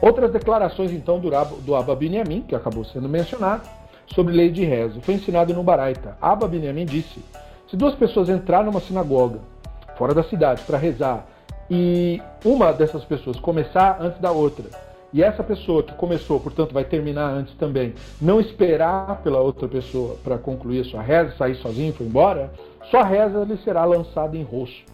Outras 0.00 0.32
declarações, 0.32 0.90
então, 0.90 1.20
do, 1.20 1.30
do 1.66 1.76
Abba 1.76 1.94
Binyamin, 1.94 2.42
que 2.48 2.54
acabou 2.54 2.82
sendo 2.82 3.10
mencionado, 3.10 3.68
sobre 4.06 4.34
lei 4.34 4.50
de 4.50 4.64
rezo, 4.64 5.02
foi 5.02 5.14
ensinado 5.14 5.52
no 5.52 5.62
Baraita. 5.62 6.16
Abba 6.20 6.48
Binyamin 6.48 6.86
disse: 6.86 7.22
se 7.68 7.76
duas 7.76 7.94
pessoas 7.94 8.30
entrar 8.30 8.64
numa 8.64 8.80
sinagoga 8.80 9.51
fora 9.96 10.14
da 10.14 10.22
cidade 10.22 10.62
para 10.62 10.78
rezar 10.78 11.26
e 11.70 12.20
uma 12.44 12.72
dessas 12.72 13.04
pessoas 13.04 13.38
começar 13.38 13.98
antes 14.00 14.20
da 14.20 14.30
outra, 14.30 14.64
e 15.12 15.22
essa 15.22 15.42
pessoa 15.42 15.82
que 15.82 15.92
começou, 15.94 16.40
portanto, 16.40 16.72
vai 16.72 16.84
terminar 16.84 17.28
antes 17.28 17.54
também, 17.54 17.94
não 18.20 18.40
esperar 18.40 19.20
pela 19.22 19.40
outra 19.40 19.68
pessoa 19.68 20.16
para 20.24 20.38
concluir 20.38 20.80
a 20.80 20.84
sua 20.84 21.02
reza, 21.02 21.36
sair 21.36 21.54
sozinho 21.56 21.90
e 21.90 21.92
foi 21.92 22.06
embora, 22.06 22.50
sua 22.90 23.04
reza 23.04 23.44
lhe 23.44 23.56
será 23.58 23.84
lançada 23.84 24.36
em 24.36 24.42
rosto, 24.42 24.90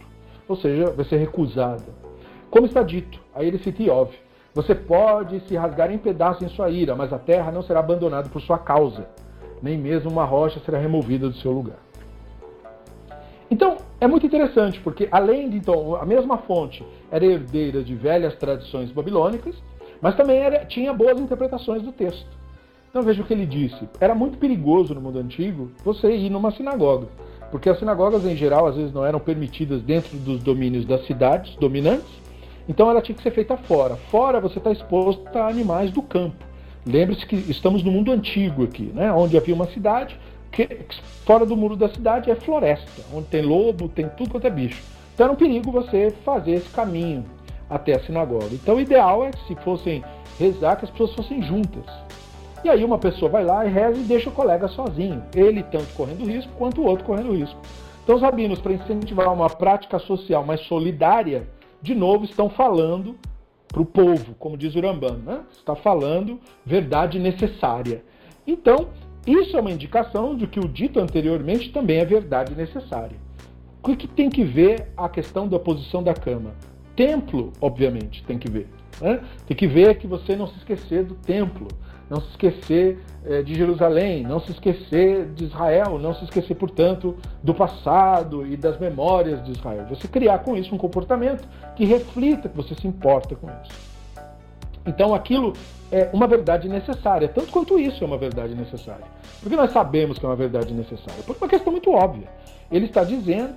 ou 0.47 0.57
seja, 0.57 0.91
vai 0.91 1.05
ser 1.05 1.17
recusada. 1.17 1.83
Como 2.51 2.65
está 2.65 2.83
dito, 2.83 3.19
aí 3.33 3.47
ele 3.47 3.59
cita 3.59 3.81
Iov, 3.81 4.11
você 4.53 4.75
pode 4.75 5.39
se 5.47 5.55
rasgar 5.55 5.91
em 5.91 5.97
pedaços 5.97 6.41
em 6.41 6.49
sua 6.49 6.69
ira, 6.69 6.95
mas 6.95 7.13
a 7.13 7.19
terra 7.19 7.51
não 7.51 7.61
será 7.61 7.79
abandonada 7.79 8.27
por 8.27 8.41
sua 8.41 8.57
causa, 8.57 9.07
nem 9.61 9.77
mesmo 9.77 10.11
uma 10.11 10.25
rocha 10.25 10.59
será 10.65 10.77
removida 10.77 11.29
do 11.29 11.35
seu 11.35 11.51
lugar. 11.51 11.77
Então, 13.51 13.77
é 13.99 14.07
muito 14.07 14.25
interessante, 14.25 14.79
porque 14.79 15.07
além 15.11 15.49
de 15.49 15.57
então, 15.57 15.95
a 15.95 16.05
mesma 16.05 16.37
fonte 16.37 16.85
era 17.11 17.25
herdeira 17.25 17.83
de 17.83 17.95
velhas 17.95 18.35
tradições 18.35 18.91
babilônicas, 18.91 19.55
mas 20.01 20.15
também 20.15 20.37
era, 20.37 20.65
tinha 20.65 20.93
boas 20.93 21.19
interpretações 21.19 21.81
do 21.81 21.91
texto. 21.91 22.27
Então 22.89 23.03
veja 23.03 23.21
o 23.21 23.25
que 23.25 23.33
ele 23.33 23.45
disse. 23.45 23.87
Era 23.99 24.15
muito 24.15 24.37
perigoso 24.37 24.95
no 24.95 25.01
mundo 25.01 25.19
antigo 25.19 25.71
você 25.83 26.15
ir 26.15 26.29
numa 26.29 26.51
sinagoga, 26.51 27.07
porque 27.51 27.69
as 27.69 27.77
sinagogas 27.77 28.25
em 28.25 28.35
geral 28.35 28.67
às 28.67 28.75
vezes 28.75 28.93
não 28.93 29.05
eram 29.05 29.19
permitidas 29.19 29.81
dentro 29.81 30.17
dos 30.17 30.41
domínios 30.41 30.85
das 30.85 31.05
cidades 31.05 31.55
dominantes, 31.55 32.09
então 32.67 32.89
ela 32.89 33.01
tinha 33.01 33.15
que 33.15 33.23
ser 33.23 33.31
feita 33.31 33.57
fora. 33.57 33.95
Fora 33.95 34.39
você 34.39 34.57
está 34.57 34.71
exposto 34.71 35.27
a 35.35 35.47
animais 35.47 35.91
do 35.91 36.01
campo. 36.01 36.43
Lembre-se 36.85 37.25
que 37.25 37.35
estamos 37.35 37.83
no 37.83 37.91
mundo 37.91 38.11
antigo 38.11 38.63
aqui, 38.63 38.91
né? 38.93 39.11
onde 39.11 39.37
havia 39.37 39.53
uma 39.53 39.67
cidade, 39.67 40.19
que 40.51 40.67
fora 41.25 41.45
do 41.45 41.55
muro 41.55 41.75
da 41.75 41.89
cidade 41.89 42.31
é 42.31 42.35
floresta, 42.35 43.03
onde 43.13 43.27
tem 43.27 43.41
lobo, 43.41 43.87
tem 43.87 44.09
tudo 44.09 44.31
quanto 44.31 44.47
é 44.47 44.49
bicho. 44.49 44.81
Então 45.13 45.25
era 45.25 45.33
um 45.33 45.37
perigo 45.37 45.71
você 45.71 46.11
fazer 46.23 46.51
esse 46.51 46.69
caminho 46.69 47.25
até 47.69 47.95
a 47.95 47.99
sinagoga. 47.99 48.53
Então 48.53 48.75
o 48.75 48.79
ideal 48.79 49.23
é 49.25 49.31
que 49.31 49.47
se 49.47 49.55
fossem 49.63 50.03
rezar, 50.39 50.77
que 50.77 50.85
as 50.85 50.91
pessoas 50.91 51.13
fossem 51.13 51.41
juntas. 51.41 51.83
E 52.63 52.69
aí 52.69 52.83
uma 52.83 52.97
pessoa 52.97 53.29
vai 53.29 53.43
lá 53.43 53.65
e 53.65 53.69
reza 53.69 53.99
e 53.99 54.03
deixa 54.03 54.29
o 54.29 54.33
colega 54.33 54.67
sozinho. 54.67 55.23
Ele 55.35 55.63
tanto 55.63 55.93
correndo 55.93 56.25
risco 56.25 56.51
quanto 56.57 56.81
o 56.81 56.85
outro 56.85 57.05
correndo 57.05 57.33
risco. 57.33 57.59
Então 58.03 58.15
os 58.15 58.21
rabinos, 58.21 58.59
para 58.59 58.73
incentivar 58.73 59.31
uma 59.31 59.49
prática 59.49 59.99
social 59.99 60.43
mais 60.43 60.61
solidária, 60.61 61.47
de 61.81 61.93
novo 61.93 62.25
estão 62.25 62.49
falando 62.49 63.15
para 63.67 63.81
o 63.81 63.85
povo, 63.85 64.33
como 64.39 64.57
diz 64.57 64.75
o 64.75 64.81
Rambam, 64.81 65.17
né? 65.17 65.41
está 65.51 65.75
falando 65.75 66.39
verdade 66.65 67.19
necessária. 67.19 68.03
Então, 68.47 68.87
isso 69.25 69.55
é 69.55 69.61
uma 69.61 69.71
indicação 69.71 70.35
de 70.35 70.47
que 70.47 70.59
o 70.59 70.67
dito 70.67 70.99
anteriormente 70.99 71.71
também 71.71 71.99
é 71.99 72.05
verdade 72.05 72.55
necessária. 72.55 73.17
O 73.81 73.95
que 73.95 74.07
tem 74.07 74.29
que 74.29 74.43
ver 74.43 74.91
a 74.97 75.07
questão 75.07 75.47
da 75.47 75.57
posição 75.57 76.03
da 76.03 76.13
cama? 76.13 76.51
Templo, 76.95 77.53
obviamente, 77.61 78.23
tem 78.23 78.37
que 78.37 78.49
ver. 78.49 78.67
Né? 78.99 79.21
Tem 79.47 79.55
que 79.55 79.67
ver 79.67 79.97
que 79.97 80.05
você 80.05 80.35
não 80.35 80.47
se 80.47 80.57
esquecer 80.57 81.05
do 81.05 81.15
templo, 81.15 81.67
não 82.09 82.19
se 82.19 82.29
esquecer 82.31 82.99
é, 83.25 83.41
de 83.41 83.55
Jerusalém, 83.55 84.23
não 84.23 84.39
se 84.39 84.51
esquecer 84.51 85.27
de 85.33 85.45
Israel, 85.45 85.97
não 85.99 86.13
se 86.13 86.23
esquecer, 86.25 86.55
portanto, 86.55 87.15
do 87.41 87.53
passado 87.53 88.45
e 88.45 88.57
das 88.57 88.79
memórias 88.79 89.43
de 89.43 89.51
Israel. 89.51 89.85
Você 89.89 90.07
criar 90.07 90.39
com 90.39 90.57
isso 90.57 90.73
um 90.73 90.77
comportamento 90.77 91.47
que 91.75 91.85
reflita 91.85 92.49
que 92.49 92.57
você 92.57 92.75
se 92.75 92.87
importa 92.87 93.35
com 93.35 93.47
isso. 93.47 93.88
Então 94.85 95.13
aquilo 95.13 95.53
é 95.91 96.09
uma 96.13 96.27
verdade 96.27 96.67
necessária, 96.69 97.27
tanto 97.27 97.51
quanto 97.51 97.79
isso 97.79 98.03
é 98.03 98.07
uma 98.07 98.17
verdade 98.17 98.55
necessária. 98.55 99.05
Por 99.41 99.49
que 99.49 99.55
nós 99.55 99.71
sabemos 99.71 100.19
que 100.19 100.25
é 100.25 100.29
uma 100.29 100.35
verdade 100.35 100.73
necessária? 100.73 101.23
Por 101.25 101.35
uma 101.35 101.47
questão 101.47 101.71
muito 101.71 101.91
óbvia. 101.91 102.27
Ele 102.71 102.85
está 102.85 103.03
dizendo, 103.03 103.55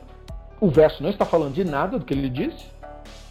o 0.61 0.69
verso 0.69 1.03
não 1.03 1.11
está 1.11 1.25
falando 1.25 1.55
de 1.55 1.65
nada 1.65 1.99
do 1.99 2.05
que 2.05 2.15
ele 2.15 2.29
disse, 2.29 2.65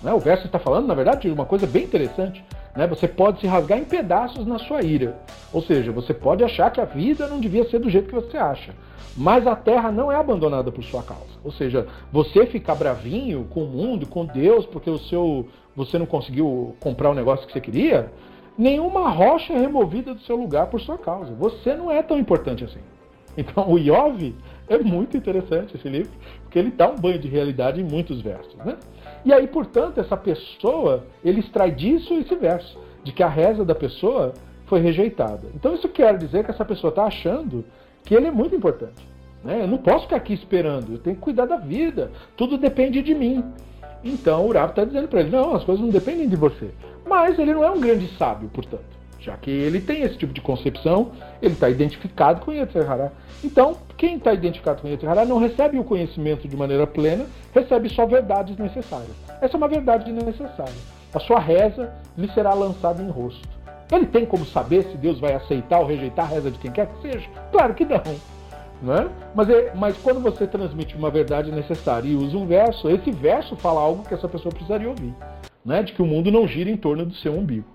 né? 0.04 0.14
o 0.14 0.20
verso 0.20 0.46
está 0.46 0.60
falando, 0.60 0.88
na 0.88 0.94
verdade, 0.94 1.22
de 1.22 1.30
uma 1.30 1.46
coisa 1.46 1.66
bem 1.66 1.84
interessante. 1.84 2.44
Né? 2.76 2.88
Você 2.88 3.08
pode 3.08 3.40
se 3.40 3.48
rasgar 3.48 3.78
em 3.78 3.84
pedaços 3.84 4.46
na 4.46 4.58
sua 4.60 4.82
ira. 4.82 5.18
Ou 5.52 5.62
seja, 5.62 5.92
você 5.92 6.14
pode 6.14 6.44
achar 6.44 6.72
que 6.72 6.82
a 6.82 6.86
vida 6.86 7.28
não 7.28 7.40
devia 7.40 7.68
ser 7.70 7.80
do 7.80 7.90
jeito 7.90 8.08
que 8.08 8.16
você 8.16 8.38
acha. 8.38 8.74
Mas 9.16 9.46
a 9.46 9.56
terra 9.56 9.92
não 9.92 10.12
é 10.12 10.16
abandonada 10.16 10.72
por 10.72 10.84
sua 10.84 11.04
causa. 11.04 11.32
Ou 11.44 11.52
seja, 11.52 11.88
você 12.12 12.46
ficar 12.46 12.76
bravinho 12.76 13.46
com 13.50 13.64
o 13.64 13.68
mundo, 13.68 14.08
com 14.08 14.26
Deus, 14.26 14.66
porque 14.66 14.90
o 14.90 14.98
seu, 14.98 15.48
você 15.76 15.98
não 15.98 16.06
conseguiu 16.06 16.76
comprar 16.80 17.10
o 17.10 17.14
negócio 17.14 17.46
que 17.48 17.54
você 17.54 17.62
queria, 17.62 18.12
nenhuma 18.58 19.10
rocha 19.10 19.54
é 19.54 19.60
removida 19.60 20.14
do 20.14 20.22
seu 20.22 20.36
lugar 20.36 20.68
por 20.68 20.80
sua 20.82 20.98
causa. 20.98 21.34
Você 21.36 21.74
não 21.76 21.92
é 21.92 22.02
tão 22.04 22.18
importante 22.18 22.64
assim. 22.64 22.80
Então, 23.38 23.72
o 23.72 23.80
Iov 23.80 24.36
é 24.68 24.78
muito 24.80 25.16
interessante 25.16 25.76
esse 25.76 25.88
livro, 25.88 26.12
porque 26.44 26.60
ele 26.60 26.72
dá 26.72 26.90
um 26.90 26.96
banho 26.96 27.20
de 27.20 27.28
realidade 27.28 27.80
em 27.80 27.84
muitos 27.84 28.22
versos. 28.22 28.56
Né? 28.56 28.78
E 29.24 29.34
aí, 29.34 29.48
portanto, 29.48 30.00
essa 30.00 30.18
pessoa, 30.18 31.06
ele 31.24 31.40
extrai 31.40 31.72
disso 31.72 32.14
esse 32.16 32.36
verso, 32.36 32.78
de 33.04 33.12
que 33.12 33.24
a 33.24 33.30
reza 33.30 33.64
da 33.64 33.74
pessoa 33.74 34.34
foi 34.66 34.80
rejeitada. 34.80 35.48
Então, 35.56 35.74
isso 35.74 35.88
quer 35.90 36.18
dizer 36.18 36.44
que 36.44 36.52
essa 36.52 36.66
pessoa 36.66 36.90
está 36.90 37.04
achando 37.04 37.64
que 38.04 38.16
ele 38.16 38.28
é 38.28 38.32
muito 38.32 38.56
importante. 38.56 39.08
Né? 39.44 39.64
Eu 39.64 39.68
não 39.68 39.78
posso 39.78 40.04
ficar 40.06 40.18
aqui 40.18 40.34
esperando, 40.34 40.94
eu 40.94 40.98
tenho 40.98 41.16
que 41.16 41.22
cuidar 41.22 41.46
da 41.46 41.58
vida, 41.58 42.12
tudo 42.38 42.58
depende 42.58 43.02
de 43.02 43.14
mim. 43.14 43.44
Então 44.04 44.48
o 44.48 44.54
Rav 44.54 44.72
está 44.72 44.84
dizendo 44.86 45.08
para 45.08 45.22
ele: 45.22 45.30
não, 45.30 45.56
as 45.56 45.64
coisas 45.64 45.84
não 45.84 45.92
dependem 45.92 46.28
de 46.28 46.36
você. 46.36 46.72
Mas 47.06 47.38
ele 47.38 47.54
não 47.54 47.64
é 47.64 47.72
um 47.72 47.80
grande 47.80 48.08
sábio, 48.18 48.50
portanto. 48.50 49.02
Já 49.20 49.38
que 49.38 49.52
ele 49.52 49.80
tem 49.80 50.02
esse 50.02 50.18
tipo 50.18 50.34
de 50.34 50.42
concepção, 50.42 51.12
ele 51.42 51.54
está 51.54 51.70
identificado 51.70 52.42
com 52.42 52.52
Yetzirah. 52.52 53.12
Então, 53.44 53.78
quem 53.96 54.16
está 54.16 54.34
identificado 54.34 54.82
com 54.82 54.88
Yetzirah 54.88 55.26
não 55.26 55.38
recebe 55.38 55.78
o 55.78 55.84
conhecimento 55.84 56.48
de 56.48 56.58
maneira 56.58 56.88
plena, 56.88 57.26
recebe 57.54 57.88
só 57.90 58.06
verdades 58.08 58.58
necessárias. 58.58 59.12
Essa 59.40 59.56
é 59.56 59.58
uma 59.58 59.68
verdade 59.68 60.12
necessária. 60.12 60.74
A 61.14 61.20
sua 61.20 61.40
reza 61.40 61.94
lhe 62.18 62.32
será 62.34 62.54
lançada 62.54 63.04
em 63.04 63.10
rosto. 63.10 63.48
Ele 63.92 64.08
tem 64.08 64.26
como 64.26 64.46
saber 64.46 64.84
se 64.84 64.98
Deus 64.98 65.20
vai 65.20 65.34
aceitar 65.34 65.80
ou 65.80 65.86
rejeitar 65.86 66.26
a 66.26 66.30
reza 66.30 66.50
de 66.50 66.58
quem 66.58 66.72
quer 66.72 66.88
que 66.88 67.02
seja? 67.02 67.30
Claro 67.52 67.76
que 67.76 67.86
não. 67.86 68.02
Né? 68.82 69.10
Mas, 69.36 69.50
é, 69.50 69.74
mas 69.76 69.98
quando 69.98 70.20
você 70.20 70.48
transmite 70.48 70.96
uma 70.96 71.12
verdade 71.12 71.52
necessária 71.52 72.08
e 72.08 72.16
usa 72.16 72.36
um 72.36 72.48
verso, 72.48 72.90
esse 72.90 73.12
verso 73.12 73.56
fala 73.56 73.80
algo 73.80 74.04
que 74.04 74.14
essa 74.14 74.28
pessoa 74.28 74.52
precisaria 74.52 74.90
ouvir, 74.90 75.14
né? 75.64 75.84
de 75.84 75.94
que 75.94 76.02
o 76.02 76.06
mundo 76.06 76.32
não 76.32 76.48
gira 76.48 76.70
em 76.70 76.78
torno 76.78 77.06
do 77.06 77.14
seu 77.14 77.34
umbigo. 77.34 77.68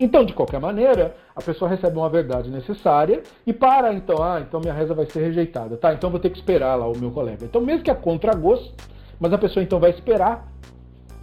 Então, 0.00 0.24
de 0.24 0.32
qualquer 0.32 0.58
maneira, 0.58 1.14
a 1.36 1.42
pessoa 1.42 1.70
recebe 1.70 1.98
uma 1.98 2.08
verdade 2.08 2.50
necessária 2.50 3.22
e 3.46 3.52
para, 3.52 3.92
então, 3.92 4.22
ah, 4.22 4.40
então 4.40 4.58
minha 4.58 4.72
reza 4.72 4.94
vai 4.94 5.04
ser 5.04 5.20
rejeitada. 5.20 5.76
Tá, 5.76 5.92
então 5.92 6.10
vou 6.10 6.18
ter 6.18 6.30
que 6.30 6.38
esperar 6.38 6.74
lá 6.74 6.88
o 6.88 6.96
meu 6.96 7.10
colega. 7.10 7.44
Então, 7.44 7.60
mesmo 7.60 7.84
que 7.84 7.90
é 7.90 7.94
contra 7.94 8.34
gosto, 8.34 8.72
mas 9.20 9.30
a 9.30 9.38
pessoa 9.38 9.62
então 9.62 9.78
vai 9.78 9.90
esperar 9.90 10.50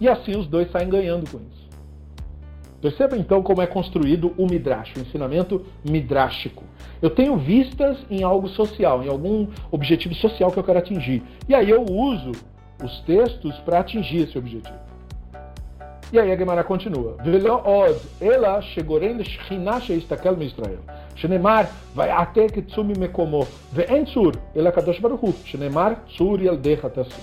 e 0.00 0.08
assim 0.08 0.36
os 0.36 0.46
dois 0.46 0.70
saem 0.70 0.88
ganhando 0.88 1.28
com 1.28 1.38
isso. 1.38 1.57
Perceba 2.80 3.16
então 3.16 3.42
como 3.42 3.60
é 3.60 3.66
construído 3.66 4.32
o 4.36 4.46
midrash, 4.46 4.94
o 4.96 5.00
ensinamento 5.00 5.64
midrástico. 5.84 6.62
Eu 7.02 7.10
tenho 7.10 7.36
vistas 7.36 7.98
em 8.10 8.22
algo 8.22 8.48
social, 8.48 9.02
em 9.02 9.08
algum 9.08 9.48
objetivo 9.70 10.14
social 10.14 10.50
que 10.50 10.58
eu 10.58 10.64
quero 10.64 10.78
atingir. 10.78 11.22
E 11.48 11.54
aí 11.54 11.68
eu 11.68 11.82
uso 11.82 12.32
os 12.82 13.00
textos 13.00 13.56
para 13.58 13.80
atingir 13.80 14.28
esse 14.28 14.38
objetivo. 14.38 14.78
E 16.10 16.18
aí 16.18 16.32
a 16.32 16.36
Gemara 16.36 16.64
continua. 16.64 17.16
Velo 17.22 17.60
od 17.64 18.00
ela 18.20 18.62
shegoren 18.62 19.22
shchina 19.22 19.78
sheistakel 19.78 20.40
Israel. 20.42 20.78
Shenemar 21.16 21.68
vai 21.94 22.10
até 22.10 22.46
que 22.46 22.62
tsumi 22.62 22.94
mekomo 22.96 23.46
ve'en 23.72 24.04
tzur 24.04 24.34
ela 24.54 24.72
kadosh 24.72 25.00
baruch 25.00 25.22
hu. 25.22 25.34
Shenemar 25.44 26.02
tzur 26.06 26.40
yaldecha 26.40 26.88
tassim. 26.88 27.22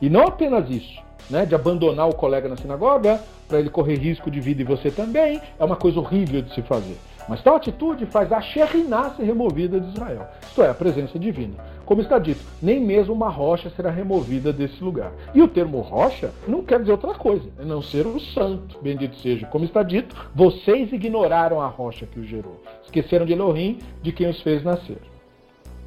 E 0.00 0.08
não 0.08 0.22
apenas 0.22 0.70
isso, 0.70 0.98
né, 1.30 1.46
de 1.46 1.54
abandonar 1.54 2.08
o 2.08 2.14
colega 2.14 2.48
na 2.48 2.56
sinagoga 2.56 3.20
para 3.48 3.58
ele 3.58 3.70
correr 3.70 3.96
risco 3.96 4.30
de 4.30 4.40
vida 4.40 4.62
e 4.62 4.64
você 4.64 4.90
também, 4.90 5.40
é 5.58 5.64
uma 5.64 5.76
coisa 5.76 6.00
horrível 6.00 6.42
de 6.42 6.54
se 6.54 6.62
fazer. 6.62 6.96
Mas 7.28 7.42
tal 7.42 7.56
atitude 7.56 8.06
faz 8.06 8.32
a 8.32 8.40
Shekhinah 8.40 9.10
ser 9.10 9.24
removida 9.24 9.78
de 9.78 9.88
Israel, 9.92 10.26
isto 10.42 10.62
é, 10.62 10.70
a 10.70 10.74
presença 10.74 11.18
divina. 11.18 11.54
Como 11.84 12.00
está 12.00 12.18
dito, 12.18 12.40
nem 12.60 12.80
mesmo 12.80 13.12
uma 13.12 13.28
rocha 13.28 13.70
será 13.70 13.90
removida 13.90 14.52
desse 14.52 14.82
lugar. 14.82 15.12
E 15.34 15.42
o 15.42 15.48
termo 15.48 15.80
rocha 15.80 16.30
não 16.48 16.62
quer 16.62 16.80
dizer 16.80 16.92
outra 16.92 17.14
coisa, 17.14 17.48
a 17.58 17.64
não 17.64 17.82
ser 17.82 18.06
o 18.06 18.18
santo, 18.18 18.78
bendito 18.80 19.16
seja. 19.16 19.46
Como 19.46 19.64
está 19.64 19.82
dito, 19.82 20.16
vocês 20.34 20.92
ignoraram 20.92 21.60
a 21.60 21.66
rocha 21.66 22.06
que 22.06 22.18
o 22.18 22.24
gerou. 22.24 22.60
Esqueceram 22.84 23.26
de 23.26 23.32
Elohim, 23.32 23.78
de 24.02 24.12
quem 24.12 24.28
os 24.28 24.40
fez 24.40 24.64
nascer. 24.64 24.98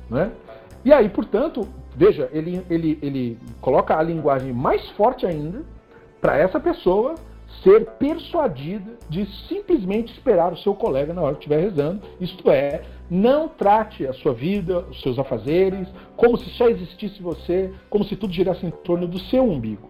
Né? 0.09 0.31
E 0.85 0.93
aí, 0.93 1.09
portanto, 1.09 1.67
veja, 1.95 2.29
ele, 2.31 2.63
ele, 2.69 2.99
ele 3.01 3.39
coloca 3.59 3.97
a 3.97 4.03
linguagem 4.03 4.53
mais 4.53 4.87
forte 4.91 5.25
ainda 5.25 5.63
para 6.21 6.37
essa 6.37 6.59
pessoa 6.59 7.15
ser 7.63 7.85
persuadida 7.97 8.93
de 9.09 9.25
simplesmente 9.47 10.13
esperar 10.13 10.53
o 10.53 10.57
seu 10.57 10.75
colega 10.75 11.13
na 11.13 11.21
hora 11.21 11.33
que 11.33 11.39
estiver 11.39 11.61
rezando. 11.61 12.01
Isto 12.21 12.51
é, 12.51 12.83
não 13.09 13.47
trate 13.47 14.05
a 14.05 14.13
sua 14.13 14.33
vida, 14.33 14.85
os 14.91 15.01
seus 15.01 15.17
afazeres, 15.17 15.87
como 16.15 16.37
se 16.37 16.49
só 16.51 16.69
existisse 16.69 17.19
você, 17.21 17.71
como 17.89 18.03
se 18.03 18.15
tudo 18.15 18.33
girasse 18.33 18.63
em 18.63 18.69
torno 18.71 19.07
do 19.07 19.17
seu 19.17 19.43
umbigo. 19.43 19.89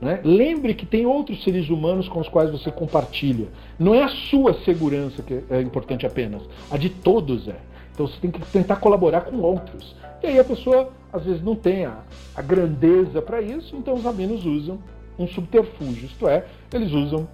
Né? 0.00 0.20
Lembre 0.24 0.72
que 0.72 0.86
tem 0.86 1.04
outros 1.04 1.44
seres 1.44 1.68
humanos 1.68 2.08
com 2.08 2.20
os 2.20 2.28
quais 2.28 2.50
você 2.50 2.70
compartilha. 2.70 3.48
Não 3.78 3.94
é 3.94 4.02
a 4.02 4.08
sua 4.08 4.54
segurança 4.64 5.22
que 5.22 5.44
é 5.50 5.60
importante 5.60 6.06
apenas, 6.06 6.42
a 6.70 6.78
de 6.78 6.88
todos 6.88 7.46
é. 7.46 7.56
Então 7.92 8.06
você 8.06 8.18
tem 8.18 8.30
que 8.30 8.40
tentar 8.46 8.76
colaborar 8.76 9.22
com 9.22 9.36
outros. 9.40 9.94
E 10.22 10.26
aí 10.26 10.38
a 10.38 10.44
pessoa 10.44 10.90
às 11.12 11.24
vezes 11.24 11.42
não 11.42 11.56
tem 11.56 11.86
a, 11.86 11.98
a 12.34 12.42
grandeza 12.42 13.20
para 13.20 13.40
isso, 13.40 13.74
então 13.76 13.94
os 13.94 14.04
rabinos 14.04 14.44
usam 14.44 14.78
um 15.18 15.26
subterfúgio, 15.26 16.06
isto 16.06 16.28
é, 16.28 16.44
eles 16.72 16.92
usam 16.92 17.28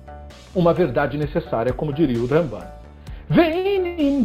uma 0.54 0.72
verdade 0.72 1.16
necessária, 1.16 1.72
como 1.72 1.92
diria 1.92 2.20
o 2.20 2.26
Ramban. 2.26 2.66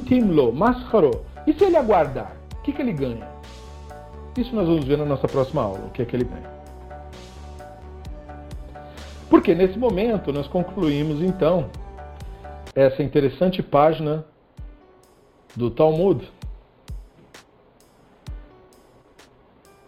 Timlo 0.06 0.54
Mascharo. 0.54 1.26
E 1.46 1.54
se 1.54 1.64
ele 1.64 1.76
aguardar, 1.76 2.36
o 2.58 2.62
que, 2.62 2.72
que 2.72 2.82
ele 2.82 2.94
ganha? 2.94 3.28
Isso 4.38 4.56
nós 4.56 4.68
vamos 4.68 4.86
ver 4.86 4.98
na 4.98 5.06
nossa 5.06 5.28
próxima 5.28 5.62
aula, 5.62 5.88
o 5.88 5.90
que 5.90 6.02
é 6.02 6.06
que 6.06 6.16
ele 6.16 6.24
ganha. 6.24 6.50
Porque 9.30 9.56
nesse 9.56 9.78
momento 9.78 10.32
nós 10.32 10.48
concluímos 10.48 11.22
então 11.22 11.70
essa 12.76 13.02
interessante 13.02 13.62
página 13.62 14.24
do 15.56 15.70
Talmud. 15.70 16.30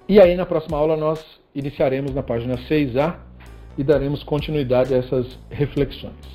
E 0.07 0.19
aí 0.19 0.35
na 0.35 0.45
próxima 0.45 0.77
aula 0.77 0.97
nós 0.97 1.23
iniciaremos 1.55 2.13
na 2.13 2.21
página 2.21 2.57
6a 2.57 3.15
e 3.77 3.83
daremos 3.83 4.23
continuidade 4.23 4.93
a 4.93 4.97
essas 4.97 5.39
reflexões. 5.49 6.33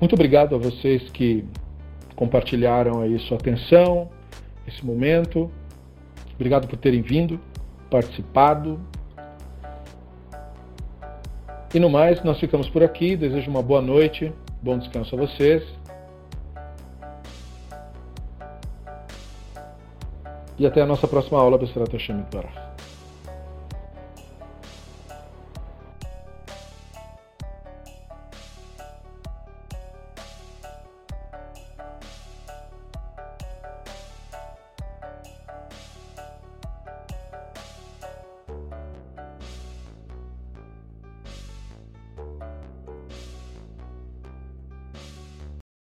Muito 0.00 0.14
obrigado 0.14 0.54
a 0.54 0.58
vocês 0.58 1.08
que 1.10 1.44
compartilharam 2.14 3.00
aí 3.00 3.18
sua 3.20 3.36
atenção, 3.36 4.10
esse 4.66 4.84
momento. 4.84 5.50
Obrigado 6.34 6.68
por 6.68 6.76
terem 6.76 7.02
vindo, 7.02 7.40
participado. 7.90 8.80
E 11.74 11.80
no 11.80 11.88
mais, 11.88 12.22
nós 12.22 12.38
ficamos 12.38 12.68
por 12.68 12.82
aqui. 12.82 13.16
Desejo 13.16 13.50
uma 13.50 13.62
boa 13.62 13.80
noite, 13.80 14.32
bom 14.60 14.76
descanso 14.76 15.14
a 15.14 15.18
vocês. 15.18 15.62
E 20.62 20.66
até 20.66 20.80
a 20.80 20.86
nossa 20.86 21.08
próxima 21.08 21.40
aula, 21.40 21.58
Besserat 21.58 21.92
Hashem 21.92 22.22
Barach. 22.32 22.71